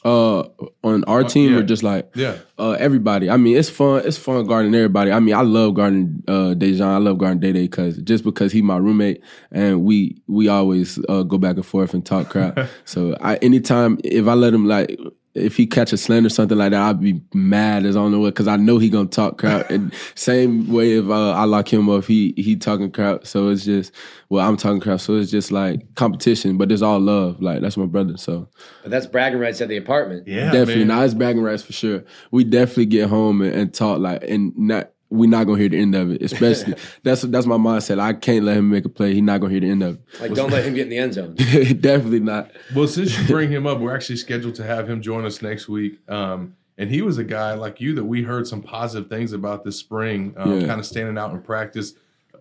Uh, 0.04 0.46
on 0.82 1.02
our 1.04 1.24
team 1.24 1.52
yeah. 1.52 1.58
or 1.58 1.62
just 1.62 1.82
like 1.82 2.10
Yeah. 2.14 2.36
uh, 2.58 2.72
everybody. 2.72 3.30
I 3.30 3.38
mean, 3.38 3.56
it's 3.56 3.70
fun. 3.70 4.02
It's 4.04 4.18
fun 4.18 4.46
guarding 4.46 4.74
everybody. 4.74 5.10
I 5.10 5.18
mean, 5.18 5.34
I 5.34 5.40
love 5.40 5.72
guarding 5.74 6.22
uh, 6.28 6.52
Daejon. 6.54 6.82
I 6.82 6.98
love 6.98 7.16
guarding 7.16 7.40
Day 7.40 7.52
Day 7.52 7.62
because 7.62 7.96
just 8.02 8.22
because 8.22 8.52
he 8.52 8.60
my 8.60 8.76
roommate 8.76 9.22
and 9.50 9.82
we 9.82 10.20
we 10.26 10.48
always 10.48 10.98
uh, 11.08 11.22
go 11.22 11.38
back 11.38 11.56
and 11.56 11.64
forth 11.64 11.94
and 11.94 12.04
talk 12.04 12.28
crap. 12.28 12.58
so 12.84 13.16
I 13.22 13.36
anytime 13.36 13.98
if 14.04 14.26
I 14.28 14.34
let 14.34 14.52
him 14.52 14.66
like. 14.66 14.98
If 15.34 15.56
he 15.56 15.66
catch 15.66 15.92
a 15.92 15.96
slant 15.96 16.26
or 16.26 16.28
something 16.28 16.56
like 16.56 16.70
that, 16.70 16.80
I'd 16.80 17.00
be 17.00 17.20
mad 17.34 17.84
as 17.86 17.96
I 17.96 18.00
don't 18.00 18.12
know 18.12 18.20
what 18.20 18.34
because 18.34 18.46
I 18.46 18.56
know 18.56 18.78
he 18.78 18.88
gonna 18.88 19.08
talk 19.08 19.38
crap. 19.38 19.70
and 19.70 19.92
same 20.14 20.72
way 20.72 20.92
if 20.92 21.08
uh, 21.08 21.32
I 21.32 21.44
lock 21.44 21.72
him 21.72 21.90
up, 21.90 22.04
he 22.04 22.34
he 22.36 22.56
talking 22.56 22.90
crap. 22.90 23.26
So 23.26 23.48
it's 23.48 23.64
just 23.64 23.92
well, 24.28 24.46
I'm 24.46 24.56
talking 24.56 24.80
crap. 24.80 25.00
So 25.00 25.16
it's 25.16 25.30
just 25.30 25.50
like 25.50 25.94
competition, 25.96 26.56
but 26.56 26.70
it's 26.70 26.82
all 26.82 27.00
love. 27.00 27.40
Like 27.42 27.60
that's 27.62 27.76
my 27.76 27.86
brother. 27.86 28.16
So 28.16 28.48
But 28.82 28.92
that's 28.92 29.06
bragging 29.06 29.40
rights 29.40 29.60
at 29.60 29.68
the 29.68 29.76
apartment. 29.76 30.28
Yeah, 30.28 30.52
definitely 30.52 30.84
man. 30.84 30.88
not. 30.88 31.04
It's 31.04 31.14
bragging 31.14 31.42
rights 31.42 31.62
for 31.62 31.72
sure. 31.72 32.04
We 32.30 32.44
definitely 32.44 32.86
get 32.86 33.08
home 33.08 33.42
and, 33.42 33.54
and 33.54 33.74
talk 33.74 33.98
like, 33.98 34.22
and 34.24 34.56
not 34.56 34.90
we 35.14 35.26
not 35.26 35.44
gonna 35.44 35.58
hear 35.58 35.68
the 35.68 35.78
end 35.80 35.94
of 35.94 36.10
it. 36.10 36.22
Especially 36.22 36.74
that's 37.02 37.22
that's 37.22 37.46
my 37.46 37.56
mindset. 37.56 37.98
I 37.98 38.12
can't 38.12 38.44
let 38.44 38.56
him 38.56 38.70
make 38.70 38.84
a 38.84 38.88
play. 38.88 39.14
He's 39.14 39.22
not 39.22 39.40
gonna 39.40 39.52
hear 39.52 39.60
the 39.60 39.70
end 39.70 39.82
of 39.82 39.94
it. 39.96 40.20
Like, 40.20 40.34
don't 40.34 40.50
let 40.50 40.64
him 40.64 40.74
get 40.74 40.82
in 40.84 40.88
the 40.90 40.98
end 40.98 41.14
zone. 41.14 41.34
definitely 41.80 42.20
not. 42.20 42.50
Well, 42.74 42.88
since 42.88 43.18
you 43.18 43.26
bring 43.26 43.50
him 43.52 43.66
up, 43.66 43.78
we're 43.80 43.94
actually 43.94 44.16
scheduled 44.16 44.54
to 44.56 44.64
have 44.64 44.88
him 44.88 45.00
join 45.02 45.24
us 45.24 45.40
next 45.42 45.68
week. 45.68 45.98
Um, 46.08 46.56
and 46.76 46.90
he 46.90 47.02
was 47.02 47.18
a 47.18 47.24
guy 47.24 47.54
like 47.54 47.80
you 47.80 47.94
that 47.94 48.04
we 48.04 48.22
heard 48.22 48.46
some 48.48 48.60
positive 48.60 49.08
things 49.08 49.32
about 49.32 49.64
this 49.64 49.76
spring, 49.76 50.34
um, 50.36 50.60
Yeah. 50.60 50.66
kind 50.66 50.80
of 50.80 50.86
standing 50.86 51.16
out 51.16 51.32
in 51.32 51.40
practice. 51.40 51.94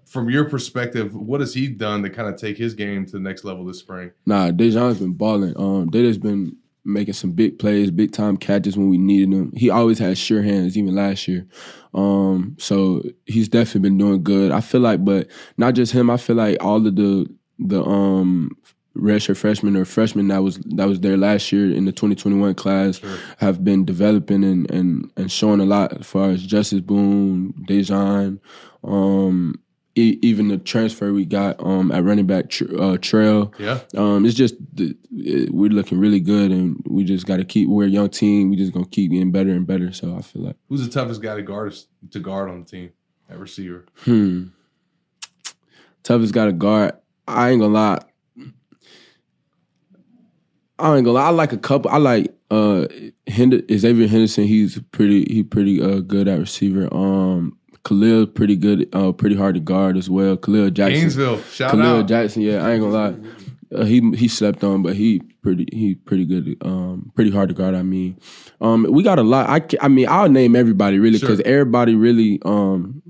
From 0.05 0.29
your 0.29 0.45
perspective, 0.49 1.15
what 1.15 1.39
has 1.39 1.53
he 1.53 1.67
done 1.67 2.03
to 2.03 2.09
kind 2.09 2.27
of 2.27 2.35
take 2.35 2.57
his 2.57 2.73
game 2.73 3.05
to 3.05 3.11
the 3.13 3.19
next 3.19 3.43
level 3.45 3.63
this 3.63 3.79
spring? 3.79 4.11
Nah, 4.25 4.49
Daejon's 4.51 4.99
been 4.99 5.13
balling. 5.13 5.53
Um, 5.55 5.89
Daejon's 5.89 6.17
been 6.17 6.57
making 6.85 7.13
some 7.13 7.31
big 7.31 7.59
plays, 7.59 7.91
big 7.91 8.11
time 8.11 8.37
catches 8.37 8.77
when 8.77 8.89
we 8.89 8.97
needed 8.97 9.33
him. 9.33 9.51
He 9.55 9.69
always 9.69 9.99
had 9.99 10.17
sure 10.17 10.41
hands, 10.41 10.77
even 10.77 10.95
last 10.95 11.27
year. 11.27 11.47
Um, 11.93 12.55
so 12.59 13.03
he's 13.25 13.47
definitely 13.47 13.81
been 13.81 13.97
doing 13.97 14.23
good. 14.23 14.51
I 14.51 14.61
feel 14.61 14.81
like, 14.81 15.03
but 15.03 15.27
not 15.57 15.75
just 15.75 15.93
him. 15.93 16.09
I 16.09 16.17
feel 16.17 16.35
like 16.35 16.57
all 16.61 16.85
of 16.85 16.95
the 16.95 17.27
the 17.59 17.83
um 17.83 18.49
redshirt 18.95 19.37
freshmen 19.37 19.75
or 19.75 19.85
freshmen 19.85 20.27
that 20.27 20.43
was 20.43 20.57
that 20.65 20.87
was 20.87 20.99
there 20.99 21.17
last 21.17 21.51
year 21.51 21.73
in 21.73 21.85
the 21.85 21.91
2021 21.91 22.53
class 22.53 23.01
have 23.39 23.63
been 23.63 23.85
developing 23.85 24.43
and 24.43 24.69
and 24.69 25.11
and 25.17 25.31
showing 25.31 25.59
a 25.59 25.65
lot 25.65 25.99
as 25.99 26.05
far 26.05 26.29
as 26.29 26.45
Justice 26.45 26.81
Boone, 26.81 27.53
Daejon, 27.67 28.39
um, 28.83 29.59
e- 29.95 30.17
even 30.21 30.47
the 30.47 30.57
transfer 30.57 31.13
we 31.13 31.25
got 31.25 31.59
um 31.63 31.91
at 31.91 32.03
running 32.03 32.25
back 32.25 32.49
tr- 32.49 32.75
uh, 32.79 32.97
Trail. 32.97 33.53
Yeah. 33.59 33.79
Um, 33.95 34.25
it's 34.25 34.35
just 34.35 34.55
the, 34.75 34.95
it, 35.11 35.53
we're 35.53 35.69
looking 35.69 35.99
really 35.99 36.19
good, 36.19 36.51
and 36.51 36.81
we 36.87 37.03
just 37.03 37.25
got 37.25 37.37
to 37.37 37.45
keep. 37.45 37.69
We're 37.69 37.85
a 37.85 37.89
young 37.89 38.09
team. 38.09 38.49
We 38.49 38.55
just 38.55 38.73
gonna 38.73 38.85
keep 38.87 39.11
getting 39.11 39.31
better 39.31 39.51
and 39.51 39.65
better. 39.67 39.91
So 39.93 40.15
I 40.15 40.21
feel 40.21 40.43
like, 40.43 40.55
Who's 40.69 40.85
the 40.87 40.91
toughest 40.91 41.21
guy 41.21 41.35
to 41.35 41.41
guard 41.43 41.75
to 42.11 42.19
guard 42.19 42.49
on 42.49 42.61
the 42.61 42.65
team 42.65 42.91
at 43.29 43.37
receiver? 43.39 43.85
hmm, 44.03 44.45
toughest 46.03 46.33
got 46.33 46.45
to 46.45 46.53
guard. 46.53 46.93
I 47.27 47.51
ain't 47.51 47.61
gonna 47.61 47.73
lie. 47.73 47.99
I 50.79 50.95
ain't 50.97 51.05
gonna 51.05 51.11
lie. 51.19 51.27
I 51.27 51.29
like 51.29 51.53
a 51.53 51.57
couple. 51.57 51.91
I 51.91 51.97
like 51.97 52.33
uh 52.51 52.87
Hend- 53.27 53.63
Xavier 53.71 54.07
Henderson. 54.07 54.43
He's 54.45 54.79
pretty. 54.91 55.25
He 55.33 55.43
pretty 55.43 55.81
uh 55.81 55.99
good 55.99 56.27
at 56.27 56.39
receiver. 56.39 56.93
Um, 56.93 57.57
Kahleil 57.85 58.33
pretty 58.33 58.55
good. 58.55 58.87
Uh, 58.93 59.11
pretty 59.11 59.35
hard 59.35 59.55
to 59.55 59.61
guard 59.61 59.97
as 59.97 60.09
well. 60.09 60.37
Kahleil 60.37 60.71
Jackson. 60.73 60.99
Gainesville, 61.01 61.41
shout 61.43 61.71
out. 61.71 61.75
Kahleil 61.77 61.99
out. 62.01 62.07
Jackson, 62.07 62.41
yeah, 62.41 62.65
I 62.65 62.71
ain't 62.71 62.81
gonna 62.81 62.93
lie. 62.93 63.15
Uh, 63.77 63.83
he 63.85 63.99
he 64.15 64.27
slept 64.27 64.63
on, 64.63 64.81
but 64.83 64.95
he 64.95 65.19
pretty 65.41 65.67
he 65.73 65.95
pretty 65.95 66.25
good. 66.25 66.55
Um, 66.61 67.11
pretty 67.15 67.31
hard 67.31 67.49
to 67.49 67.55
guard. 67.55 67.75
I 67.75 67.81
mean, 67.83 68.17
um, 68.61 68.85
we 68.89 69.03
got 69.03 69.19
a 69.19 69.23
lot. 69.23 69.49
I 69.49 69.61
I 69.83 69.87
mean, 69.87 70.07
I'll 70.07 70.29
name 70.29 70.55
everybody 70.55 70.99
really 70.99 71.19
because 71.19 71.39
Sure. 71.39 71.47
everybody 71.47 71.95
really 71.95 72.39
um 72.45 73.01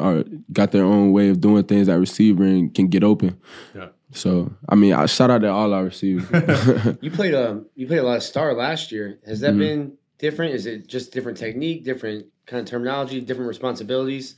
are 0.00 0.24
got 0.52 0.70
their 0.72 0.84
own 0.84 1.12
way 1.12 1.28
of 1.30 1.40
doing 1.40 1.64
things 1.64 1.88
at 1.88 1.98
receiver 1.98 2.44
and 2.44 2.72
can 2.72 2.86
get 2.88 3.02
open. 3.04 3.36
Yeah. 3.74 3.88
So 4.12 4.52
I 4.68 4.74
mean, 4.76 4.94
I 4.94 5.04
shout 5.06 5.30
out 5.30 5.42
to 5.42 5.48
all 5.50 5.74
our 5.74 5.84
receivers. 5.84 6.24
You 7.02 7.10
played 7.10 7.34
um 7.34 7.66
you 7.74 7.86
played 7.88 7.98
a 7.98 8.04
lot 8.04 8.16
of 8.18 8.22
star 8.22 8.54
last 8.54 8.92
year. 8.92 9.18
Has 9.26 9.40
that 9.40 9.54
Mhm. 9.54 9.58
been 9.58 9.92
different? 10.18 10.54
Is 10.54 10.66
it 10.66 10.86
just 10.86 11.12
different 11.12 11.38
technique, 11.38 11.84
different 11.84 12.26
kind 12.46 12.60
of 12.60 12.66
terminology, 12.66 13.20
different 13.20 13.48
responsibilities? 13.48 14.36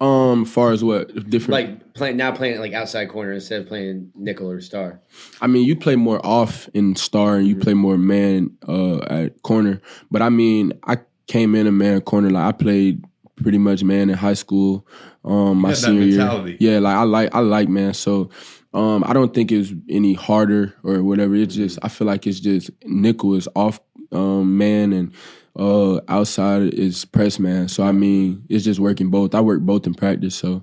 um, 0.00 0.44
far 0.44 0.72
as 0.72 0.84
what 0.84 1.08
different 1.28 1.50
Like 1.50 1.94
playing 1.94 2.16
now 2.16 2.32
playing 2.32 2.60
like 2.60 2.72
outside 2.72 3.08
corner 3.08 3.32
instead 3.32 3.62
of 3.62 3.66
playing 3.66 4.12
nickel 4.14 4.50
or 4.50 4.60
star. 4.60 5.00
I 5.40 5.46
mean, 5.46 5.66
you 5.66 5.76
play 5.76 5.96
more 5.96 6.24
off 6.24 6.68
in 6.74 6.94
star 6.96 7.36
and 7.36 7.46
you 7.46 7.56
play 7.56 7.74
more 7.74 7.98
man 7.98 8.56
uh, 8.66 8.98
at 9.04 9.42
corner. 9.42 9.80
But 10.10 10.22
I 10.22 10.28
mean, 10.28 10.72
I 10.84 10.98
came 11.26 11.54
in 11.54 11.66
a 11.66 11.72
man 11.72 12.00
corner. 12.02 12.30
Like 12.30 12.44
I 12.44 12.52
played 12.52 13.04
pretty 13.36 13.58
much 13.58 13.82
man 13.82 14.10
in 14.10 14.16
high 14.16 14.34
school. 14.34 14.86
Um, 15.24 15.58
my 15.58 15.70
had 15.70 15.78
senior 15.78 16.02
year, 16.02 16.56
yeah, 16.60 16.78
like 16.78 16.96
I 16.96 17.02
like 17.02 17.34
I 17.34 17.40
like 17.40 17.68
man. 17.68 17.94
So 17.94 18.30
um, 18.72 19.02
I 19.04 19.12
don't 19.12 19.34
think 19.34 19.50
it's 19.50 19.72
any 19.88 20.14
harder 20.14 20.74
or 20.84 21.02
whatever. 21.02 21.34
It's 21.34 21.54
just 21.54 21.78
I 21.82 21.88
feel 21.88 22.06
like 22.06 22.26
it's 22.26 22.40
just 22.40 22.70
nickel 22.84 23.34
is 23.34 23.48
off 23.56 23.80
um, 24.12 24.56
man 24.56 24.92
and 24.92 25.12
uh, 25.56 26.00
outside 26.08 26.74
is 26.74 27.04
press 27.04 27.38
man. 27.38 27.68
So 27.68 27.82
I 27.82 27.92
mean, 27.92 28.44
it's 28.48 28.64
just 28.64 28.80
working 28.80 29.10
both. 29.10 29.34
I 29.34 29.40
work 29.40 29.60
both 29.60 29.86
in 29.86 29.94
practice, 29.94 30.34
so 30.34 30.62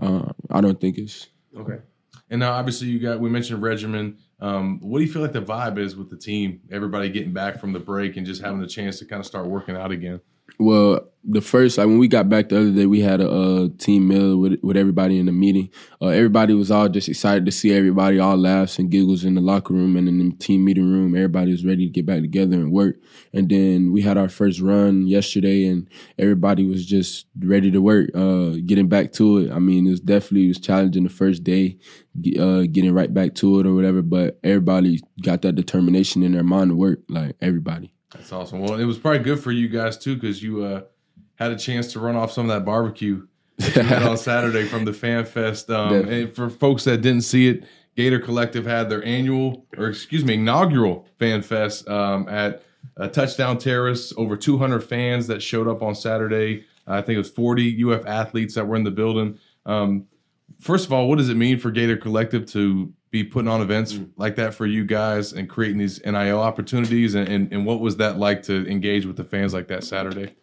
uh, 0.00 0.32
I 0.50 0.60
don't 0.60 0.80
think 0.80 0.98
it's 0.98 1.28
Okay. 1.56 1.78
And 2.30 2.40
now, 2.40 2.52
obviously, 2.52 2.88
you 2.88 2.98
got 2.98 3.20
we 3.20 3.30
mentioned 3.30 3.62
regimen. 3.62 4.18
Um, 4.40 4.80
what 4.80 4.98
do 4.98 5.04
you 5.04 5.12
feel 5.12 5.22
like 5.22 5.32
the 5.32 5.42
vibe 5.42 5.78
is 5.78 5.96
with 5.96 6.10
the 6.10 6.16
team? 6.16 6.60
Everybody 6.70 7.08
getting 7.08 7.32
back 7.32 7.58
from 7.58 7.72
the 7.72 7.78
break 7.78 8.16
and 8.16 8.26
just 8.26 8.42
having 8.42 8.60
the 8.60 8.66
chance 8.66 8.98
to 8.98 9.04
kind 9.04 9.20
of 9.20 9.26
start 9.26 9.46
working 9.46 9.76
out 9.76 9.92
again. 9.92 10.20
Well, 10.58 11.08
the 11.26 11.40
first 11.40 11.78
like 11.78 11.86
when 11.86 11.98
we 11.98 12.06
got 12.06 12.28
back 12.28 12.50
the 12.50 12.60
other 12.60 12.70
day, 12.70 12.84
we 12.86 13.00
had 13.00 13.20
a, 13.20 13.30
uh 13.30 13.68
team 13.78 14.08
meal 14.08 14.36
with 14.36 14.60
with 14.62 14.76
everybody 14.76 15.18
in 15.18 15.26
the 15.26 15.32
meeting. 15.32 15.70
Uh, 16.00 16.08
everybody 16.08 16.52
was 16.52 16.70
all 16.70 16.88
just 16.88 17.08
excited 17.08 17.46
to 17.46 17.52
see 17.52 17.72
everybody, 17.72 18.18
all 18.18 18.36
laughs 18.36 18.78
and 18.78 18.90
giggles 18.90 19.24
in 19.24 19.34
the 19.34 19.40
locker 19.40 19.72
room 19.72 19.96
and 19.96 20.06
in 20.06 20.18
the 20.18 20.36
team 20.36 20.64
meeting 20.64 20.84
room. 20.90 21.16
Everybody 21.16 21.50
was 21.50 21.64
ready 21.64 21.86
to 21.86 21.90
get 21.90 22.04
back 22.04 22.20
together 22.20 22.56
and 22.56 22.70
work. 22.70 22.96
And 23.32 23.48
then 23.48 23.90
we 23.90 24.02
had 24.02 24.18
our 24.18 24.28
first 24.28 24.60
run 24.60 25.06
yesterday, 25.06 25.64
and 25.66 25.88
everybody 26.18 26.66
was 26.66 26.84
just 26.84 27.26
ready 27.40 27.70
to 27.70 27.80
work, 27.80 28.10
uh, 28.14 28.56
getting 28.66 28.88
back 28.88 29.12
to 29.14 29.38
it. 29.38 29.50
I 29.50 29.58
mean, 29.58 29.86
it 29.86 29.90
was 29.90 30.00
definitely 30.00 30.44
it 30.44 30.48
was 30.48 30.60
challenging 30.60 31.04
the 31.04 31.08
first 31.10 31.42
day, 31.42 31.78
uh, 32.38 32.62
getting 32.70 32.92
right 32.92 33.12
back 33.12 33.34
to 33.36 33.60
it 33.60 33.66
or 33.66 33.74
whatever. 33.74 34.02
But 34.02 34.38
everybody 34.44 35.00
got 35.22 35.40
that 35.42 35.54
determination 35.54 36.22
in 36.22 36.32
their 36.32 36.44
mind 36.44 36.70
to 36.70 36.76
work, 36.76 37.00
like 37.08 37.34
everybody. 37.40 37.94
That's 38.14 38.32
awesome. 38.32 38.60
Well, 38.60 38.74
it 38.74 38.84
was 38.84 38.98
probably 38.98 39.20
good 39.20 39.40
for 39.40 39.52
you 39.52 39.68
guys 39.68 39.98
too 39.98 40.14
because 40.14 40.42
you 40.42 40.64
uh, 40.64 40.82
had 41.34 41.50
a 41.50 41.58
chance 41.58 41.92
to 41.92 42.00
run 42.00 42.16
off 42.16 42.32
some 42.32 42.48
of 42.48 42.56
that 42.56 42.64
barbecue 42.64 43.26
that 43.58 43.76
you 43.76 43.82
had 43.82 44.02
on 44.02 44.16
Saturday 44.16 44.64
from 44.64 44.84
the 44.84 44.92
Fan 44.92 45.24
Fest. 45.24 45.70
Um, 45.70 46.08
and 46.08 46.32
for 46.32 46.48
folks 46.48 46.84
that 46.84 46.98
didn't 46.98 47.22
see 47.22 47.48
it, 47.48 47.64
Gator 47.96 48.18
Collective 48.18 48.66
had 48.66 48.88
their 48.88 49.04
annual, 49.04 49.66
or 49.76 49.88
excuse 49.88 50.24
me, 50.24 50.34
inaugural 50.34 51.06
Fan 51.18 51.42
Fest 51.42 51.88
um, 51.88 52.28
at 52.28 52.62
uh, 52.96 53.08
Touchdown 53.08 53.58
Terrace. 53.58 54.12
Over 54.16 54.36
200 54.36 54.80
fans 54.80 55.26
that 55.28 55.42
showed 55.42 55.68
up 55.68 55.82
on 55.82 55.94
Saturday. 55.94 56.64
I 56.86 57.00
think 57.00 57.14
it 57.14 57.18
was 57.18 57.30
40 57.30 57.84
UF 57.84 58.06
athletes 58.06 58.54
that 58.54 58.66
were 58.66 58.76
in 58.76 58.84
the 58.84 58.90
building. 58.90 59.38
Um, 59.64 60.06
first 60.60 60.86
of 60.86 60.92
all, 60.92 61.08
what 61.08 61.18
does 61.18 61.28
it 61.28 61.36
mean 61.36 61.58
for 61.58 61.70
Gator 61.70 61.96
Collective 61.96 62.46
to 62.52 62.92
be 63.14 63.22
putting 63.22 63.48
on 63.48 63.60
events 63.60 63.96
like 64.16 64.34
that 64.34 64.54
for 64.54 64.66
you 64.66 64.84
guys 64.84 65.32
and 65.32 65.48
creating 65.48 65.78
these 65.78 66.04
NIL 66.04 66.40
opportunities? 66.40 67.14
And, 67.14 67.28
and, 67.28 67.52
and 67.52 67.64
what 67.64 67.78
was 67.78 67.98
that 67.98 68.18
like 68.18 68.42
to 68.44 68.68
engage 68.68 69.06
with 69.06 69.16
the 69.16 69.22
fans 69.22 69.54
like 69.54 69.68
that 69.68 69.84
Saturday? 69.84 70.34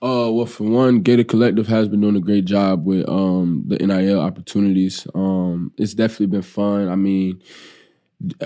Uh, 0.00 0.30
well, 0.30 0.46
for 0.46 0.62
one, 0.62 1.00
Gator 1.00 1.24
Collective 1.24 1.66
has 1.66 1.88
been 1.88 2.00
doing 2.00 2.14
a 2.14 2.20
great 2.20 2.44
job 2.44 2.86
with 2.86 3.08
um 3.08 3.64
the 3.66 3.76
NIL 3.76 4.20
opportunities. 4.20 5.04
Um, 5.14 5.72
it's 5.76 5.94
definitely 5.94 6.26
been 6.26 6.42
fun. 6.42 6.88
I 6.88 6.94
mean, 6.94 7.42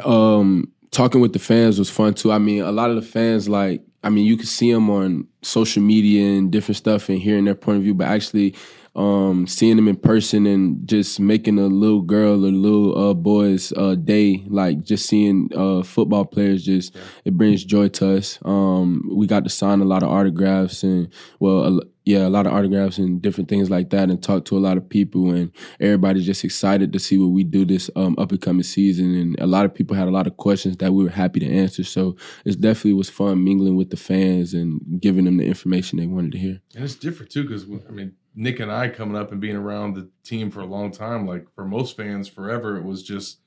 um, 0.04 0.72
talking 0.90 1.20
with 1.20 1.34
the 1.34 1.38
fans 1.38 1.78
was 1.78 1.90
fun 1.90 2.14
too. 2.14 2.32
I 2.32 2.38
mean, 2.38 2.62
a 2.62 2.72
lot 2.72 2.90
of 2.90 2.96
the 2.96 3.02
fans 3.02 3.48
like. 3.48 3.82
I 4.04 4.08
mean, 4.08 4.24
you 4.24 4.36
can 4.36 4.46
see 4.46 4.72
them 4.72 4.88
on 4.88 5.26
social 5.42 5.82
media 5.82 6.38
and 6.38 6.52
different 6.52 6.76
stuff 6.76 7.08
and 7.08 7.18
hearing 7.18 7.44
their 7.44 7.56
point 7.56 7.78
of 7.78 7.82
view, 7.82 7.94
but 7.94 8.06
actually 8.06 8.54
um, 8.96 9.46
seeing 9.46 9.76
them 9.76 9.88
in 9.88 9.96
person 9.96 10.46
and 10.46 10.88
just 10.88 11.20
making 11.20 11.58
a 11.58 11.66
little 11.66 12.00
girl 12.00 12.44
or 12.44 12.50
little 12.50 13.10
uh, 13.10 13.14
boy's 13.14 13.72
uh, 13.76 13.94
day, 13.94 14.42
like 14.48 14.82
just 14.82 15.06
seeing 15.06 15.50
uh, 15.54 15.82
football 15.82 16.24
players, 16.24 16.64
just 16.64 16.96
it 17.24 17.36
brings 17.36 17.64
joy 17.64 17.88
to 17.88 18.16
us. 18.16 18.38
Um, 18.44 19.08
we 19.12 19.26
got 19.26 19.44
to 19.44 19.50
sign 19.50 19.80
a 19.80 19.84
lot 19.84 20.02
of 20.02 20.08
autographs 20.08 20.82
and 20.82 21.12
well, 21.38 21.78
a, 21.78 21.80
yeah, 22.06 22.26
a 22.26 22.30
lot 22.30 22.46
of 22.46 22.52
autographs 22.52 22.98
and 22.98 23.20
different 23.20 23.50
things 23.50 23.68
like 23.68 23.90
that, 23.90 24.08
and 24.08 24.22
talk 24.22 24.44
to 24.44 24.56
a 24.56 24.60
lot 24.60 24.76
of 24.76 24.88
people, 24.88 25.32
and 25.32 25.50
everybody's 25.80 26.24
just 26.24 26.44
excited 26.44 26.92
to 26.92 27.00
see 27.00 27.18
what 27.18 27.32
we 27.32 27.42
do 27.42 27.64
this 27.64 27.90
um, 27.96 28.14
up 28.16 28.30
and 28.30 28.40
coming 28.40 28.62
season. 28.62 29.12
And 29.14 29.40
a 29.40 29.46
lot 29.46 29.64
of 29.64 29.74
people 29.74 29.96
had 29.96 30.06
a 30.06 30.12
lot 30.12 30.28
of 30.28 30.36
questions 30.36 30.76
that 30.76 30.92
we 30.92 31.02
were 31.02 31.10
happy 31.10 31.40
to 31.40 31.52
answer. 31.52 31.82
So 31.82 32.16
it 32.44 32.60
definitely 32.60 32.92
was 32.92 33.10
fun 33.10 33.42
mingling 33.42 33.74
with 33.74 33.90
the 33.90 33.96
fans 33.96 34.54
and 34.54 35.00
giving 35.00 35.24
them 35.24 35.38
the 35.38 35.46
information 35.46 35.98
they 35.98 36.06
wanted 36.06 36.30
to 36.32 36.38
hear. 36.38 36.60
And 36.76 36.84
it's 36.84 36.94
different 36.94 37.32
too, 37.32 37.42
because 37.42 37.66
I 37.88 37.90
mean, 37.90 38.14
Nick 38.36 38.60
and 38.60 38.70
I 38.70 38.88
coming 38.88 39.16
up 39.16 39.32
and 39.32 39.40
being 39.40 39.56
around 39.56 39.94
the 39.94 40.08
team 40.22 40.50
for 40.50 40.60
a 40.60 40.66
long 40.66 40.90
time, 40.92 41.26
like 41.26 41.46
for 41.54 41.64
most 41.64 41.96
fans, 41.96 42.28
forever 42.28 42.76
it 42.76 42.84
was 42.84 43.02
just 43.02 43.38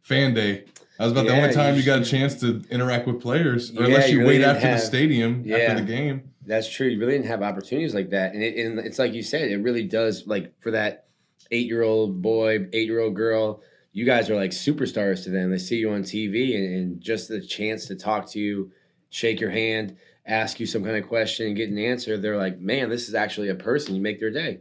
fan 0.00 0.32
day. 0.32 0.64
That 0.98 1.04
was 1.04 1.12
about 1.12 1.26
the 1.26 1.36
only 1.36 1.52
time 1.52 1.74
you 1.74 1.80
you, 1.80 1.86
got 1.86 2.00
a 2.00 2.04
chance 2.04 2.40
to 2.40 2.64
interact 2.70 3.06
with 3.06 3.20
players, 3.20 3.70
Yeah, 3.70 3.84
unless 3.84 4.08
you, 4.10 4.18
you 4.20 4.24
really 4.24 4.38
wait 4.38 4.44
after 4.44 4.66
have- 4.66 4.80
the 4.80 4.84
stadium 4.86 5.42
Yeah. 5.44 5.58
after 5.58 5.80
the 5.84 5.86
game. 5.86 6.30
That's 6.46 6.68
true. 6.68 6.88
You 6.88 6.98
really 6.98 7.12
didn't 7.12 7.26
have 7.26 7.42
opportunities 7.42 7.94
like 7.94 8.08
that, 8.10 8.32
and, 8.32 8.42
it, 8.42 8.56
and 8.56 8.78
it's 8.78 8.98
like 8.98 9.12
you 9.12 9.22
said, 9.22 9.50
it 9.50 9.58
really 9.58 9.84
does. 9.84 10.26
Like 10.26 10.58
for 10.60 10.70
that 10.70 11.04
eight-year-old 11.50 12.22
boy, 12.22 12.66
eight-year-old 12.72 13.14
girl, 13.14 13.60
you 13.92 14.06
guys 14.06 14.30
are 14.30 14.34
like 14.36 14.52
superstars 14.52 15.24
to 15.24 15.30
them. 15.30 15.50
They 15.50 15.58
see 15.58 15.76
you 15.76 15.90
on 15.90 16.02
TV, 16.04 16.56
and, 16.56 16.74
and 16.74 17.00
just 17.02 17.28
the 17.28 17.42
chance 17.42 17.84
to 17.88 17.96
talk 17.96 18.30
to 18.30 18.40
you, 18.40 18.72
shake 19.10 19.40
your 19.40 19.50
hand, 19.50 19.96
ask 20.28 20.60
you 20.60 20.66
some 20.66 20.84
kind 20.84 20.96
of 20.96 21.08
question, 21.08 21.46
and 21.48 21.56
get 21.56 21.70
an 21.70 21.78
answer. 21.78 22.16
They're 22.16 22.36
like, 22.36 22.60
man, 22.60 22.90
this 22.90 23.08
is 23.08 23.14
actually 23.14 23.48
a 23.48 23.54
person. 23.54 23.94
You 23.94 24.00
make 24.00 24.20
their 24.20 24.30
day. 24.30 24.60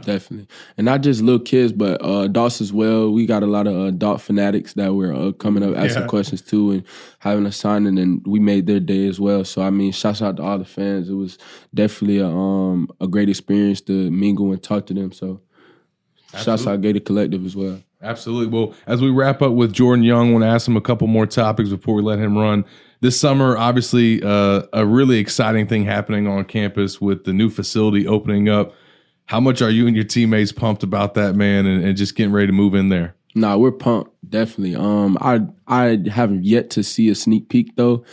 Definitely, 0.00 0.48
and 0.78 0.86
not 0.86 1.02
just 1.02 1.20
little 1.20 1.38
kids, 1.44 1.70
but 1.70 2.02
uh, 2.02 2.20
adults 2.20 2.62
as 2.62 2.72
well. 2.72 3.10
We 3.12 3.26
got 3.26 3.42
a 3.42 3.46
lot 3.46 3.66
of 3.66 3.76
adult 3.76 4.22
fanatics 4.22 4.72
that 4.74 4.94
were 4.94 5.12
uh, 5.12 5.32
coming 5.32 5.62
up 5.62 5.76
asking 5.76 6.02
Yeah. 6.04 6.08
questions 6.08 6.40
too, 6.40 6.70
and 6.70 6.84
having 7.18 7.44
a 7.44 7.52
signing, 7.52 7.98
and 7.98 8.26
we 8.26 8.40
made 8.40 8.66
their 8.66 8.80
day 8.80 9.06
as 9.06 9.20
well. 9.20 9.44
So 9.44 9.60
I 9.60 9.68
mean, 9.68 9.92
shouts 9.92 10.22
out 10.22 10.38
to 10.38 10.42
all 10.42 10.58
the 10.58 10.64
fans. 10.64 11.10
It 11.10 11.14
was 11.14 11.36
definitely 11.74 12.18
a 12.18 12.26
um 12.28 12.88
a 12.98 13.06
great 13.06 13.28
experience 13.28 13.82
to 13.82 14.10
mingle 14.10 14.52
and 14.52 14.62
talk 14.62 14.86
to 14.86 14.94
them. 14.94 15.12
So 15.12 15.42
shouts 16.32 16.48
Absolutely. 16.48 16.72
out 16.72 16.80
Gator 16.80 17.00
Collective 17.00 17.44
as 17.44 17.54
well. 17.54 17.78
Absolutely. 18.04 18.46
Well, 18.46 18.74
as 18.86 19.00
we 19.00 19.10
wrap 19.10 19.42
up 19.42 19.52
with 19.52 19.72
Jordan 19.72 20.04
Young, 20.04 20.28
I 20.28 20.32
want 20.32 20.44
to 20.44 20.48
ask 20.48 20.68
him 20.68 20.76
a 20.76 20.80
couple 20.80 21.06
more 21.06 21.26
topics 21.26 21.70
before 21.70 21.94
we 21.94 22.02
let 22.02 22.18
him 22.18 22.36
run. 22.36 22.64
This 23.00 23.18
summer, 23.18 23.56
obviously, 23.56 24.22
uh, 24.22 24.62
a 24.72 24.86
really 24.86 25.18
exciting 25.18 25.66
thing 25.66 25.84
happening 25.84 26.26
on 26.26 26.44
campus 26.44 27.00
with 27.00 27.24
the 27.24 27.32
new 27.32 27.50
facility 27.50 28.06
opening 28.06 28.48
up. 28.48 28.74
How 29.26 29.40
much 29.40 29.62
are 29.62 29.70
you 29.70 29.86
and 29.86 29.96
your 29.96 30.04
teammates 30.04 30.52
pumped 30.52 30.82
about 30.82 31.14
that, 31.14 31.34
man, 31.34 31.66
and, 31.66 31.82
and 31.82 31.96
just 31.96 32.14
getting 32.14 32.32
ready 32.32 32.46
to 32.46 32.52
move 32.52 32.74
in 32.74 32.90
there? 32.90 33.14
Nah, 33.34 33.56
we're 33.56 33.72
pumped, 33.72 34.10
definitely. 34.28 34.76
Um, 34.76 35.18
I 35.20 35.40
I 35.66 35.98
haven't 36.08 36.44
yet 36.44 36.70
to 36.70 36.82
see 36.84 37.08
a 37.08 37.14
sneak 37.14 37.48
peek 37.48 37.74
though, 37.76 38.04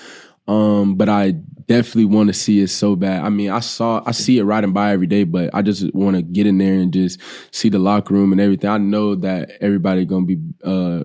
um, 0.48 0.96
but 0.96 1.10
I 1.10 1.36
definitely 1.68 2.06
want 2.06 2.28
to 2.28 2.34
see 2.34 2.60
it 2.60 2.68
so 2.68 2.96
bad. 2.96 3.24
I 3.24 3.30
mean, 3.30 3.50
I 3.50 3.60
saw 3.60 4.04
I 4.06 4.12
see 4.12 4.38
it 4.38 4.44
riding 4.44 4.74
by 4.74 4.92
every 4.92 5.08
day, 5.08 5.24
but 5.24 5.50
I 5.54 5.62
just 5.62 5.94
want 5.94 6.16
to 6.16 6.22
get 6.22 6.48
in 6.48 6.58
there 6.58 6.74
and 6.74 6.94
just 6.94 7.20
see 7.52 7.70
the 7.70 7.80
locker 7.80 8.14
room 8.14 8.32
and 8.32 8.42
everything. 8.42 8.70
I 8.70 8.78
know 8.78 9.16
that 9.16 9.52
everybody 9.62 10.06
gonna 10.06 10.26
be 10.26 10.40
uh 10.64 11.04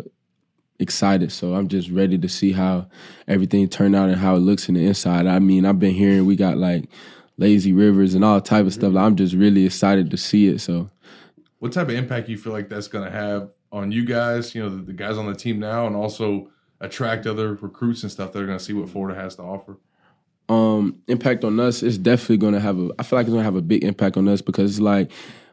excited, 0.79 1.33
so 1.33 1.55
I'm 1.55 1.69
just 1.69 1.91
ready 1.91 2.19
to 2.19 2.29
see 2.29 2.53
how 2.53 2.87
everything 3.29 3.69
turned 3.69 3.97
out 3.97 4.09
and 4.09 4.19
how 4.19 4.37
it 4.37 4.41
looks 4.41 4.69
in 4.69 4.75
the 4.75 4.85
inside. 4.85 5.27
I 5.27 5.39
mean, 5.39 5.65
I've 5.65 5.79
been 5.79 5.95
hearing 5.95 6.27
we 6.27 6.37
got 6.37 6.59
like 6.59 6.89
lazy 7.39 7.73
rivers 7.73 8.15
and 8.15 8.25
all 8.25 8.41
type 8.41 8.67
of 8.67 8.73
stuff. 8.73 8.93
Like, 8.93 9.05
I'm 9.05 9.17
just 9.17 9.35
really 9.35 9.67
excited 9.67 10.11
to 10.11 10.17
see 10.17 10.49
it. 10.49 10.61
So. 10.61 10.91
What 11.59 11.73
type 11.73 11.89
of 11.89 11.95
impact 11.95 12.29
you 12.29 12.37
feel 12.37 12.53
like 12.53 12.69
that's 12.69 12.89
going 12.89 13.05
to 13.05 13.11
have 13.11 13.51
on 13.73 13.91
you 13.93 14.05
guys, 14.05 14.55
you 14.55 14.63
know, 14.63 14.69
the, 14.69 14.83
the 14.83 14.93
guys 14.93 15.17
on 15.17 15.27
the 15.27 15.35
team 15.35 15.59
now, 15.59 15.87
and 15.87 15.97
also 15.97 16.51
attract 16.81 17.27
other 17.27 17.55
recruits 17.55 18.03
and 18.03 18.13
stuff 18.13 18.33
that 18.33 18.43
are 18.43 18.47
going 18.47 18.59
to 18.59 18.65
see 18.65 18.73
what 18.73 18.89
Florida 18.89 19.19
has 19.19 19.37
to 19.37 19.43
offer? 19.43 19.79
Um 20.49 20.97
impact 21.09 21.43
on 21.45 21.59
us 21.59 21.83
it's 21.83 21.99
definitely 21.99 22.37
gonna 22.37 22.61
have 22.61 22.79
a 22.79 22.89
i 22.99 23.03
feel 23.03 23.19
like 23.19 23.27
it's 23.27 23.33
gonna 23.33 23.43
have 23.43 23.57
a 23.57 23.63
big 23.63 23.83
impact 23.83 24.17
on 24.17 24.29
us 24.29 24.41
because 24.41 24.71
it's 24.71 24.81
like 24.81 25.11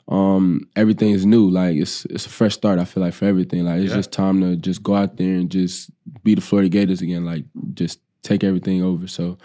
um 0.10 0.68
everything 0.76 1.12
is 1.12 1.26
new. 1.26 1.50
Like 1.50 1.78
it's 1.78 2.04
it's 2.06 2.26
a 2.26 2.30
fresh 2.30 2.56
start 2.56 2.78
i 2.78 2.84
feel 2.84 3.02
like 3.04 3.14
for 3.14 3.24
everything. 3.26 3.64
Like 3.64 3.80
it's 3.82 3.92
Yeah. 3.92 3.98
just 4.00 4.12
time 4.12 4.42
to 4.42 4.58
just 4.58 4.84
go 4.84 4.96
out 4.96 5.16
there 5.16 5.34
and 5.36 5.50
just 5.50 5.90
be 6.24 6.36
the 6.36 6.42
florida 6.42 6.68
gators 6.68 7.02
again. 7.02 7.24
Like 7.24 7.46
just 7.74 8.00
take 8.22 8.44
everything 8.44 8.84
over. 8.84 9.08
So 9.08 9.38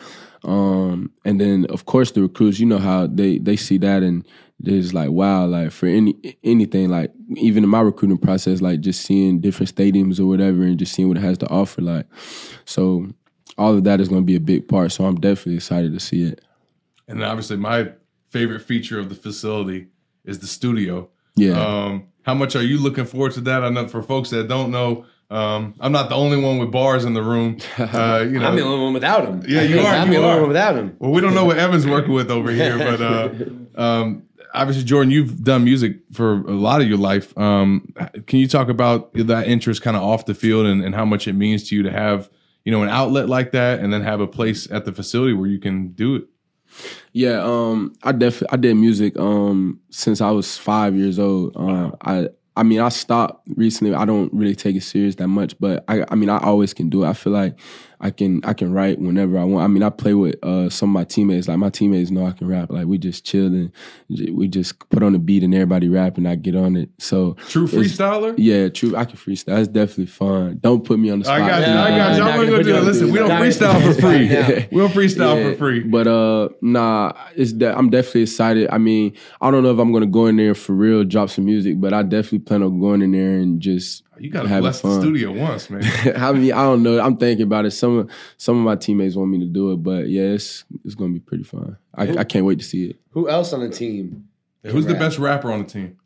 um 0.42 1.12
and 1.24 1.40
then 1.40 1.66
of 1.70 1.84
course 1.86 2.10
the 2.10 2.22
recruits 2.22 2.58
you 2.58 2.66
know 2.66 2.78
how 2.78 3.06
they 3.06 3.38
they 3.38 3.54
see 3.56 3.78
that 3.78 4.02
and 4.02 4.26
there's 4.60 4.92
like 4.92 5.10
wow 5.10 5.46
like 5.46 5.70
for 5.70 5.86
any 5.86 6.36
anything 6.42 6.88
like 6.88 7.12
even 7.36 7.62
in 7.62 7.70
my 7.70 7.80
recruiting 7.80 8.18
process 8.18 8.60
like 8.60 8.80
just 8.80 9.02
seeing 9.02 9.40
different 9.40 9.72
stadiums 9.72 10.18
or 10.18 10.26
whatever 10.26 10.62
and 10.64 10.78
just 10.78 10.92
seeing 10.92 11.06
what 11.08 11.16
it 11.16 11.22
has 11.22 11.38
to 11.38 11.48
offer 11.48 11.80
like 11.80 12.06
so 12.64 13.06
all 13.58 13.74
of 13.74 13.84
that 13.84 14.00
is 14.00 14.08
going 14.08 14.22
to 14.22 14.26
be 14.26 14.36
a 14.36 14.40
big 14.40 14.68
part. 14.68 14.92
So 14.92 15.04
I'm 15.04 15.16
definitely 15.16 15.56
excited 15.56 15.92
to 15.92 16.00
see 16.00 16.22
it. 16.22 16.42
And 17.06 17.20
then 17.20 17.28
obviously, 17.28 17.56
my 17.56 17.92
favorite 18.30 18.60
feature 18.60 18.98
of 18.98 19.08
the 19.08 19.14
facility 19.14 19.88
is 20.24 20.38
the 20.38 20.46
studio. 20.46 21.08
Yeah. 21.36 21.60
Um, 21.60 22.08
how 22.22 22.34
much 22.34 22.56
are 22.56 22.62
you 22.62 22.78
looking 22.78 23.06
forward 23.06 23.32
to 23.32 23.40
that? 23.42 23.64
I 23.64 23.70
know 23.70 23.88
for 23.88 24.02
folks 24.02 24.30
that 24.30 24.48
don't 24.48 24.70
know, 24.70 25.06
um, 25.30 25.74
I'm 25.80 25.92
not 25.92 26.08
the 26.08 26.14
only 26.14 26.40
one 26.40 26.58
with 26.58 26.70
bars 26.70 27.04
in 27.04 27.14
the 27.14 27.22
room. 27.22 27.58
Uh, 27.78 28.26
you 28.28 28.38
know, 28.38 28.48
I'm 28.48 28.56
the 28.56 28.62
only 28.62 28.84
one 28.84 28.92
without 28.92 29.26
him. 29.26 29.42
Yeah, 29.46 29.62
you 29.62 29.80
are, 29.80 29.86
I'm 29.86 30.08
you 30.08 30.18
the 30.18 30.24
only 30.24 30.30
are. 30.30 30.40
one 30.40 30.48
without 30.48 30.76
him. 30.76 30.96
Well, 30.98 31.10
we 31.10 31.20
don't 31.20 31.34
know 31.34 31.44
what 31.44 31.58
Evan's 31.58 31.86
working 31.86 32.12
with 32.12 32.30
over 32.30 32.50
here, 32.50 32.76
but 32.78 33.00
uh, 33.00 33.80
um, 33.80 34.24
obviously, 34.52 34.84
Jordan, 34.84 35.10
you've 35.10 35.42
done 35.44 35.64
music 35.64 35.98
for 36.12 36.32
a 36.32 36.52
lot 36.52 36.80
of 36.80 36.88
your 36.88 36.98
life. 36.98 37.36
Um, 37.38 37.92
can 38.26 38.38
you 38.38 38.48
talk 38.48 38.68
about 38.68 39.12
that 39.14 39.46
interest 39.46 39.82
kind 39.82 39.96
of 39.96 40.02
off 40.02 40.26
the 40.26 40.34
field 40.34 40.66
and, 40.66 40.84
and 40.84 40.94
how 40.94 41.04
much 41.04 41.28
it 41.28 41.34
means 41.34 41.68
to 41.68 41.76
you 41.76 41.82
to 41.84 41.90
have, 41.90 42.28
you 42.68 42.72
know, 42.72 42.82
an 42.82 42.90
outlet 42.90 43.30
like 43.30 43.52
that 43.52 43.80
and 43.80 43.90
then 43.90 44.02
have 44.02 44.20
a 44.20 44.26
place 44.26 44.70
at 44.70 44.84
the 44.84 44.92
facility 44.92 45.32
where 45.32 45.48
you 45.48 45.58
can 45.58 45.88
do 45.92 46.16
it? 46.16 46.24
Yeah, 47.14 47.42
um, 47.42 47.94
I 48.02 48.12
def 48.12 48.42
I 48.50 48.58
did 48.58 48.74
music 48.74 49.18
um 49.18 49.80
since 49.88 50.20
I 50.20 50.30
was 50.32 50.58
five 50.58 50.94
years 50.94 51.18
old. 51.18 51.56
Uh, 51.56 51.92
I 52.02 52.28
I 52.58 52.64
mean 52.64 52.80
I 52.80 52.90
stopped 52.90 53.48
recently. 53.56 53.94
I 53.94 54.04
don't 54.04 54.30
really 54.34 54.54
take 54.54 54.76
it 54.76 54.82
serious 54.82 55.14
that 55.14 55.28
much, 55.28 55.58
but 55.58 55.82
I 55.88 56.04
I 56.10 56.14
mean 56.14 56.28
I 56.28 56.40
always 56.40 56.74
can 56.74 56.90
do 56.90 57.04
it. 57.04 57.08
I 57.08 57.14
feel 57.14 57.32
like 57.32 57.58
I 58.00 58.10
can 58.10 58.40
I 58.44 58.52
can 58.52 58.72
write 58.72 59.00
whenever 59.00 59.38
I 59.38 59.44
want. 59.44 59.64
I 59.64 59.66
mean 59.66 59.82
I 59.82 59.90
play 59.90 60.14
with 60.14 60.36
uh 60.42 60.70
some 60.70 60.90
of 60.90 60.94
my 60.94 61.04
teammates. 61.04 61.48
Like 61.48 61.58
my 61.58 61.70
teammates 61.70 62.10
know 62.10 62.26
I 62.26 62.32
can 62.32 62.46
rap. 62.46 62.70
Like 62.70 62.86
we 62.86 62.98
just 62.98 63.24
chill 63.24 63.46
and 63.46 63.72
we 64.08 64.48
just 64.48 64.78
put 64.90 65.02
on 65.02 65.14
a 65.14 65.18
beat 65.18 65.42
and 65.42 65.54
everybody 65.54 65.88
rap 65.88 66.16
and 66.16 66.28
I 66.28 66.36
get 66.36 66.54
on 66.54 66.76
it. 66.76 66.90
So 66.98 67.34
True 67.48 67.66
freestyler? 67.66 68.34
Yeah, 68.36 68.68
true. 68.68 68.96
I 68.96 69.04
can 69.04 69.16
freestyle. 69.16 69.56
That's 69.56 69.68
definitely 69.68 70.06
fun. 70.06 70.58
Don't 70.62 70.84
put 70.84 70.98
me 70.98 71.10
on 71.10 71.20
the 71.20 71.24
spot. 71.24 71.40
I 71.40 71.48
got 71.48 71.60
you. 71.66 71.74
Nah, 71.74 71.84
I 71.84 71.90
got 71.90 72.12
you. 72.12 72.18
nah, 72.20 72.30
I'm 72.30 72.36
gonna 72.36 72.50
go 72.50 72.62
do 72.62 72.76
it. 72.76 72.82
Listen, 72.84 73.12
we 73.12 73.18
don't 73.18 73.28
nah, 73.28 73.40
freestyle 73.40 73.94
for 73.94 74.00
free. 74.00 74.18
Yeah. 74.28 74.66
We 74.70 74.80
don't 74.80 74.92
freestyle 74.92 75.36
Yeah, 75.36 75.52
for 75.52 75.58
free. 75.58 75.80
But 75.80 76.06
uh, 76.06 76.50
nah, 76.60 77.12
it's 77.34 77.52
de- 77.52 77.76
I'm 77.76 77.90
definitely 77.90 78.22
excited. 78.22 78.68
I 78.70 78.78
mean, 78.78 79.16
I 79.40 79.50
don't 79.50 79.62
know 79.62 79.72
if 79.72 79.78
I'm 79.78 79.92
gonna 79.92 80.06
go 80.06 80.26
in 80.26 80.36
there 80.36 80.54
for 80.54 80.72
real, 80.72 81.04
drop 81.04 81.30
some 81.30 81.44
music, 81.44 81.80
but 81.80 81.92
I 81.92 82.02
definitely 82.02 82.40
plan 82.40 82.62
on 82.62 82.80
going 82.80 83.02
in 83.02 83.12
there 83.12 83.38
and 83.38 83.60
just 83.60 84.04
You 84.20 84.30
got 84.30 84.42
to 84.42 84.48
having 84.48 84.62
bless 84.62 84.80
the 84.80 85.00
studio 85.00 85.32
once, 85.32 85.70
man. 85.70 85.82
I 86.16 86.32
mean, 86.32 86.52
I 86.52 86.62
don't 86.62 86.82
know. 86.82 87.00
I'm 87.00 87.16
thinking 87.16 87.44
about 87.44 87.64
it. 87.64 87.70
Some 87.72 87.98
of 87.98 88.10
some 88.36 88.58
of 88.58 88.64
my 88.64 88.76
teammates 88.76 89.16
want 89.16 89.30
me 89.30 89.38
to 89.40 89.46
do 89.46 89.72
it, 89.72 89.76
but 89.76 90.08
yeah, 90.08 90.22
it's 90.22 90.64
it's 90.84 90.94
gonna 90.94 91.12
be 91.12 91.20
pretty 91.20 91.44
fun. 91.44 91.76
I, 91.94 92.18
I 92.18 92.24
can't 92.24 92.44
wait 92.44 92.58
to 92.58 92.64
see 92.64 92.90
it. 92.90 92.96
Who 93.10 93.28
else 93.28 93.52
on 93.52 93.60
the 93.60 93.68
team? 93.68 94.28
Who's 94.64 94.86
the 94.86 94.94
best 94.94 95.18
rapper 95.18 95.50
on 95.50 95.60
the 95.60 95.68
team? 95.68 95.98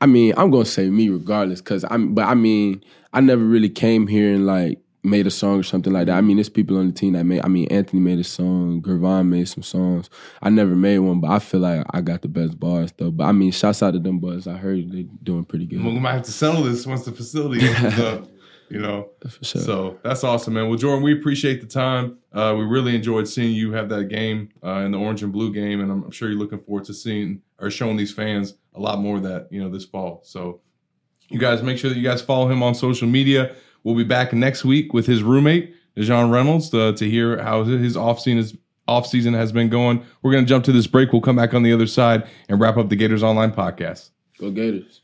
I 0.00 0.06
mean, 0.06 0.34
I'm 0.36 0.50
gonna 0.50 0.64
say 0.64 0.90
me 0.90 1.08
regardless, 1.08 1.60
cause 1.60 1.84
I'm. 1.90 2.14
But 2.14 2.26
I 2.26 2.34
mean, 2.34 2.82
I 3.12 3.20
never 3.20 3.42
really 3.42 3.70
came 3.70 4.06
here 4.06 4.32
and 4.34 4.46
like 4.46 4.80
made 5.06 5.26
a 5.26 5.30
song 5.30 5.60
or 5.60 5.62
something 5.62 5.92
like 5.92 6.06
that. 6.06 6.16
I 6.16 6.20
mean, 6.20 6.36
there's 6.36 6.48
people 6.48 6.76
on 6.78 6.88
the 6.88 6.92
team 6.92 7.14
that 7.14 7.24
made. 7.24 7.42
I 7.44 7.48
mean, 7.48 7.66
Anthony 7.68 8.00
made 8.00 8.18
a 8.18 8.24
song, 8.24 8.82
Gervon 8.82 9.28
made 9.28 9.48
some 9.48 9.62
songs. 9.62 10.10
I 10.42 10.50
never 10.50 10.74
made 10.74 10.98
one, 10.98 11.20
but 11.20 11.30
I 11.30 11.38
feel 11.38 11.60
like 11.60 11.86
I 11.90 12.00
got 12.00 12.22
the 12.22 12.28
best 12.28 12.58
bars 12.58 12.92
though. 12.96 13.10
But 13.10 13.24
I 13.24 13.32
mean, 13.32 13.52
shouts 13.52 13.82
out 13.82 13.92
to 13.92 13.98
them 13.98 14.18
boys. 14.18 14.46
I 14.46 14.56
heard 14.56 14.92
they 14.92 15.06
doing 15.22 15.44
pretty 15.44 15.66
good. 15.66 15.82
We 15.82 15.98
might 15.98 16.14
have 16.14 16.22
to 16.24 16.32
settle 16.32 16.62
this 16.62 16.86
once 16.86 17.04
the 17.04 17.12
facility 17.12 17.68
opens 17.68 17.98
up. 18.00 18.28
You 18.68 18.80
know, 18.80 19.10
sure. 19.42 19.62
so 19.62 19.98
that's 20.02 20.24
awesome, 20.24 20.54
man. 20.54 20.68
Well, 20.68 20.76
Jordan, 20.76 21.04
we 21.04 21.12
appreciate 21.12 21.60
the 21.60 21.68
time. 21.68 22.18
Uh, 22.32 22.52
we 22.58 22.64
really 22.64 22.96
enjoyed 22.96 23.28
seeing 23.28 23.54
you 23.54 23.70
have 23.74 23.88
that 23.90 24.08
game 24.08 24.48
uh, 24.60 24.80
in 24.80 24.90
the 24.90 24.98
orange 24.98 25.22
and 25.22 25.32
blue 25.32 25.52
game, 25.52 25.80
and 25.80 25.92
I'm, 25.92 26.02
I'm 26.02 26.10
sure 26.10 26.28
you're 26.28 26.36
looking 26.36 26.58
forward 26.58 26.84
to 26.86 26.92
seeing 26.92 27.42
or 27.60 27.70
showing 27.70 27.96
these 27.96 28.12
fans 28.12 28.54
a 28.74 28.80
lot 28.80 28.98
more 28.98 29.18
of 29.18 29.22
that, 29.22 29.46
you 29.52 29.62
know, 29.62 29.70
this 29.70 29.84
fall. 29.84 30.20
So, 30.24 30.62
you 31.28 31.38
guys 31.38 31.62
make 31.62 31.78
sure 31.78 31.90
that 31.90 31.96
you 31.96 32.02
guys 32.02 32.22
follow 32.22 32.50
him 32.50 32.62
on 32.62 32.74
social 32.74 33.08
media. 33.08 33.54
We'll 33.86 33.94
be 33.94 34.02
back 34.02 34.32
next 34.32 34.64
week 34.64 34.92
with 34.92 35.06
his 35.06 35.22
roommate, 35.22 35.72
John 35.96 36.28
Reynolds, 36.32 36.70
to, 36.70 36.92
to 36.94 37.08
hear 37.08 37.40
how 37.40 37.62
his 37.62 37.96
off 37.96 38.18
season 38.18 38.38
is. 38.38 38.56
Off 38.88 39.06
season 39.06 39.32
has 39.34 39.52
been 39.52 39.68
going. 39.68 40.04
We're 40.22 40.32
going 40.32 40.44
to 40.44 40.48
jump 40.48 40.64
to 40.64 40.72
this 40.72 40.88
break. 40.88 41.12
We'll 41.12 41.22
come 41.22 41.36
back 41.36 41.54
on 41.54 41.62
the 41.62 41.72
other 41.72 41.86
side 41.86 42.28
and 42.48 42.60
wrap 42.60 42.76
up 42.76 42.88
the 42.88 42.96
Gators 42.96 43.22
Online 43.22 43.52
podcast. 43.52 44.10
Go 44.40 44.50
Gators. 44.50 45.00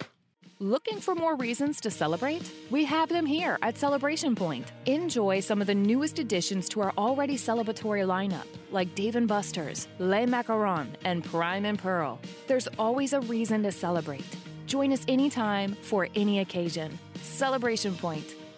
Looking 0.59 1.01
for 1.01 1.15
more 1.15 1.37
reasons 1.37 1.81
to 1.83 1.93
celebrate? 1.93 2.51
We 2.71 2.85
have 2.85 3.09
them 3.09 3.27
here 3.27 3.57
at 3.63 3.79
Celebration 3.79 4.35
Point. 4.35 4.71
Enjoy 4.87 5.39
some 5.39 5.61
of 5.61 5.69
the 5.69 5.75
newest 5.77 6.19
additions 6.19 6.69
to 6.71 6.81
our 6.81 6.93
already 6.99 7.37
celebratory 7.37 8.05
lineup, 8.05 8.47
like 8.73 8.95
Dave 8.97 9.15
and 9.15 9.29
Buster's, 9.29 9.87
Les 10.01 10.27
Macarons, 10.27 10.95
and 11.05 11.25
Prime 11.25 11.65
and 11.65 11.79
Pearl. 11.79 12.21
There's 12.49 12.67
always 12.81 13.13
a 13.13 13.21
reason 13.21 13.63
to 13.63 13.71
celebrate. 13.71 14.27
Join 14.67 14.93
us 14.93 15.05
anytime 15.07 15.77
for 15.83 16.09
any 16.15 16.41
occasion. 16.41 16.99
Celebration 17.21 17.95
Point, 17.97 18.35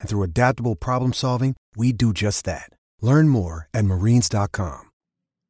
And 0.00 0.08
through 0.08 0.22
adaptable 0.22 0.76
problem 0.76 1.12
solving, 1.12 1.54
we 1.76 1.92
do 1.92 2.12
just 2.12 2.44
that. 2.44 2.70
Learn 3.00 3.28
more 3.28 3.68
at 3.74 3.84
marines.com. 3.84 4.82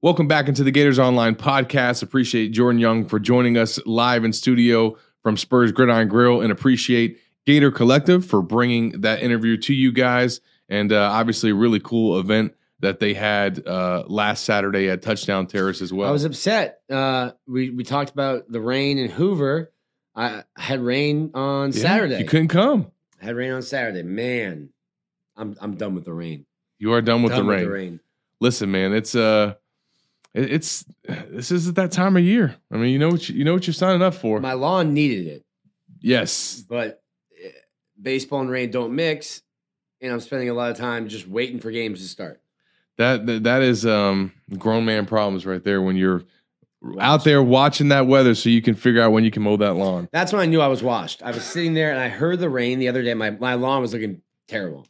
Welcome 0.02 0.28
back 0.28 0.46
into 0.48 0.62
the 0.62 0.70
Gators 0.70 0.98
Online 0.98 1.34
podcast. 1.34 2.02
Appreciate 2.02 2.50
Jordan 2.50 2.78
Young 2.78 3.06
for 3.08 3.18
joining 3.18 3.56
us 3.56 3.78
live 3.86 4.24
in 4.24 4.32
studio 4.32 4.96
from 5.22 5.36
Spurrier's 5.36 5.72
Gridiron 5.72 6.08
Grille 6.08 6.42
and 6.42 6.52
appreciate 6.52 7.18
Gator 7.46 7.70
Collective 7.70 8.24
for 8.24 8.42
bringing 8.42 9.00
that 9.00 9.22
interview 9.22 9.56
to 9.58 9.74
you 9.74 9.90
guys. 9.90 10.40
And 10.68 10.92
uh, 10.92 11.10
obviously, 11.12 11.50
a 11.50 11.54
really 11.54 11.80
cool 11.80 12.20
event 12.20 12.54
that 12.80 13.00
they 13.00 13.14
had 13.14 13.66
uh, 13.66 14.04
last 14.06 14.44
Saturday 14.44 14.90
at 14.90 15.00
Touchdown 15.00 15.46
Terrace 15.46 15.80
as 15.80 15.92
well. 15.92 16.08
I 16.08 16.12
was 16.12 16.24
upset. 16.24 16.80
Uh, 16.90 17.30
we 17.48 17.70
we 17.70 17.82
talked 17.84 18.10
about 18.10 18.50
the 18.50 18.60
rain 18.60 18.98
in 18.98 19.08
Hoover. 19.10 19.72
I 20.14 20.44
had 20.56 20.80
rain 20.80 21.30
on 21.34 21.72
Yeah, 21.72 21.80
Saturday. 21.82 22.18
You 22.18 22.26
couldn't 22.26 22.48
come. 22.48 22.92
I 23.20 23.26
had 23.26 23.36
rain 23.36 23.52
on 23.52 23.62
Saturday. 23.62 24.02
Man, 24.02 24.70
I'm 25.36 25.56
I'm 25.60 25.76
done 25.76 25.94
with 25.94 26.04
the 26.04 26.12
rain. 26.12 26.46
You 26.78 26.92
are 26.92 27.00
done 27.02 27.22
with, 27.22 27.32
Done 27.32 27.46
the, 27.46 27.46
with 27.46 27.56
rain. 27.56 27.64
the 27.64 27.70
rain. 27.70 28.00
Listen, 28.40 28.70
man, 28.70 28.92
it's 28.92 29.14
uh, 29.14 29.54
it- 30.34 30.52
it's 30.52 30.84
this 31.08 31.50
is 31.50 31.72
that 31.74 31.92
time 31.92 32.16
of 32.16 32.22
year. 32.22 32.56
I 32.70 32.76
mean, 32.76 32.92
you 32.92 32.98
know 32.98 33.08
what 33.08 33.28
you, 33.28 33.36
you 33.36 33.44
know 33.44 33.54
what 33.54 33.66
you're 33.66 33.74
signing 33.74 34.02
up 34.02 34.14
for. 34.14 34.40
My 34.40 34.52
lawn 34.52 34.92
needed 34.92 35.26
it, 35.26 35.44
yes, 36.00 36.62
but 36.68 37.02
eh, 37.42 37.48
baseball 38.00 38.40
and 38.42 38.50
rain 38.50 38.70
don't 38.70 38.94
mix, 38.94 39.40
and 40.02 40.12
I'm 40.12 40.20
spending 40.20 40.50
a 40.50 40.54
lot 40.54 40.70
of 40.70 40.76
time 40.76 41.08
just 41.08 41.26
waiting 41.26 41.58
for 41.60 41.70
games 41.70 42.00
to 42.02 42.06
start. 42.08 42.40
that 42.98 43.24
that, 43.26 43.44
that 43.44 43.62
is 43.62 43.86
um 43.86 44.32
grown 44.58 44.84
man 44.84 45.06
problems 45.06 45.46
right 45.46 45.64
there 45.64 45.80
when 45.80 45.96
you're 45.96 46.22
out 47.00 47.24
there 47.24 47.42
watching 47.42 47.88
that 47.88 48.06
weather 48.06 48.34
so 48.34 48.48
you 48.48 48.62
can 48.62 48.74
figure 48.74 49.02
out 49.02 49.12
when 49.12 49.24
you 49.24 49.30
can 49.30 49.42
mow 49.42 49.56
that 49.56 49.74
lawn. 49.74 50.08
That's 50.12 50.32
when 50.32 50.42
I 50.42 50.46
knew 50.46 50.60
I 50.60 50.68
was 50.68 50.82
washed. 50.82 51.22
I 51.22 51.30
was 51.30 51.44
sitting 51.44 51.74
there 51.74 51.90
and 51.90 52.00
I 52.00 52.08
heard 52.08 52.38
the 52.40 52.50
rain 52.50 52.78
the 52.78 52.88
other 52.88 53.02
day. 53.02 53.14
My 53.14 53.30
my 53.30 53.54
lawn 53.54 53.82
was 53.82 53.92
looking 53.92 54.22
terrible. 54.48 54.86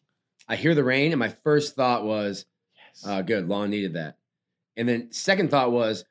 I 0.48 0.56
hear 0.56 0.74
the 0.74 0.84
rain, 0.84 1.12
and 1.12 1.18
my 1.18 1.28
first 1.28 1.74
thought 1.74 2.04
was, 2.04 2.46
uh, 3.04 3.22
"Good, 3.22 3.48
lawn 3.48 3.70
needed 3.70 3.94
that." 3.94 4.16
And 4.76 4.88
then 4.88 5.12
second 5.12 5.50
thought 5.50 5.72
was, 5.72 6.04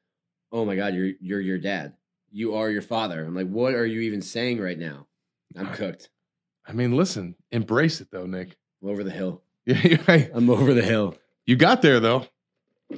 "Oh 0.52 0.66
my 0.66 0.76
God, 0.76 0.94
you're 0.94 1.12
you're 1.20 1.42
your 1.42 1.58
dad. 1.58 1.94
You 2.32 2.56
are 2.56 2.70
your 2.70 2.82
father." 2.82 3.24
I'm 3.24 3.36
like, 3.36 3.48
"What 3.48 3.74
are 3.74 3.86
you 3.86 4.02
even 4.02 4.22
saying 4.22 4.60
right 4.60 4.78
now?" 4.78 5.08
I'm 5.56 5.72
cooked. 5.74 6.10
I 6.68 6.74
mean, 6.74 6.98
listen, 6.98 7.36
embrace 7.52 8.02
it 8.02 8.10
though, 8.12 8.26
Nick. 8.26 8.58
I'm 8.82 8.90
over 8.90 9.04
the 9.04 9.12
hill. 9.12 9.42
Yeah, 9.68 9.82
you're 9.82 10.00
right. 10.08 10.30
I'm 10.32 10.48
over 10.52 10.76
the 10.76 10.84
hill. 10.84 11.16
You 11.48 11.56
got 11.56 11.82
there 11.82 12.00
though. 12.00 12.28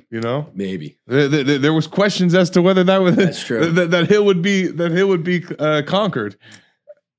You 0.09 0.19
know, 0.21 0.49
Maybe. 0.53 0.97
there, 1.07 1.27
there- 1.27 1.57
there 1.59 1.73
was 1.73 1.87
questions 1.87 2.35
as 2.35 2.49
to 2.51 2.61
whether 2.61 2.83
that 2.83 2.97
was 2.97 3.15
That's 3.15 3.43
true. 3.43 3.71
That, 3.71 3.91
that 3.91 4.07
hill 4.09 4.25
would 4.25 4.41
be 4.41 4.67
that 4.67 4.91
hill 4.91 5.07
would 5.07 5.23
be 5.23 5.43
uh, 5.59 5.81
conquered 5.87 6.35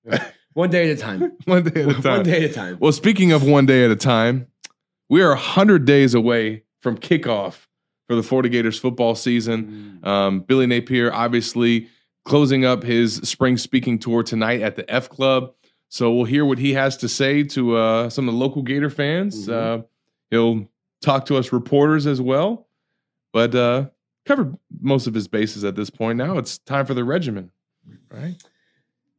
One 0.54 0.70
day 0.70 0.90
at 0.90 0.98
a 0.98 1.00
time. 1.00 1.32
one 1.44 1.62
day 1.64 1.82
at 1.82 1.88
a 1.88 1.94
time. 1.94 2.02
One 2.02 2.22
day 2.24 2.44
at 2.44 2.50
a 2.50 2.52
time. 2.54 2.78
Well, 2.80 2.92
speaking 2.92 3.30
of 3.32 3.44
one 3.44 3.64
day 3.66 3.84
at 3.84 3.90
a 3.92 3.96
time, 3.96 4.48
we 5.08 5.22
are 5.22 5.28
100 5.28 5.84
days 5.84 6.14
away 6.14 6.64
from 6.82 6.98
kickoff 6.98 7.66
for 8.08 8.16
the 8.16 8.22
Florida 8.24 8.48
Gators 8.48 8.78
football 8.78 9.14
season. 9.14 10.00
Um, 10.02 10.40
Billy 10.40 10.66
Napier 10.66 11.12
obviously 11.12 11.88
closing 12.24 12.64
up 12.64 12.82
his 12.82 13.16
spring 13.16 13.56
speaking 13.56 13.98
tour 13.98 14.22
tonight 14.24 14.60
at 14.62 14.74
the 14.76 14.90
F 14.90 15.08
Club. 15.08 15.52
So 15.90 16.12
we'll 16.12 16.24
hear 16.24 16.44
what 16.44 16.58
he 16.58 16.72
has 16.74 16.96
to 16.98 17.08
say 17.08 17.44
to 17.44 17.76
uh, 17.76 18.10
some 18.10 18.28
of 18.28 18.34
the 18.34 18.40
local 18.40 18.62
Gator 18.62 18.90
fans. 18.90 19.48
Uh, 19.48 19.82
he'll 20.30 20.66
talk 21.03 21.26
to 21.26 21.36
us 21.36 21.53
reporters 21.53 22.07
as 22.07 22.20
well, 22.20 22.66
but 23.32 23.55
uh, 23.55 23.86
covered 24.26 24.57
most 24.80 25.07
of 25.07 25.14
his 25.14 25.28
bases 25.28 25.64
at 25.64 25.76
this 25.76 25.90
point. 25.90 26.18
Now 26.18 26.38
it's 26.38 26.59
time 26.59 26.86
for 26.86 26.94
the 26.94 27.05
regimen, 27.05 27.51
right? 28.11 28.36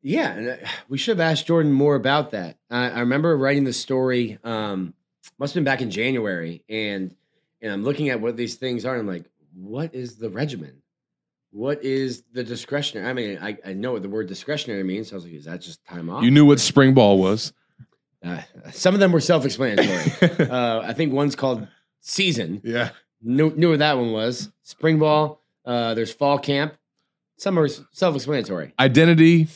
Yeah, 0.01 0.31
and 0.31 0.49
uh, 0.49 0.55
we 0.87 0.97
should 0.97 1.17
have 1.17 1.31
asked 1.31 1.47
Jordan 1.47 1.71
more 1.71 1.95
about 1.95 2.31
that. 2.31 2.57
I, 2.69 2.89
I 2.89 2.99
remember 3.01 3.35
writing 3.37 3.65
the 3.65 3.73
story. 3.73 4.37
Um, 4.43 4.93
must 5.37 5.53
have 5.53 5.55
been 5.55 5.71
back 5.71 5.81
in 5.81 5.91
January, 5.91 6.63
and 6.69 7.15
and 7.61 7.71
I'm 7.71 7.83
looking 7.83 8.09
at 8.09 8.21
what 8.21 8.37
these 8.37 8.55
things 8.55 8.85
are. 8.85 8.93
And 8.93 9.01
I'm 9.01 9.07
like, 9.07 9.25
what 9.53 9.93
is 9.93 10.15
the 10.15 10.29
regimen? 10.29 10.81
What 11.51 11.83
is 11.83 12.23
the 12.31 12.43
discretionary? 12.43 13.09
I 13.09 13.13
mean, 13.13 13.39
I, 13.41 13.57
I 13.65 13.73
know 13.73 13.93
what 13.93 14.03
the 14.03 14.09
word 14.09 14.27
discretionary 14.27 14.83
means. 14.83 15.09
So 15.09 15.15
I 15.15 15.17
was 15.17 15.25
like, 15.25 15.33
is 15.33 15.45
that 15.45 15.61
just 15.61 15.83
time 15.83 16.09
off? 16.09 16.23
You 16.23 16.31
knew 16.31 16.45
what 16.45 16.59
spring 16.59 16.93
ball 16.93 17.17
was. 17.17 17.53
Uh, 18.23 18.41
some 18.71 18.93
of 18.93 18.99
them 18.99 19.11
were 19.11 19.21
self-explanatory. 19.21 20.47
uh, 20.49 20.81
I 20.81 20.93
think 20.93 21.13
one's 21.13 21.35
called 21.35 21.67
season. 22.01 22.61
Yeah. 22.63 22.89
Knew, 23.21 23.51
knew 23.55 23.69
what 23.71 23.79
that 23.79 23.97
one 23.97 24.11
was. 24.11 24.49
Spring 24.63 24.99
ball. 24.99 25.41
Uh, 25.65 25.93
there's 25.93 26.11
fall 26.11 26.37
camp. 26.39 26.73
Some 27.37 27.57
are 27.57 27.67
self-explanatory. 27.67 28.73
Identity, 28.79 29.47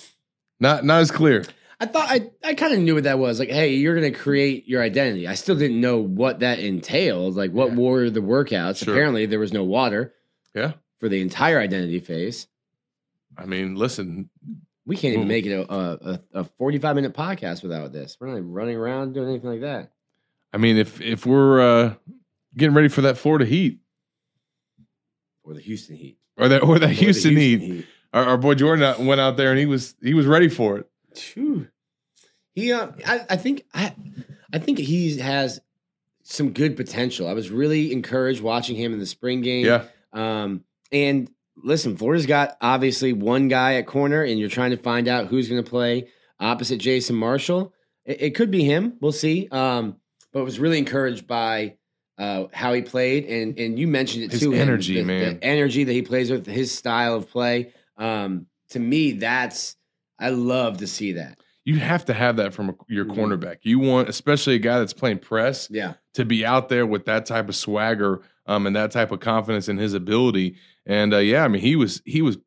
not 0.60 0.86
not 0.86 1.02
as 1.02 1.12
clear. 1.12 1.44
I 1.82 1.86
thought 1.86 2.08
I, 2.10 2.32
I 2.44 2.54
kind 2.54 2.72
of 2.74 2.80
knew 2.80 2.96
what 2.96 3.04
that 3.04 3.20
was. 3.20 3.40
Like, 3.40 3.50
hey, 3.50 3.74
you're 3.74 3.96
gonna 3.96 4.12
create 4.12 4.68
your 4.70 4.82
identity. 4.82 5.28
I 5.28 5.34
still 5.34 5.56
didn't 5.58 5.82
know 5.82 5.98
what 5.98 6.40
that 6.40 6.60
entailed. 6.60 7.36
Like, 7.36 7.52
what 7.52 7.74
were 7.76 8.10
the 8.10 8.22
workouts? 8.22 8.86
Sure. 8.86 8.94
Apparently, 8.94 9.26
there 9.26 9.40
was 9.40 9.52
no 9.52 9.66
water 9.66 10.14
Yeah. 10.56 10.74
for 11.00 11.10
the 11.10 11.20
entire 11.22 11.60
identity 11.60 12.00
phase. 12.00 12.48
I 13.38 13.46
mean, 13.46 13.76
listen, 13.76 14.30
We 14.86 14.98
can't 14.98 15.14
even 15.14 15.26
Ooh. 15.26 15.30
make 15.30 15.46
it 15.46 15.54
a, 15.54 15.72
a, 15.74 16.20
a 16.34 16.44
45 16.44 16.96
minute 16.96 17.14
podcast 17.14 17.64
without 17.64 17.94
this. 17.94 18.18
We're 18.20 18.28
not 18.28 18.34
even 18.38 18.52
running 18.52 18.76
around 18.76 19.14
doing 19.14 19.30
anything 19.30 19.50
like 19.50 19.62
that. 19.62 19.92
I 20.52 20.58
mean, 20.58 20.78
if 20.78 21.00
if 21.02 21.26
we're 21.26 21.62
uh, 21.62 21.94
getting 22.56 22.76
ready 22.76 22.90
for 22.90 23.02
that 23.02 23.18
Florida 23.18 23.46
Heat 23.46 23.80
Or 25.44 25.54
the 25.54 25.62
Houston 25.62 25.96
Heat. 25.96 26.18
or 26.38 26.48
that 26.50 26.64
or 26.64 26.80
that 26.80 26.86
Or 26.86 26.88
the 26.90 26.94
Houston, 26.94 27.36
Heat, 27.38 27.86
Our, 28.14 28.24
our 28.26 28.38
boy 28.38 28.56
Jordan 28.56 29.06
went 29.06 29.22
out 29.22 29.38
there 29.38 29.50
and 29.52 29.60
he 29.60 29.66
was 29.66 29.96
he 30.02 30.14
was 30.14 30.26
ready 30.26 30.50
for 30.50 30.78
it. 30.78 30.90
Phew. 31.16 31.68
He, 32.56 32.72
uh, 32.72 32.92
I, 33.06 33.26
I 33.32 33.36
think, 33.36 33.64
I, 33.74 33.96
I 34.54 34.60
think 34.60 34.78
he 34.78 35.18
has 35.18 35.60
some 36.22 36.52
good 36.52 36.78
potential. 36.78 37.28
I 37.28 37.34
was 37.34 37.50
really 37.50 37.92
encouraged 37.92 38.42
watching 38.42 38.76
him 38.76 38.94
in 38.94 39.00
the 39.00 39.08
spring 39.08 39.42
game. 39.42 39.66
Yeah, 39.66 39.86
Um, 40.14 40.64
and 40.92 41.32
listen, 41.62 41.96
Florida's 41.98 42.26
got 42.26 42.58
obviously 42.62 43.14
one 43.14 43.48
guy 43.48 43.76
at 43.76 43.88
corner, 43.88 44.24
and 44.24 44.40
you're 44.40 44.50
trying 44.50 44.72
to 44.72 44.78
find 44.78 45.08
out 45.08 45.28
who's 45.28 45.48
going 45.50 45.64
to 45.64 45.70
play 45.70 46.08
opposite 46.40 46.78
Jason 46.78 47.16
Marshall. 47.16 47.74
It, 48.06 48.22
it 48.22 48.36
could 48.36 48.52
be 48.52 48.64
him. 48.64 48.98
We'll 49.02 49.12
see. 49.12 49.48
Um, 49.52 49.98
but 50.32 50.44
was 50.44 50.60
really 50.60 50.80
encouraged 50.80 51.28
by 51.28 51.76
uh, 52.18 52.46
how 52.54 52.74
he 52.74 52.82
played, 52.82 53.26
and 53.26 53.58
and 53.60 53.78
you 53.80 53.88
mentioned 53.88 54.24
it 54.26 54.32
His 54.32 54.42
too. 54.42 54.54
energy, 54.54 54.96
the, 54.96 55.04
man. 55.04 55.36
the 55.40 55.44
energy 55.44 55.84
that 55.84 55.94
he 55.94 56.02
plays 56.02 56.32
with, 56.32 56.46
his 56.46 56.72
style 56.74 57.16
of 57.16 57.30
play. 57.30 57.74
Um, 57.98 58.48
to 58.70 58.80
me, 58.80 59.14
that's 59.14 59.76
I 60.20 60.30
love 60.30 60.78
to 60.80 60.88
see 60.88 61.14
that. 61.14 61.38
you 61.66 61.80
have 61.80 62.06
to 62.06 62.14
have 62.14 62.38
that 62.38 62.54
from 62.54 62.70
a, 62.70 62.74
your 62.88 63.06
Mhm. 63.06 63.16
cornerback. 63.16 63.58
You 63.62 63.80
want, 63.80 64.10
especially 64.10 64.56
a 64.56 64.60
guy 64.60 64.80
that's 64.80 64.94
playing 64.94 65.20
press, 65.20 65.68
Yeah, 65.72 65.94
to 66.16 66.26
be 66.26 66.46
out 66.46 66.70
there 66.70 66.86
with 66.86 67.06
that 67.06 67.26
type 67.26 67.48
of 67.50 67.56
swagger 67.56 68.22
um, 68.48 68.68
and 68.68 68.76
that 68.76 68.92
type 68.92 69.12
of 69.12 69.20
confidence 69.20 69.70
in 69.70 69.78
his 69.78 69.94
ability. 69.94 70.56
And 70.86 71.14
uh, 71.14 71.18
yeah, 71.18 71.44
I 71.44 71.48
mean, 71.48 71.62
he 71.62 71.76
was 71.76 72.02
he 72.06 72.22
was 72.22 72.38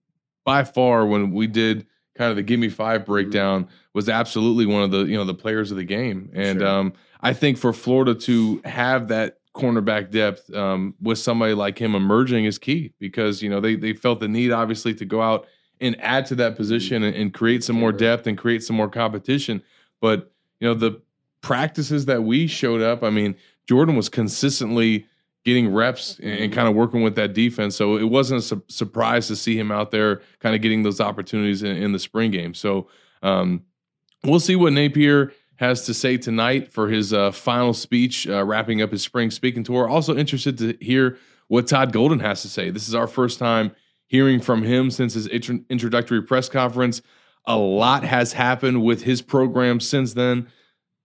by 0.45 0.65
far 0.65 1.07
when 1.07 1.33
we 1.33 1.47
did 1.47 1.87
kind 2.15 2.31
of 2.31 2.37
the 2.37 2.43
give 2.43 2.59
me 2.61 2.69
five 2.69 3.05
breakdown 3.05 3.69
was 3.93 4.09
absolutely 4.09 4.67
one 4.67 4.83
of 4.83 4.91
the 4.91 5.05
you 5.05 5.17
know 5.17 5.25
the 5.25 5.35
players 5.35 5.71
of 5.71 5.77
the 5.77 5.85
game. 5.85 6.31
And 6.35 6.61
Sure. 6.61 6.69
um, 6.69 6.93
I 7.21 7.33
think 7.33 7.59
for 7.59 7.73
Florida 7.73 8.15
to 8.15 8.61
have 8.65 9.09
that 9.09 9.39
cornerback 9.55 10.11
depth 10.11 10.53
um, 10.55 10.95
with 11.01 11.19
somebody 11.19 11.55
like 11.55 11.79
him 11.79 11.95
emerging 11.95 12.45
is 12.45 12.59
key 12.59 12.93
because 12.99 13.43
you 13.43 13.49
know 13.49 13.61
they 13.61 13.75
they 13.75 13.95
felt 13.95 14.21
the 14.21 14.29
need 14.29 14.53
obviously 14.53 14.95
to 14.95 15.05
go 15.05 15.23
out 15.23 15.47
and 15.81 15.99
add 16.01 16.25
to 16.27 16.35
that 16.35 16.57
position 16.57 17.03
and, 17.03 17.15
and 17.17 17.35
create 17.35 17.63
some 17.63 17.77
more 17.77 17.93
depth 17.93 18.27
and 18.27 18.39
create 18.39 18.63
some 18.63 18.77
more 18.77 18.89
competition. 18.89 19.63
But 20.01 20.31
you 20.61 20.69
know 20.69 20.75
the 20.75 21.01
practices 21.41 22.07
that 22.07 22.23
we 22.25 22.47
showed 22.47 22.83
up, 22.83 23.03
I 23.03 23.11
mean, 23.11 23.37
Jordan 23.69 23.97
was 23.97 24.09
consistently 24.09 25.07
getting 25.47 25.73
reps 25.73 26.19
and, 26.19 26.41
and 26.41 26.53
kind 26.53 26.67
of 26.67 26.75
working 26.75 27.03
with 27.03 27.15
that 27.15 27.33
defense. 27.33 27.77
So 27.77 27.97
it 27.97 28.11
wasn't 28.11 28.41
a 28.41 28.43
su- 28.43 28.65
surprise 28.67 29.29
to 29.29 29.37
see 29.37 29.57
him 29.57 29.71
out 29.71 29.93
there 29.93 30.21
kind 30.41 30.57
of 30.57 30.61
getting 30.61 30.83
those 30.83 31.01
opportunities 31.01 31.63
in, 31.63 31.77
in 31.77 31.93
the 31.93 32.01
spring 32.01 32.33
game. 32.33 32.53
So 32.53 32.89
um, 33.23 33.63
we'll 34.25 34.41
see 34.41 34.57
what 34.57 34.73
Napier 34.73 35.33
has 35.55 35.87
to 35.87 35.95
say 35.95 36.17
tonight 36.17 36.73
for 36.73 36.89
his 36.89 37.13
uh, 37.13 37.31
final 37.31 37.73
speech, 37.73 38.27
uh, 38.27 38.45
wrapping 38.45 38.83
up 38.83 38.91
his 38.91 39.03
spring 39.03 39.31
speaking 39.31 39.63
tour. 39.63 39.89
Also 39.89 40.17
interested 40.17 40.59
to 40.59 40.77
hear 40.81 41.17
what 41.47 41.69
Todd 41.69 41.93
Golden 41.93 42.19
has 42.19 42.43
to 42.43 42.49
say. 42.49 42.71
This 42.71 42.89
is 42.89 42.95
our 42.95 43.07
first 43.07 43.39
time 43.39 43.71
hearing 44.09 44.41
from 44.41 44.65
him 44.65 44.91
since 44.91 45.15
his 45.15 45.29
intro- 45.29 45.61
introductory 45.71 46.23
press 46.23 46.49
conference. 46.49 47.03
A 47.47 47.57
lot 47.57 48.03
has 48.03 48.33
happened 48.33 48.83
with 48.83 49.05
his 49.05 49.23
program 49.23 49.79
since 49.79 50.15
then, 50.15 50.49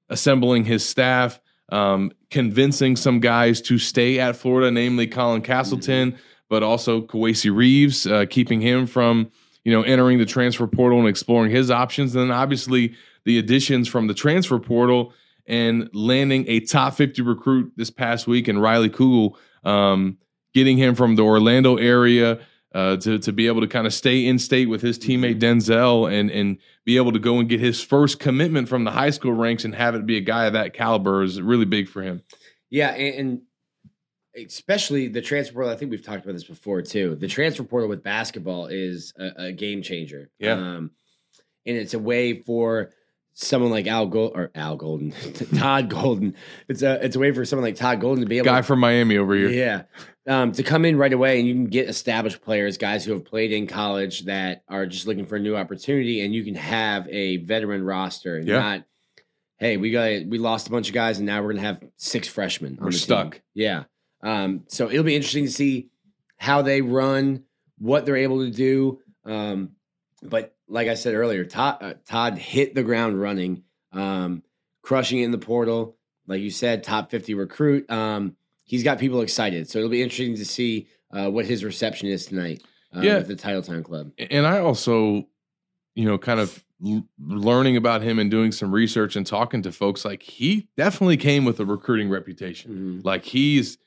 assembling 0.10 0.66
his 0.66 0.84
staff, 0.84 1.40
um, 1.72 2.12
convincing 2.30 2.96
some 2.96 3.20
guys 3.20 3.62
to 3.62 3.78
stay 3.78 4.20
at 4.20 4.36
Florida, 4.36 4.72
namely 4.72 5.08
Colin 5.08 5.42
Castleton, 5.42 6.18
but 6.50 6.64
also 6.64 7.02
Kowacie 7.02 7.56
Reeves, 7.56 8.06
uh, 8.06 8.26
keeping 8.30 8.62
him 8.62 8.86
from 8.86 9.32
you 9.64 9.72
know 9.72 9.82
entering 9.84 10.18
the 10.18 10.26
transfer 10.26 10.68
portal 10.68 11.00
and 11.00 11.08
exploring 11.08 11.52
his 11.52 11.72
options. 11.72 12.16
And 12.16 12.30
then 12.30 12.38
obviously 12.38 12.96
the 13.26 13.40
additions 13.40 13.88
from 13.88 14.08
the 14.08 14.14
transfer 14.14 14.60
portal 14.60 15.14
and 15.48 15.90
landing 15.94 16.46
a 16.48 16.60
top 16.62 16.94
50 16.96 17.22
recruit 17.22 17.72
this 17.76 17.90
past 17.90 18.28
week 18.28 18.48
and 18.48 18.62
Riley 18.62 18.90
Kugel, 18.90 19.36
um, 19.64 20.18
getting 20.54 20.78
him 20.78 20.96
from 20.96 21.16
the 21.16 21.24
Orlando 21.24 21.78
area 21.78 22.40
uh, 22.74 22.98
to 22.98 23.20
to 23.20 23.32
be 23.32 23.48
able 23.48 23.62
to 23.62 23.68
kind 23.68 23.86
of 23.86 23.94
stay 23.94 24.26
in 24.26 24.40
state 24.40 24.68
with 24.68 24.82
his 24.82 24.98
teammate 24.98 25.40
Denzel 25.40 26.12
and 26.12 26.32
and 26.32 26.58
be 26.86 26.98
able 26.98 27.12
to 27.12 27.20
go 27.20 27.40
and 27.40 27.50
get 27.50 27.60
his 27.60 27.82
first 27.82 28.20
commitment 28.20 28.70
from 28.70 28.84
the 28.84 28.92
high 28.92 29.10
school 29.10 29.34
ranks 29.34 29.66
and 29.66 29.76
have 29.76 29.96
it 29.96 30.06
be 30.06 30.18
a 30.18 30.22
guy 30.22 30.46
of 30.46 30.54
that 30.54 30.74
caliber 30.74 31.24
is 31.24 31.42
really 31.42 31.66
big 31.66 31.88
for 31.88 32.02
him. 32.02 32.22
Yeah, 32.70 32.90
and, 32.92 33.42
and 34.36 34.46
especially 34.48 35.08
the 35.08 35.22
transfer 35.22 35.54
portal. 35.54 35.72
I 35.72 35.76
think 35.76 35.92
we've 35.92 36.04
talked 36.04 36.24
about 36.24 36.34
this 36.34 36.46
before 36.46 36.82
too. 36.82 37.16
The 37.16 37.28
transfer 37.28 37.64
portal 37.64 37.90
with 37.90 38.04
basketball 38.04 38.68
is 38.68 39.14
a, 39.18 39.46
a 39.46 39.52
game 39.52 39.82
changer. 39.82 40.30
Yeah. 40.40 40.54
um, 40.54 40.92
and 41.66 41.78
it's 41.78 41.94
a 41.94 42.00
way 42.00 42.40
for 42.40 42.92
someone 43.34 43.72
like 43.72 43.88
Al 43.88 44.08
Gold 44.08 44.34
or 44.36 44.52
Al 44.56 44.76
Golden, 44.76 45.12
Todd 45.58 45.90
Golden. 45.90 46.36
It's 46.68 46.82
a 46.82 47.04
it's 47.04 47.16
a 47.16 47.20
way 47.20 47.32
for 47.32 47.46
someone 47.46 47.64
like 47.66 47.76
Todd 47.76 48.00
Golden 48.02 48.24
to 48.24 48.30
be 48.30 48.38
able 48.38 48.46
Guy 48.46 48.58
to, 48.62 48.64
from 48.64 48.80
Miami 48.80 49.18
over 49.18 49.34
here. 49.36 49.50
yeah, 49.50 49.84
um, 50.28 50.52
to 50.54 50.64
come 50.64 50.86
in 50.86 50.98
right 50.98 51.14
away 51.14 51.40
and 51.40 51.48
you 51.48 51.54
can 51.54 51.66
get 51.68 51.90
established 51.90 52.42
players, 52.42 52.78
guys 52.78 53.06
who 53.06 53.14
have 53.14 53.26
played 53.26 53.52
in 53.52 53.68
college 53.68 54.26
that 54.26 54.64
are 54.68 54.86
just 54.86 55.08
looking 55.08 55.26
for 55.26 55.36
a 55.38 55.40
new 55.40 55.56
opportunity, 55.56 56.22
and 56.22 56.34
you 56.34 56.44
can 56.44 56.56
have 56.56 57.08
a 57.10 57.38
veteran 57.38 57.84
roster 57.84 58.38
and 58.38 58.48
Yeah. 58.48 58.60
not. 58.60 58.84
Hey, 59.58 59.78
we 59.78 59.92
got 59.92 60.26
we 60.28 60.38
lost 60.40 60.68
a 60.68 60.72
bunch 60.72 60.88
of 60.88 60.94
guys, 60.94 61.20
and 61.20 61.26
now 61.28 61.42
we're 61.44 61.54
gonna 61.54 61.68
have 61.68 61.84
six 61.98 62.28
freshmen. 62.28 62.78
We're 62.80 62.88
the 62.88 62.92
team." 62.94 63.00
stuck. 63.00 63.42
Yeah. 63.54 63.84
Um, 64.24 64.64
so 64.68 64.90
it'll 64.90 65.04
be 65.04 65.16
interesting 65.16 65.46
to 65.46 65.52
see 65.52 65.90
how 66.38 66.62
they 66.64 66.82
run, 66.82 67.44
what 67.78 68.06
they're 68.06 68.16
able 68.18 68.44
to 68.44 68.50
do. 68.52 69.00
Um, 69.24 69.72
but 70.24 70.56
like 70.72 70.88
I 70.88 70.94
said 70.96 71.14
earlier, 71.14 71.44
Todd, 71.46 71.78
uh, 71.82 71.94
Todd 72.06 72.38
hit 72.38 72.74
the 72.76 72.84
ground 72.84 73.20
running, 73.22 73.64
um, 73.92 74.42
crushing 74.82 75.20
in 75.20 75.32
the 75.32 75.38
portal. 75.38 75.98
Like 76.28 76.42
you 76.42 76.50
said, 76.52 76.84
top 76.84 77.12
50 77.12 77.34
recruit. 77.34 77.90
Um, 77.92 78.36
he's 78.64 78.84
got 78.84 79.00
people 79.00 79.22
excited. 79.22 79.70
So 79.70 79.80
it'll 79.80 79.92
be 79.92 80.02
interesting 80.02 80.36
to 80.38 80.46
see 80.46 80.88
uh, 81.12 81.30
what 81.30 81.46
his 81.46 81.64
reception 81.64 82.08
is 82.08 82.26
tonight 82.26 82.64
uh, 82.96 83.02
Yeah. 83.02 83.18
with 83.18 83.28
the 83.28 83.36
Title 83.36 83.62
Town 83.62 83.84
Club. 83.84 84.12
and 84.18 84.48
I 84.48 84.60
also, 84.60 85.28
you 85.94 86.06
know, 86.06 86.18
kind 86.18 86.40
of 86.40 86.64
l- 86.86 87.04
learning 87.20 87.76
about 87.76 88.02
him 88.02 88.18
and 88.18 88.32
doing 88.32 88.52
some 88.54 88.72
research 88.72 89.16
and 89.18 89.28
talking 89.28 89.62
to 89.64 89.72
folks, 89.74 90.06
like 90.06 90.24
he 90.24 90.70
definitely 90.78 91.18
came 91.18 91.44
with 91.44 91.60
a 91.60 91.66
recruiting 91.66 92.10
reputation. 92.10 93.00
Mhm. 93.02 93.06
Like 93.06 93.26
he's 93.26 93.78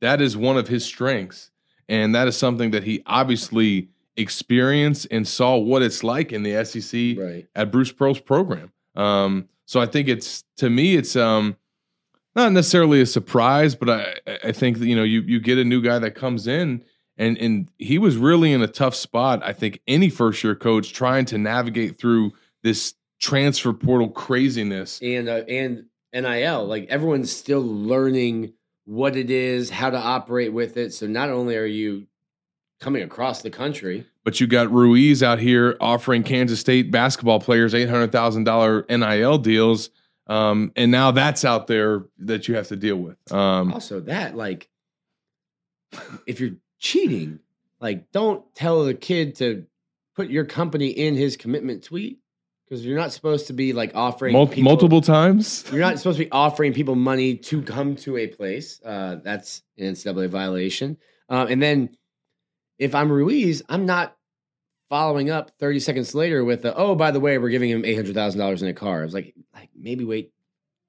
that 0.00 0.22
is 0.22 0.34
one 0.38 0.56
of 0.56 0.68
his 0.68 0.82
strengths, 0.86 1.50
and 1.86 2.14
that 2.14 2.26
is 2.26 2.34
something 2.36 2.70
that 2.70 2.84
he 2.84 3.02
obviously 3.04 3.90
experienced 4.20 5.06
and 5.10 5.26
saw 5.26 5.56
what 5.56 5.82
it's 5.82 6.04
like 6.04 6.32
in 6.32 6.42
the 6.42 6.64
SEC 6.64 7.16
Right. 7.18 7.46
at 7.54 7.70
Bruce 7.72 7.92
Pearl's 7.92 8.20
program. 8.20 8.72
Um, 8.94 9.48
so 9.66 9.80
I 9.80 9.86
think 9.86 10.08
it's 10.08 10.44
to 10.58 10.68
me, 10.70 10.96
it's 10.96 11.16
um, 11.16 11.56
not 12.36 12.52
necessarily 12.52 13.00
a 13.00 13.06
surprise, 13.06 13.74
but 13.74 13.88
I, 13.90 14.38
I 14.44 14.52
think 14.52 14.78
that, 14.78 14.86
you 14.86 14.96
know 14.96 15.02
you 15.04 15.20
you 15.22 15.40
get 15.40 15.58
a 15.58 15.64
new 15.64 15.80
guy 15.82 15.98
that 15.98 16.14
comes 16.14 16.46
in 16.46 16.84
and 17.16 17.36
and 17.38 17.68
he 17.78 17.98
was 17.98 18.16
really 18.16 18.52
in 18.52 18.62
a 18.62 18.66
tough 18.68 18.94
spot. 18.94 19.42
I 19.44 19.52
think 19.52 19.80
any 19.86 20.10
first 20.10 20.42
year 20.42 20.54
coach 20.54 20.92
trying 20.92 21.24
to 21.26 21.38
navigate 21.38 21.98
through 21.98 22.32
this 22.62 22.94
transfer 23.20 23.72
portal 23.72 24.08
craziness. 24.08 25.00
And, 25.02 25.28
uh, 25.28 25.42
and 25.48 25.84
NIL, 26.12 26.66
like 26.66 26.88
everyone's 26.88 27.30
still 27.30 27.60
learning 27.60 28.54
what 28.86 29.14
it 29.14 29.30
is, 29.30 29.70
how 29.70 29.90
to 29.90 29.98
operate 29.98 30.52
with 30.52 30.76
it. 30.76 30.92
So 30.94 31.06
not 31.06 31.30
only 31.30 31.56
are 31.56 31.66
you 31.66 32.06
coming 32.80 33.02
across 33.02 33.42
the 33.42 33.50
country, 33.50 34.06
But 34.24 34.38
you 34.40 34.46
got 34.46 34.70
Ruiz 34.70 35.22
out 35.22 35.38
here 35.38 35.76
offering 35.80 36.22
Kansas 36.22 36.60
State 36.60 36.90
basketball 36.90 37.40
players 37.40 37.74
eight 37.74 37.88
hundred 37.88 38.12
thousand 38.12 38.44
dollar 38.44 38.84
NIL 38.90 39.38
deals, 39.38 39.90
um, 40.26 40.72
and 40.76 40.90
now 40.90 41.10
that's 41.10 41.44
out 41.44 41.66
there 41.66 42.04
that 42.18 42.46
you 42.46 42.54
have 42.54 42.68
to 42.68 42.76
deal 42.76 42.96
with. 42.96 43.16
Um, 43.32 43.72
also 43.72 44.00
that 44.00 44.36
like 44.36 44.68
if 46.26 46.40
you're 46.40 46.56
cheating 46.78 47.40
like 47.80 48.10
don't 48.12 48.44
tell 48.54 48.84
the 48.84 48.94
kid 48.94 49.36
to 49.36 49.64
put 50.14 50.28
your 50.30 50.44
company 50.44 50.88
in 50.88 51.14
his 51.14 51.36
commitment 51.36 51.82
tweet 51.82 52.18
because 52.68 52.84
you're 52.84 52.96
not 52.98 53.12
supposed 53.12 53.46
to 53.48 53.52
be 53.52 53.72
like 53.72 53.92
offering 53.94 54.32
mul- 54.32 54.46
people- 54.46 54.62
multiple 54.62 55.00
times. 55.00 55.64
you're 55.70 55.80
not 55.80 55.98
supposed 55.98 56.18
to 56.18 56.24
be 56.24 56.30
offering 56.30 56.72
people 56.72 56.94
money 56.94 57.34
to 57.36 57.62
come 57.62 57.96
to 57.96 58.16
a 58.18 58.26
place 58.28 58.80
uh, 58.84 59.16
that's 59.24 59.62
an 59.78 59.92
ncaa 59.94 60.28
violation 60.28 60.96
um, 61.28 61.48
and 61.48 61.60
then 61.62 61.88
if 62.80 62.96
i'm 62.96 63.12
ruiz 63.12 63.62
i'm 63.68 63.86
not 63.86 64.16
following 64.90 65.30
up 65.30 65.52
30 65.60 65.78
seconds 65.78 66.14
later 66.14 66.44
with 66.44 66.62
the, 66.62 66.74
oh 66.76 66.96
by 66.96 67.12
the 67.12 67.20
way 67.20 67.38
we're 67.38 67.48
giving 67.48 67.70
him 67.70 67.84
$800000 67.84 68.60
in 68.62 68.68
a 68.68 68.74
car. 68.74 69.02
I 69.02 69.04
was 69.04 69.14
like 69.14 69.32
like 69.54 69.70
maybe 69.74 70.04
wait 70.04 70.32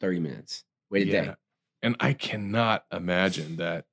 30 0.02 0.20
minutes 0.20 0.64
wait 0.89 1.08
a 1.08 1.12
day. 1.12 1.34
And 1.84 1.96
I 2.00 2.14
cannot 2.14 2.84
imagine 2.92 3.58
that 3.58 3.86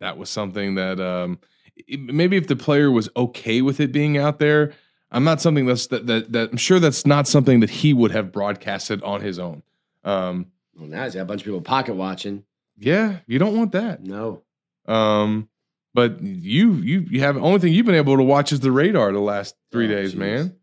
that 0.00 0.16
was 0.16 0.30
something 0.30 0.76
that 0.76 0.98
um 1.00 1.38
maybe 1.86 2.38
if 2.38 2.46
the 2.46 2.56
player 2.56 2.90
was 2.90 3.10
okay 3.14 3.60
with 3.60 3.78
it 3.78 3.92
being 3.92 4.16
out 4.16 4.38
there, 4.38 4.72
I'm 5.10 5.24
not 5.24 5.42
something 5.42 5.66
that's 5.66 5.86
that 5.88 6.06
that, 6.06 6.32
that 6.32 6.50
I'm 6.52 6.56
sure 6.56 6.80
that's 6.80 7.04
not 7.04 7.28
something 7.28 7.60
that 7.60 7.70
he 7.70 7.92
would 7.92 8.12
have 8.12 8.32
broadcasted 8.32 9.02
on 9.02 9.20
his 9.20 9.38
own. 9.38 9.62
Um 10.02 10.46
well 10.74 10.88
now 10.88 11.04
he's 11.04 11.14
got 11.14 11.20
a 11.20 11.26
bunch 11.26 11.42
of 11.42 11.44
people 11.44 11.60
pocket 11.60 11.94
watching. 11.94 12.44
Yeah, 12.78 13.18
you 13.26 13.38
don't 13.38 13.54
want 13.54 13.72
that. 13.72 14.02
no. 14.02 14.44
Um 14.86 15.49
but 15.94 16.20
you 16.22 16.74
you 16.74 17.06
you 17.10 17.20
have 17.20 17.36
only 17.36 17.58
thing 17.58 17.72
you've 17.72 17.86
been 17.86 17.94
able 17.94 18.16
to 18.16 18.22
watch 18.22 18.52
is 18.52 18.60
the 18.60 18.72
radar 18.72 19.12
the 19.12 19.18
last 19.20 19.54
3 19.72 19.86
Oh, 19.86 19.88
days, 19.88 20.14
jeez. 20.14 20.18
man. 20.18 20.56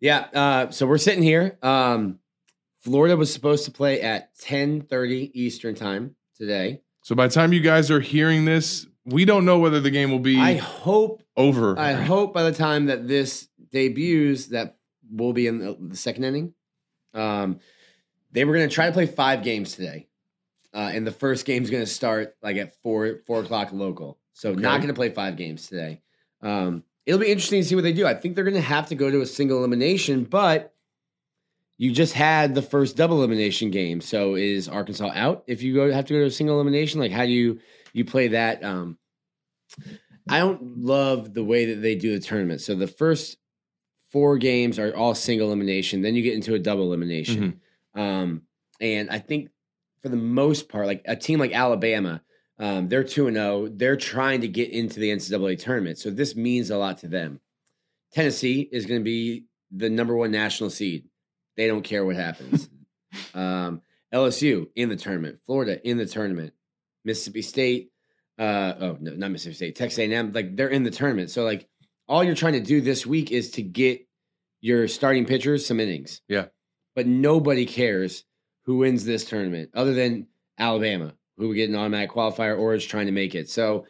Yeah, 0.00 0.26
uh, 0.32 0.70
so 0.70 0.86
we're 0.86 0.98
sitting 0.98 1.22
here. 1.24 1.58
Um, 1.62 2.20
Florida 2.80 3.16
was 3.16 3.32
supposed 3.32 3.64
to 3.64 3.70
play 3.72 4.00
at 4.00 4.36
10:30 4.38 5.32
Eastern 5.34 5.74
time 5.74 6.14
today. 6.36 6.82
So 7.02 7.14
by 7.14 7.26
the 7.26 7.34
time 7.34 7.52
you 7.52 7.60
guys 7.60 7.90
are 7.90 8.00
hearing 8.00 8.44
this, 8.44 8.86
we 9.04 9.24
don't 9.24 9.44
know 9.44 9.58
whether 9.58 9.80
the 9.80 9.90
game 9.90 10.10
will 10.10 10.18
be 10.20 10.38
I 10.38 10.54
hope 10.54 11.22
over. 11.36 11.78
I 11.78 11.92
hope 11.94 12.32
by 12.32 12.44
the 12.44 12.52
time 12.56 12.86
that 12.86 13.08
this 13.08 13.48
debuts 13.72 14.46
that 14.48 14.76
we'll 15.10 15.32
be 15.32 15.46
in 15.46 15.58
the, 15.58 15.76
the 15.80 15.96
second 15.96 16.24
inning. 16.24 16.54
Um, 17.14 17.58
they 18.30 18.44
were 18.44 18.54
going 18.54 18.68
to 18.68 18.74
try 18.74 18.86
to 18.86 18.92
play 18.92 19.06
five 19.06 19.42
games 19.42 19.74
today, 19.74 20.06
uh, 20.74 20.90
and 20.92 21.06
the 21.06 21.10
first 21.12 21.44
game's 21.46 21.70
going 21.70 21.82
to 21.82 21.90
start 21.90 22.36
like 22.42 22.56
at 22.56 22.74
four 22.82 23.20
four 23.26 23.40
o'clock 23.42 23.70
local. 23.72 24.18
So 24.38 24.54
not 24.54 24.76
going 24.76 24.86
to 24.86 24.94
play 24.94 25.10
five 25.10 25.34
games 25.34 25.66
today. 25.66 26.00
Um, 26.42 26.84
it'll 27.04 27.18
be 27.18 27.26
interesting 27.26 27.60
to 27.60 27.68
see 27.68 27.74
what 27.74 27.82
they 27.82 27.92
do. 27.92 28.06
I 28.06 28.14
think 28.14 28.36
they're 28.36 28.44
going 28.44 28.54
to 28.54 28.60
have 28.60 28.86
to 28.90 28.94
go 28.94 29.10
to 29.10 29.20
a 29.20 29.26
single 29.26 29.58
elimination, 29.58 30.22
but 30.22 30.72
you 31.76 31.90
just 31.90 32.12
had 32.12 32.54
the 32.54 32.62
first 32.62 32.96
double 32.96 33.16
elimination 33.16 33.72
game. 33.72 34.00
So 34.00 34.36
is 34.36 34.68
Arkansas 34.68 35.10
out 35.12 35.42
if 35.48 35.62
you 35.62 35.74
go 35.74 35.92
have 35.92 36.04
to 36.04 36.14
go 36.14 36.20
to 36.20 36.26
a 36.26 36.30
single 36.30 36.54
elimination? 36.54 37.00
Like 37.00 37.10
how 37.10 37.24
do 37.24 37.32
you 37.32 37.58
you 37.92 38.04
play 38.04 38.28
that? 38.28 38.62
Um, 38.62 38.96
I 40.28 40.38
don't 40.38 40.78
love 40.84 41.34
the 41.34 41.42
way 41.42 41.64
that 41.74 41.82
they 41.82 41.96
do 41.96 42.16
the 42.16 42.24
tournament. 42.24 42.60
So 42.60 42.76
the 42.76 42.86
first 42.86 43.38
four 44.12 44.38
games 44.38 44.78
are 44.78 44.94
all 44.94 45.16
single 45.16 45.48
elimination. 45.48 46.02
Then 46.02 46.14
you 46.14 46.22
get 46.22 46.34
into 46.34 46.54
a 46.54 46.60
double 46.60 46.84
elimination. 46.84 47.60
Um, 47.96 48.42
and 48.80 49.10
I 49.10 49.18
think 49.18 49.50
for 50.00 50.10
the 50.10 50.16
most 50.16 50.68
part, 50.68 50.86
like 50.86 51.02
a 51.06 51.16
team 51.16 51.40
like 51.40 51.52
Alabama, 51.52 52.22
um, 52.58 52.88
they're 52.88 53.04
2 53.04 53.32
0. 53.32 53.68
They're 53.68 53.96
trying 53.96 54.40
to 54.40 54.48
get 54.48 54.70
into 54.70 55.00
the 55.00 55.10
NCAA 55.10 55.58
tournament. 55.58 55.98
So 55.98 56.10
this 56.10 56.34
means 56.34 56.70
a 56.70 56.76
lot 56.76 56.98
to 56.98 57.08
them. 57.08 57.40
Tennessee 58.12 58.68
is 58.72 58.86
going 58.86 59.00
to 59.00 59.04
be 59.04 59.44
the 59.70 59.90
number 59.90 60.16
one 60.16 60.30
national 60.30 60.70
seed. 60.70 61.04
They 61.56 61.66
don't 61.66 61.82
care 61.82 62.04
what 62.04 62.16
happens. 62.16 62.68
um, 63.34 63.82
LSU 64.12 64.68
in 64.74 64.88
the 64.88 64.96
tournament, 64.96 65.38
Florida 65.46 65.86
in 65.86 65.98
the 65.98 66.06
tournament, 66.06 66.52
Mississippi 67.04 67.42
State, 67.42 67.90
uh, 68.38 68.74
oh 68.80 68.96
no, 69.00 69.12
not 69.12 69.30
Mississippi 69.30 69.54
State, 69.54 69.76
Texas 69.76 69.98
A&M, 69.98 70.32
like 70.32 70.56
they're 70.56 70.68
in 70.68 70.84
the 70.84 70.90
tournament. 70.90 71.30
So 71.30 71.44
like 71.44 71.68
all 72.08 72.24
you're 72.24 72.34
trying 72.34 72.54
to 72.54 72.60
do 72.60 72.80
this 72.80 73.04
week 73.04 73.30
is 73.30 73.50
to 73.52 73.62
get 73.62 74.06
your 74.60 74.88
starting 74.88 75.26
pitchers 75.26 75.66
some 75.66 75.80
innings. 75.80 76.22
Yeah. 76.28 76.46
But 76.94 77.06
nobody 77.06 77.66
cares 77.66 78.24
who 78.64 78.78
wins 78.78 79.04
this 79.04 79.24
tournament 79.24 79.70
other 79.74 79.94
than 79.94 80.26
Alabama, 80.58 81.14
who 81.38 81.48
would 81.48 81.54
get 81.54 81.70
an 81.70 81.76
automatic 81.76 82.10
qualifier 82.10 82.58
or 82.58 82.74
is 82.74 82.84
trying 82.84 83.06
to 83.06 83.12
make 83.12 83.34
it. 83.34 83.48
So 83.48 83.86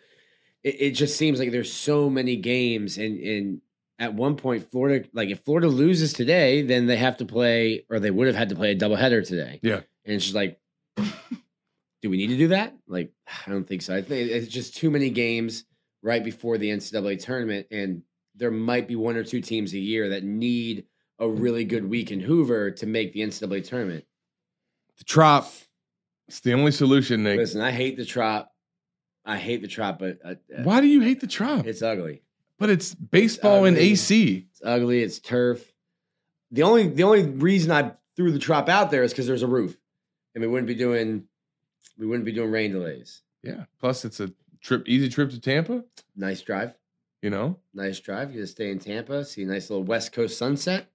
it, 0.63 0.81
it 0.81 0.91
just 0.93 1.17
seems 1.17 1.39
like 1.39 1.51
there's 1.51 1.73
so 1.73 2.09
many 2.11 2.37
games 2.37 2.99
and 2.99 3.19
and 3.19 3.61
at 3.99 4.15
one 4.15 4.37
point 4.37 4.71
Florida 4.71 5.09
like 5.13 5.31
if 5.31 5.41
Florida 5.41 5.69
loses 5.69 6.13
today, 6.13 6.63
then 6.63 6.87
they 6.87 6.97
have 6.97 7.17
to 7.19 7.25
play 7.25 7.85
or 7.91 7.99
they 7.99 8.11
would 8.11 8.27
have 8.27 8.37
had 8.37 8.51
to 8.51 8.55
play 8.55 8.73
a 8.73 8.77
doubleheader 8.77 9.27
today. 9.27 9.61
Yeah. 9.63 9.81
And 10.05 10.15
it's 10.15 10.25
just 10.25 10.37
like 10.37 10.61
do 12.03 12.11
we 12.11 12.17
need 12.17 12.29
to 12.29 12.37
do 12.37 12.49
that? 12.49 12.75
Like, 12.87 13.13
I 13.27 13.51
don't 13.51 13.67
think 13.67 13.83
so. 13.83 13.95
I 13.95 14.03
think 14.03 14.31
it's 14.31 14.49
just 14.49 14.77
too 14.77 14.91
many 14.91 15.11
games 15.11 15.65
right 16.03 16.23
before 16.23 16.59
the 16.59 16.71
NCAA 16.71 17.23
tournament, 17.23 17.67
and 17.71 18.03
there 18.37 18.51
might 18.51 18.87
be 18.87 18.97
one 18.97 19.17
or 19.17 19.25
two 19.25 19.41
teams 19.41 19.73
a 19.75 19.79
year 19.79 20.11
that 20.11 20.23
need 20.23 20.85
a 21.19 21.29
really 21.29 21.65
good 21.65 21.89
week 21.89 22.13
in 22.13 22.21
Hoover 22.21 22.71
to 22.71 22.87
make 22.87 23.13
the 23.13 23.21
NCAA 23.21 23.67
tournament. 23.67 24.05
the 24.99 25.05
trop. 25.05 25.53
It's 26.29 26.41
the 26.41 26.53
only 26.53 26.73
solution, 26.73 27.23
Nick. 27.23 27.39
Listen, 27.39 27.61
I 27.61 27.73
hate 27.73 27.97
the 27.97 28.05
trop. 28.05 28.53
I 29.25 29.37
hate 29.37 29.63
the 29.63 29.69
trop, 29.69 29.99
but 29.99 30.19
uh, 30.25 30.35
uh, 30.57 30.63
Why 30.63 30.81
do 30.81 30.87
you 30.87 31.01
hate 31.01 31.21
the 31.21 31.27
trop? 31.27 31.67
it's 31.67 31.83
ugly. 31.83 32.23
But 32.59 32.71
it's 32.71 32.95
baseball 32.95 33.65
and. 33.65 33.77
AC. 33.77 34.47
It's 34.51 34.61
ugly. 34.65 35.03
It's 35.03 35.19
turf. 35.19 35.73
The 36.51 36.63
only 36.63 36.89
the 36.89 37.03
only 37.05 37.25
reason 37.25 37.71
I 37.71 37.93
threw 38.17 38.33
the 38.33 38.39
trop 38.39 38.69
out 38.69 38.91
there 38.91 39.03
is 39.03 39.13
because 39.13 39.27
there's 39.27 39.43
a 39.43 39.47
roof, 39.49 39.77
and 40.35 40.43
we 40.43 40.49
wouldn't 40.49 40.67
be 40.67 40.75
doing 40.75 41.25
we 41.99 42.07
wouldn't 42.07 42.25
be 42.25 42.33
doing 42.33 42.51
rain 42.51 42.73
delays. 42.73 43.23
Yeah. 43.43 43.65
Plus, 43.81 44.05
it's 44.05 44.21
a 44.21 44.33
trip, 44.61 44.89
easy 44.89 45.09
trip 45.09 45.31
to 45.31 45.41
Tampa. 45.41 45.85
Nice 46.17 46.41
drive. 46.43 46.75
You 47.23 47.31
know. 47.31 47.59
Nice 47.75 47.99
drive. 48.01 48.35
You 48.35 48.41
to 48.41 48.47
stay 48.47 48.71
in 48.71 48.79
Tampa, 48.79 49.25
see 49.25 49.43
a 49.43 49.47
nice 49.47 49.71
little 49.71 49.85
West 49.85 50.13
Coast 50.13 50.39
sunset. 50.39 50.91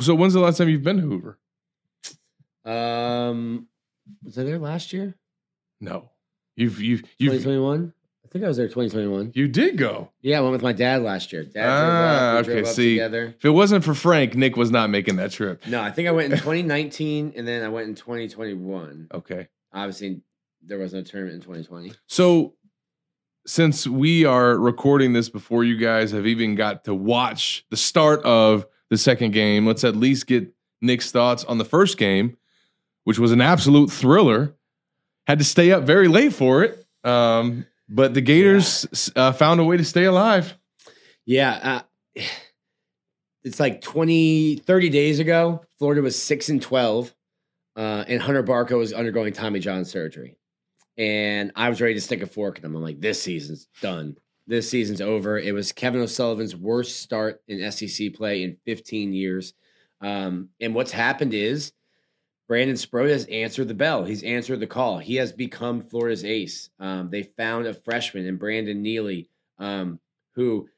So 0.00 0.14
when's 0.14 0.32
the 0.32 0.40
last 0.40 0.58
time 0.58 0.68
you've 0.68 0.82
been 0.82 0.96
to 0.96 1.02
Hoover? 1.02 1.38
Um, 2.64 3.68
was 4.24 4.38
I 4.38 4.44
there 4.44 4.58
last 4.58 4.92
year? 4.92 5.14
No. 5.80 6.10
You've 6.56 6.80
you've 6.80 7.02
you 7.18 7.30
2021. 7.30 7.92
I 8.24 8.28
think 8.28 8.44
I 8.44 8.48
was 8.48 8.56
there 8.56 8.66
2021. 8.66 9.32
you 9.34 9.46
did 9.46 9.76
go. 9.78 10.10
Yeah, 10.20 10.38
I 10.38 10.40
went 10.40 10.52
with 10.52 10.62
my 10.62 10.72
dad 10.72 11.02
last 11.02 11.32
year. 11.32 11.44
Dad 11.44 11.68
Ah, 11.68 11.78
drove 11.78 12.40
up, 12.40 12.46
we 12.46 12.52
okay. 12.52 12.60
drove 12.60 12.68
up 12.68 12.74
See, 12.74 12.90
together. 12.94 13.34
if 13.38 13.44
it 13.44 13.50
wasn't 13.50 13.84
for 13.84 13.94
Frank, 13.94 14.34
Nick 14.34 14.56
was 14.56 14.70
not 14.70 14.90
making 14.90 15.16
that 15.16 15.30
trip. 15.30 15.64
No, 15.66 15.80
I 15.80 15.90
think 15.90 16.08
I 16.08 16.10
went 16.10 16.32
in 16.32 16.38
2019, 16.38 17.34
and 17.36 17.46
then 17.46 17.62
I 17.62 17.68
went 17.68 17.88
in 17.88 17.94
2021. 17.94 19.08
Okay. 19.14 19.48
Obviously, 19.72 20.22
there 20.62 20.78
was 20.78 20.92
no 20.92 21.02
tournament 21.02 21.36
in 21.36 21.40
2020. 21.42 21.92
So, 22.08 22.54
since 23.46 23.86
we 23.86 24.24
are 24.24 24.58
recording 24.58 25.12
this 25.12 25.28
before 25.28 25.62
you 25.62 25.76
guys 25.76 26.10
have 26.10 26.26
even 26.26 26.56
got 26.56 26.84
to 26.84 26.94
watch 26.94 27.64
the 27.70 27.76
start 27.76 28.22
of 28.24 28.66
the 28.90 28.98
second 28.98 29.32
game, 29.32 29.66
let's 29.66 29.84
at 29.84 29.94
least 29.94 30.26
get 30.26 30.52
Nick's 30.80 31.12
thoughts 31.12 31.44
on 31.44 31.58
the 31.58 31.64
first 31.64 31.96
game, 31.96 32.36
which 33.06 33.20
was 33.20 33.30
an 33.30 33.40
absolute 33.40 33.88
thriller. 33.88 34.52
Had 35.28 35.38
to 35.38 35.44
stay 35.44 35.70
up 35.70 35.84
very 35.84 36.08
late 36.08 36.32
for 36.32 36.64
it, 36.64 36.84
um, 37.04 37.64
but 37.88 38.14
the 38.14 38.20
Gators 38.20 39.12
uh, 39.14 39.30
found 39.30 39.60
a 39.60 39.64
way 39.64 39.76
to 39.76 39.84
stay 39.84 40.04
alive. 40.04 40.54
Yeah, 41.24 41.82
uh, 42.16 42.22
it's 43.44 43.60
like 43.60 43.80
20, 43.80 44.56
30 44.56 44.88
days 44.88 45.20
ago. 45.20 45.64
Florida 45.78 46.02
was 46.02 46.20
six 46.20 46.48
and 46.48 46.60
12, 46.60 47.14
uh, 47.76 48.04
and 48.08 48.20
Hunter 48.20 48.42
Barco 48.42 48.76
was 48.76 48.92
undergoing 48.92 49.32
Tommy 49.32 49.60
John 49.60 49.84
surgery. 49.84 50.36
And 50.98 51.52
I 51.54 51.68
was 51.68 51.80
ready 51.80 51.94
to 51.94 52.00
stick 52.00 52.22
a 52.22 52.26
fork 52.26 52.58
in 52.58 52.64
him. 52.64 52.74
I'm 52.74 52.82
like, 52.82 53.00
this 53.00 53.22
season's 53.22 53.68
done. 53.80 54.16
This 54.48 54.68
season's 54.68 55.00
over. 55.00 55.38
It 55.38 55.52
was 55.52 55.70
Kevin 55.70 56.00
O'Sullivan's 56.00 56.56
worst 56.56 57.00
start 57.02 57.40
in 57.46 57.70
SEC 57.70 58.14
play 58.14 58.42
in 58.42 58.56
15 58.64 59.12
years. 59.12 59.54
Um, 60.00 60.48
and 60.60 60.74
what's 60.74 60.92
happened 60.92 61.34
is 61.34 61.72
Brandon 62.48 62.76
Sproat 62.76 63.10
has 63.10 63.24
answered 63.26 63.68
the 63.68 63.74
bell. 63.74 64.04
He's 64.04 64.22
answered 64.22 64.60
the 64.60 64.66
call. 64.66 64.98
He 64.98 65.16
has 65.16 65.32
become 65.32 65.80
Florida's 65.80 66.24
ace. 66.24 66.70
Um, 66.78 67.10
they 67.10 67.24
found 67.24 67.66
a 67.66 67.74
freshman 67.74 68.26
in 68.26 68.36
Brandon 68.36 68.82
Neely, 68.82 69.28
um, 69.58 69.98
who, 70.34 70.68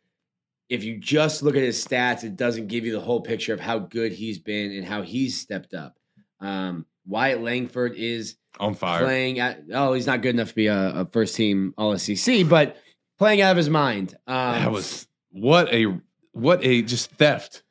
if 0.68 0.82
you 0.82 0.96
just 0.98 1.42
look 1.42 1.56
at 1.56 1.62
his 1.62 1.84
stats, 1.84 2.24
it 2.24 2.36
doesn't 2.36 2.68
give 2.68 2.86
you 2.86 2.92
the 2.92 3.00
whole 3.00 3.20
picture 3.20 3.52
of 3.52 3.60
how 3.60 3.78
good 3.78 4.12
he's 4.12 4.38
been 4.38 4.72
and 4.72 4.84
how 4.84 5.02
he's 5.02 5.38
stepped 5.38 5.74
up. 5.74 5.98
Um, 6.40 6.86
Wyatt 7.06 7.42
Langford 7.42 7.94
is 7.96 8.36
On 8.60 8.74
fire. 8.74 9.02
playing 9.02 9.38
at 9.40 9.62
oh, 9.72 9.94
he's 9.94 10.06
not 10.06 10.22
good 10.22 10.34
enough 10.34 10.50
to 10.50 10.54
be 10.54 10.66
a, 10.66 11.00
a 11.00 11.04
first 11.06 11.34
team 11.36 11.74
All 11.76 11.96
SEC, 11.98 12.48
but 12.48 12.76
playing 13.18 13.40
out 13.40 13.50
of 13.50 13.56
his 13.56 13.70
mind. 13.70 14.14
Um, 14.26 14.52
that 14.54 14.70
was 14.70 15.06
what 15.30 15.72
a 15.72 16.00
what 16.32 16.64
a 16.64 16.82
just 16.82 17.10
theft. 17.12 17.62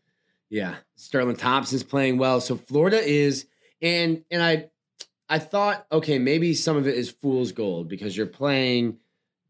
Yeah, 0.50 0.76
Sterling 0.95 1.36
Thompson's 1.36 1.84
playing 1.84 2.18
well. 2.18 2.41
So 2.41 2.56
Florida 2.56 3.00
is, 3.00 3.45
and 3.82 4.23
and 4.32 4.41
I, 4.41 4.69
I 5.30 5.39
thought, 5.39 5.86
okay, 5.91 6.19
maybe 6.19 6.53
some 6.53 6.78
of 6.78 6.88
it 6.88 6.95
is 6.95 7.09
fool's 7.09 7.51
gold 7.51 7.89
because 7.89 8.15
you're 8.15 8.25
playing 8.25 8.97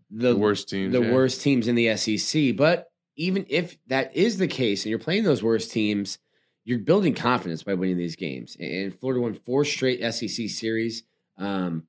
the, 0.10 0.30
The 0.34 0.38
worst 0.40 0.70
teams, 0.70 0.94
the 0.94 1.02
yeah. 1.02 1.12
worst 1.14 1.42
teams 1.42 1.68
in 1.68 1.76
the 1.76 1.96
SEC. 1.98 2.56
But 2.56 2.90
even 3.16 3.46
if 3.50 3.78
that 3.88 4.16
is 4.16 4.38
the 4.38 4.48
case, 4.48 4.84
and 4.84 4.90
you're 4.90 5.00
playing 5.00 5.24
those 5.24 5.44
worst 5.44 5.72
teams, 5.72 6.18
you're 6.66 6.80
building 6.80 7.14
confidence 7.14 7.64
by 7.64 7.74
winning 7.76 7.98
these 7.98 8.16
games. 8.16 8.56
And 8.60 8.94
Florida 9.00 9.22
won 9.22 9.34
four 9.34 9.66
straight 9.66 10.02
SEC 10.14 10.50
series. 10.50 11.04
Um, 11.38 11.88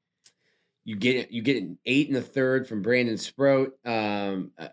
you 0.85 0.97
get 0.97 1.31
you 1.31 1.43
get 1.43 1.57
an 1.63 1.79
eight 1.85 2.09
and 2.09 2.17
a 2.17 2.23
third 2.23 2.67
from 2.67 2.83
Brandon 2.83 3.19
Sproat. 3.19 3.77
Um, 3.85 4.53
uh, 4.59 4.69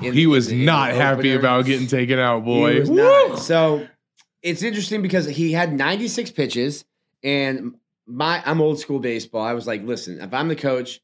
in- 0.00 0.12
he 0.12 0.26
was 0.26 0.48
in 0.48 0.56
the- 0.56 0.60
in 0.62 0.66
not 0.66 0.92
happy 0.92 1.32
about 1.32 1.66
getting 1.66 1.86
taken 1.86 2.18
out, 2.18 2.44
boy. 2.44 2.80
Not. 2.84 3.38
So 3.38 3.86
it's 4.42 4.62
interesting 4.62 5.02
because 5.02 5.26
he 5.26 5.52
had 5.52 5.72
96 5.72 6.30
pitches, 6.32 6.84
and 7.22 7.74
my 8.06 8.42
I'm 8.44 8.60
old 8.60 8.78
school 8.78 8.98
baseball. 8.98 9.42
I 9.42 9.54
was 9.54 9.66
like, 9.66 9.82
listen, 9.82 10.20
if 10.20 10.32
I'm 10.34 10.48
the 10.48 10.56
coach, 10.56 11.00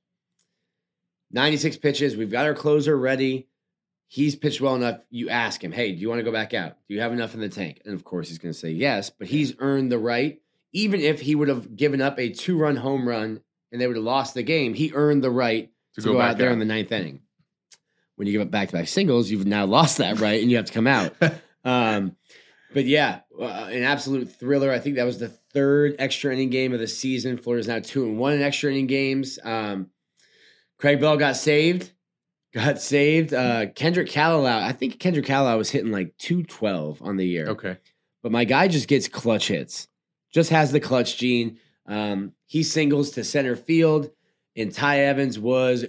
96 1.32 1.76
pitches, 1.78 2.16
we've 2.16 2.30
got 2.30 2.46
our 2.46 2.54
closer 2.54 2.96
ready. 2.96 3.48
He's 4.06 4.34
pitched 4.36 4.60
well 4.60 4.74
enough. 4.74 5.04
You 5.10 5.28
ask 5.28 5.62
him, 5.62 5.72
hey, 5.72 5.92
do 5.92 5.98
you 5.98 6.08
want 6.08 6.20
to 6.20 6.24
go 6.24 6.32
back 6.32 6.54
out? 6.54 6.76
Do 6.88 6.94
you 6.94 7.00
have 7.00 7.12
enough 7.12 7.34
in 7.34 7.40
the 7.40 7.48
tank? 7.50 7.82
And 7.84 7.94
of 7.94 8.04
course, 8.04 8.28
he's 8.28 8.38
going 8.38 8.54
to 8.54 8.58
say 8.58 8.70
yes, 8.70 9.10
but 9.10 9.28
he's 9.28 9.54
earned 9.58 9.92
the 9.92 9.98
right. 9.98 10.40
Even 10.72 11.00
if 11.00 11.20
he 11.20 11.34
would 11.34 11.48
have 11.48 11.76
given 11.76 12.00
up 12.00 12.18
a 12.18 12.30
two 12.30 12.58
run 12.58 12.76
home 12.76 13.06
run 13.06 13.40
and 13.70 13.80
they 13.80 13.86
would 13.86 13.96
have 13.96 14.04
lost 14.04 14.34
the 14.34 14.42
game, 14.42 14.72
he 14.74 14.92
earned 14.94 15.22
the 15.22 15.30
right 15.30 15.70
To 15.94 16.00
to, 16.00 16.06
go 16.06 16.12
go, 16.14 16.18
back 16.18 16.32
out 16.32 16.38
there 16.38 16.48
out. 16.48 16.54
in 16.54 16.58
the 16.58 16.64
ninth 16.64 16.90
inning. 16.92 17.20
When 18.16 18.26
you 18.26 18.32
give 18.32 18.42
up 18.42 18.50
back 18.50 18.68
to 18.70 18.76
back 18.76 18.88
singles, 18.88 19.30
you've 19.30 19.46
now 19.46 19.66
lost 19.66 19.98
that 19.98 20.18
right 20.20 20.40
and 20.40 20.50
you 20.50 20.56
have 20.56 20.66
to 20.66 20.72
come 20.72 20.86
out. 20.86 21.14
um, 21.64 22.16
but 22.74 22.84
yeah, 22.84 23.20
uh, 23.38 23.44
an 23.44 23.82
absolute 23.82 24.30
thriller. 24.30 24.70
I 24.70 24.78
think 24.78 24.96
that 24.96 25.04
was 25.04 25.18
the 25.18 25.28
third 25.28 25.96
extra 25.98 26.32
inning 26.32 26.50
game 26.50 26.72
of 26.72 26.80
the 26.80 26.86
season. 26.86 27.38
Florida's 27.38 27.68
now 27.68 27.80
two 27.80 28.04
and 28.04 28.18
one 28.18 28.34
in 28.34 28.42
extra 28.42 28.70
inning 28.70 28.86
games. 28.86 29.38
Um, 29.42 29.90
Craig 30.78 31.00
Bell 31.00 31.16
got 31.16 31.36
saved. 31.36 31.92
Got 32.54 32.80
saved. 32.80 33.34
Uh, 33.34 33.66
Kendrick 33.74 34.08
Calilao. 34.08 34.62
I 34.62 34.72
think 34.72 34.98
Kendrick 34.98 35.26
Calilao 35.26 35.58
was 35.58 35.70
hitting 35.70 35.92
like 35.92 36.16
212 36.18 37.02
on 37.02 37.16
the 37.16 37.26
year. 37.26 37.48
Okay. 37.48 37.76
But 38.22 38.32
my 38.32 38.44
guy 38.44 38.68
just 38.68 38.88
gets 38.88 39.08
clutch 39.08 39.48
hits. 39.48 39.88
Just 40.32 40.50
has 40.50 40.72
the 40.72 40.80
clutch 40.80 41.16
gene. 41.18 41.58
Um, 41.86 42.32
he 42.46 42.62
singles 42.62 43.10
to 43.12 43.24
center 43.24 43.56
field, 43.56 44.10
and 44.56 44.72
Ty 44.72 45.00
Evans 45.00 45.38
was 45.38 45.86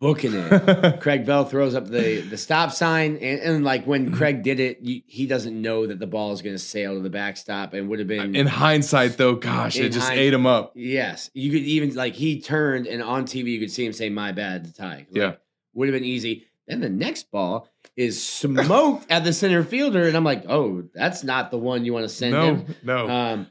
booking 0.00 0.32
it. 0.34 1.00
Craig 1.00 1.26
Bell 1.26 1.44
throws 1.44 1.74
up 1.74 1.86
the 1.86 2.20
the 2.22 2.36
stop 2.36 2.72
sign, 2.72 3.16
and, 3.18 3.40
and 3.40 3.64
like 3.64 3.84
when 3.86 4.12
Craig 4.12 4.42
did 4.42 4.58
it, 4.58 4.80
you, 4.80 5.02
he 5.06 5.26
doesn't 5.26 5.60
know 5.60 5.86
that 5.86 5.98
the 5.98 6.06
ball 6.06 6.32
is 6.32 6.42
going 6.42 6.54
to 6.54 6.58
sail 6.62 6.94
to 6.94 7.00
the 7.00 7.10
backstop, 7.10 7.74
and 7.74 7.88
would 7.88 7.98
have 7.98 8.08
been 8.08 8.34
In 8.34 8.46
hindsight, 8.46 9.16
though, 9.16 9.34
gosh, 9.36 9.76
it 9.76 9.90
just 9.90 10.08
hind- 10.08 10.18
ate 10.18 10.32
him 10.34 10.46
up. 10.46 10.72
Yes, 10.74 11.30
you 11.34 11.50
could 11.52 11.62
even 11.62 11.94
like 11.94 12.14
he 12.14 12.40
turned, 12.40 12.86
and 12.86 13.02
on 13.02 13.24
TV 13.24 13.46
you 13.52 13.60
could 13.60 13.70
see 13.70 13.84
him 13.86 13.92
say 13.92 14.08
"my 14.08 14.32
bad" 14.32 14.64
to 14.64 14.74
Ty. 14.74 14.96
Like, 14.96 15.06
Yeah. 15.12 15.34
would 15.74 15.88
have 15.88 15.94
been 15.94 16.04
easy. 16.08 16.46
Then 16.66 16.80
the 16.80 16.88
next 16.88 17.30
ball 17.32 17.68
is 17.96 18.22
smoked 18.26 19.10
at 19.10 19.24
the 19.24 19.32
center 19.32 19.64
fielder, 19.64 20.06
and 20.06 20.16
I'm 20.16 20.24
like, 20.24 20.44
oh, 20.48 20.84
that's 20.94 21.22
not 21.24 21.50
the 21.50 21.58
one 21.58 21.84
you 21.84 21.92
want 21.92 22.04
to 22.04 22.08
send 22.08 22.32
No, 22.32 22.44
him. 22.54 22.74
no. 22.84 23.08
Um, 23.08 23.46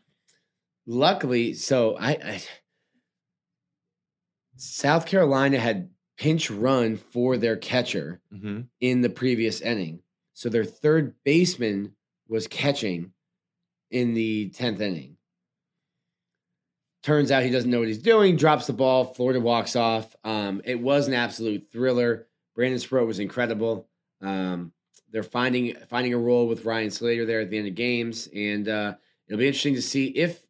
luckily, 0.87 1.53
so 1.53 1.95
I, 1.97 2.11
I 2.11 2.41
South 4.55 5.05
Carolina 5.05 5.59
had 5.59 5.89
pinch 6.19 6.51
run 6.51 6.97
for 6.97 7.37
their 7.37 7.55
catcher 7.55 8.19
Mhm. 8.33 8.67
in 8.81 8.99
the 9.01 9.09
previous 9.09 9.61
inning. 9.61 10.03
So 10.33 10.49
their 10.49 10.65
third 10.65 11.15
baseman 11.23 11.95
was 12.27 12.45
catching 12.47 13.13
in 13.89 14.13
the 14.13 14.49
10th 14.49 14.81
inning. 14.81 15.15
Turns 17.01 17.31
out 17.31 17.43
he 17.43 17.49
doesn't 17.49 17.71
know 17.71 17.79
what 17.79 17.87
he's 17.87 17.97
doing, 18.01 18.35
drops 18.35 18.67
the 18.67 18.73
ball, 18.73 19.05
Florida 19.05 19.39
walks 19.39 19.75
off. 19.77 20.13
Um, 20.25 20.61
it 20.65 20.75
was 20.79 21.07
an 21.07 21.13
absolute 21.13 21.71
thriller. 21.71 22.27
Brandon 22.55 22.79
Sproat 22.79 23.07
was 23.07 23.19
incredible. 23.19 23.87
Um, 24.21 24.73
they're 25.11 25.23
finding 25.23 25.75
finding 25.87 26.13
a 26.13 26.17
role 26.17 26.47
with 26.47 26.65
Ryan 26.65 26.91
Slater 26.91 27.25
there 27.25 27.39
at 27.39 27.49
the 27.49 27.57
end 27.57 27.67
of 27.69 27.75
games, 27.75 28.27
and 28.35 28.67
uh, 28.67 28.95
it'll 29.27 29.39
be 29.39 29.47
interesting 29.47 29.75
to 29.75 29.81
see 29.81 30.07
if 30.07 30.45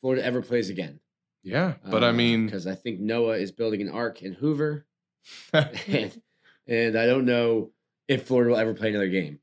Florida 0.00 0.24
ever 0.24 0.42
plays 0.42 0.68
again. 0.68 0.98
Yeah, 1.44 1.76
but 1.88 2.02
I 2.02 2.10
mean, 2.10 2.46
because 2.46 2.66
I 2.66 2.74
think 2.74 2.98
Noah 2.98 3.36
is 3.38 3.52
building 3.52 3.80
an 3.80 3.88
arc 3.88 4.22
in 4.22 4.32
Hoover, 4.34 4.84
and, 5.52 6.20
and 6.66 6.98
I 6.98 7.06
don't 7.06 7.24
know 7.24 7.70
if 8.06 8.26
Florida 8.26 8.50
will 8.50 8.58
ever 8.58 8.74
play 8.74 8.90
another 8.90 9.08
game. 9.08 9.38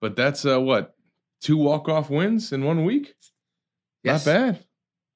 but 0.00 0.16
that's 0.16 0.44
uh, 0.46 0.60
what 0.60 0.94
two 1.40 1.56
walk 1.56 1.88
off 1.88 2.10
wins 2.10 2.52
in 2.52 2.64
one 2.64 2.84
week. 2.84 3.14
Yes. 4.02 4.26
Not 4.26 4.32
bad. 4.32 4.64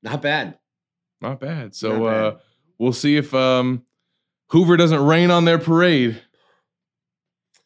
Not 0.02 0.22
bad. 0.22 0.58
Not 1.20 1.40
bad. 1.40 1.74
So 1.74 1.98
Not 1.98 2.04
bad. 2.04 2.24
uh 2.24 2.36
we'll 2.78 2.92
see 2.92 3.16
if 3.16 3.34
um 3.34 3.84
Hoover 4.50 4.76
doesn't 4.76 5.04
rain 5.04 5.30
on 5.30 5.44
their 5.44 5.58
parade. 5.58 6.22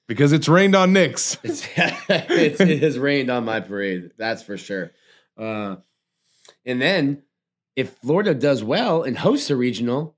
Because 0.08 0.32
it's 0.32 0.48
rained 0.48 0.74
on 0.74 0.92
Nick's. 0.92 1.38
It's, 1.44 1.66
it's, 1.76 2.60
it 2.60 2.82
has 2.82 2.98
rained 2.98 3.30
on 3.30 3.44
my 3.44 3.60
parade. 3.60 4.10
That's 4.18 4.42
for 4.42 4.56
sure. 4.58 4.90
Uh, 5.38 5.76
and 6.66 6.82
then 6.82 7.22
if 7.76 7.94
Florida 8.02 8.34
does 8.34 8.62
well 8.64 9.04
and 9.04 9.16
hosts 9.16 9.48
a 9.50 9.56
regional, 9.56 10.16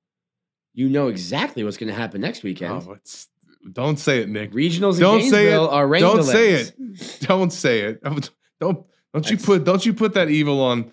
you 0.75 0.89
know 0.89 1.09
exactly 1.09 1.65
what's 1.65 1.77
going 1.77 1.89
to 1.89 1.95
happen 1.99 2.21
next 2.21 2.43
weekend. 2.43 2.85
Oh, 2.87 2.93
it's 2.93 3.29
don't 3.73 3.99
say 3.99 4.21
it, 4.21 4.29
Nick. 4.29 4.53
Regionals 4.53 4.95
in 4.95 5.01
Don't 5.01 5.21
say 5.23 5.27
it. 5.47 5.51
Gainesville 5.51 5.69
are 5.71 5.87
rain 5.89 6.03
Don't 6.03 6.23
say 6.23 6.51
it. 6.53 6.73
Don't 7.21 7.51
say 7.53 7.81
it. 7.81 8.03
Don't 8.05 8.31
don't 8.61 8.87
don't 9.15 9.31
you 9.31 9.37
That's- 9.37 9.45
put 9.47 9.65
don't 9.65 9.85
you 9.87 9.95
put 9.95 10.15
that 10.15 10.29
evil 10.29 10.61
on 10.61 10.93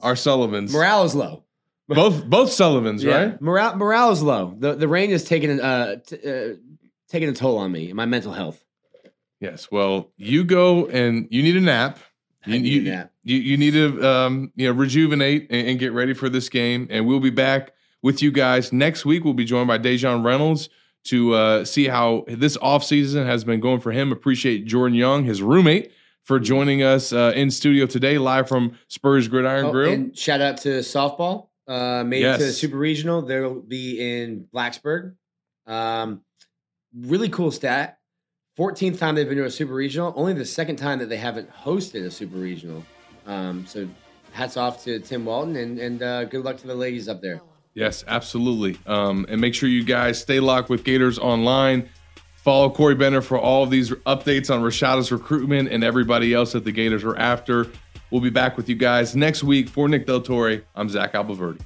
our 0.00 0.16
Sullivans. 0.16 0.72
Morale 0.72 1.04
is 1.04 1.14
low. 1.14 1.44
both 1.88 2.24
both 2.26 2.50
Sullivans, 2.50 3.04
Yeah, 3.04 3.16
right? 3.16 3.40
morale 3.42 3.76
morale 3.76 4.10
is 4.10 4.22
low. 4.22 4.54
The 4.58 4.74
the 4.74 4.88
rain 4.88 5.10
is 5.10 5.22
taking 5.24 5.60
uh, 5.60 5.96
t- 6.06 6.16
uh 6.28 6.54
taking 7.08 7.28
a 7.28 7.32
toll 7.32 7.58
on 7.58 7.70
me 7.70 7.86
and 7.88 7.94
my 7.94 8.06
mental 8.06 8.32
health. 8.32 8.64
Yes. 9.40 9.70
Well, 9.70 10.10
you 10.16 10.44
go 10.44 10.86
and 10.86 11.28
you 11.30 11.42
need 11.42 11.56
a 11.56 11.60
nap. 11.60 11.98
You 12.46 12.54
I 12.54 12.58
need 12.58 12.72
you, 12.72 12.80
a 12.80 12.94
nap. 12.96 13.12
You, 13.24 13.36
you 13.36 13.56
need 13.56 13.72
to 13.72 14.08
um, 14.08 14.52
you 14.56 14.66
know 14.68 14.72
rejuvenate 14.72 15.48
and, 15.50 15.68
and 15.68 15.78
get 15.78 15.92
ready 15.92 16.14
for 16.14 16.28
this 16.28 16.48
game. 16.48 16.88
And 16.90 17.06
we'll 17.06 17.20
be 17.20 17.30
back 17.30 17.72
with 18.02 18.20
you 18.22 18.30
guys 18.32 18.72
next 18.72 19.04
week. 19.04 19.24
We'll 19.24 19.34
be 19.34 19.44
joined 19.44 19.68
by 19.68 19.78
Daejon 19.78 20.24
Reynolds, 20.24 20.68
to 21.04 21.34
uh, 21.34 21.64
see 21.64 21.88
how 21.88 22.24
this 22.28 22.56
offseason 22.58 23.26
has 23.26 23.42
been 23.44 23.58
going 23.60 23.80
for 23.80 23.90
him. 23.90 24.12
Appreciate 24.12 24.66
Jordan 24.66 24.96
Young, 24.96 25.24
his 25.24 25.42
roommate, 25.42 25.92
for 26.24 26.38
joining 26.38 26.82
us 26.84 27.12
uh, 27.12 27.32
in 27.34 27.50
studio 27.50 27.86
today, 27.86 28.18
live 28.18 28.48
from 28.48 28.78
Spurrier's 28.88 29.26
Gridiron 29.26 29.66
Oh, 29.66 29.72
Grill. 29.72 29.92
and 29.92 30.16
shout 30.16 30.40
out 30.40 30.58
to 30.58 30.68
softball. 30.80 31.48
Uh, 31.66 32.04
made 32.04 32.24
it 32.24 32.38
to 32.38 32.44
the 32.44 32.52
Super 32.52 32.76
Regional. 32.76 33.22
They'll 33.22 33.60
be 33.60 34.00
in 34.00 34.46
Blacksburg. 34.54 35.14
Um, 35.66 36.22
really 36.94 37.28
cool 37.28 37.50
stat. 37.50 37.98
14th 38.58 38.98
time 38.98 39.14
they've 39.14 39.28
been 39.28 39.38
to 39.38 39.44
a 39.46 39.50
Super 39.50 39.72
Regional. 39.74 40.12
Only 40.14 40.34
the 40.34 40.44
second 40.44 40.76
time 40.76 40.98
that 40.98 41.08
they 41.08 41.16
haven't 41.16 41.50
hosted 41.52 42.04
a 42.04 42.10
Super 42.10 42.36
Regional. 42.36 42.84
Um, 43.26 43.64
so 43.66 43.88
hats 44.32 44.56
off 44.56 44.84
to 44.84 44.98
Tim 45.00 45.24
Walton 45.24 45.56
and, 45.56 45.78
and 45.78 46.02
uh, 46.02 46.24
good 46.24 46.44
luck 46.44 46.58
to 46.58 46.66
the 46.66 46.74
ladies 46.74 47.08
up 47.08 47.22
there. 47.22 47.40
Yes, 47.74 48.04
absolutely. 48.06 48.78
Um, 48.86 49.26
and 49.28 49.40
make 49.40 49.54
sure 49.54 49.68
you 49.68 49.84
guys 49.84 50.20
stay 50.20 50.40
locked 50.40 50.68
with 50.68 50.84
Gators 50.84 51.18
Online. 51.18 51.88
Follow 52.36 52.70
Corey 52.70 52.94
Bender 52.94 53.22
for 53.22 53.38
all 53.38 53.62
of 53.62 53.70
these 53.70 53.90
updates 53.90 54.52
on 54.52 54.62
Rashada's 54.62 55.12
recruitment 55.12 55.68
and 55.70 55.84
everybody 55.84 56.34
else 56.34 56.52
that 56.52 56.64
the 56.64 56.72
Gators 56.72 57.04
are 57.04 57.16
after. 57.16 57.68
We'll 58.10 58.20
be 58.20 58.30
back 58.30 58.56
with 58.56 58.68
you 58.68 58.74
guys 58.74 59.16
next 59.16 59.42
week 59.42 59.68
for 59.68 59.88
Nick 59.88 60.06
de 60.06 60.14
la 60.14 60.22
Torre. 60.22 60.62
I'm 60.74 60.88
Zach 60.88 61.14
Abolverdi. 61.14 61.60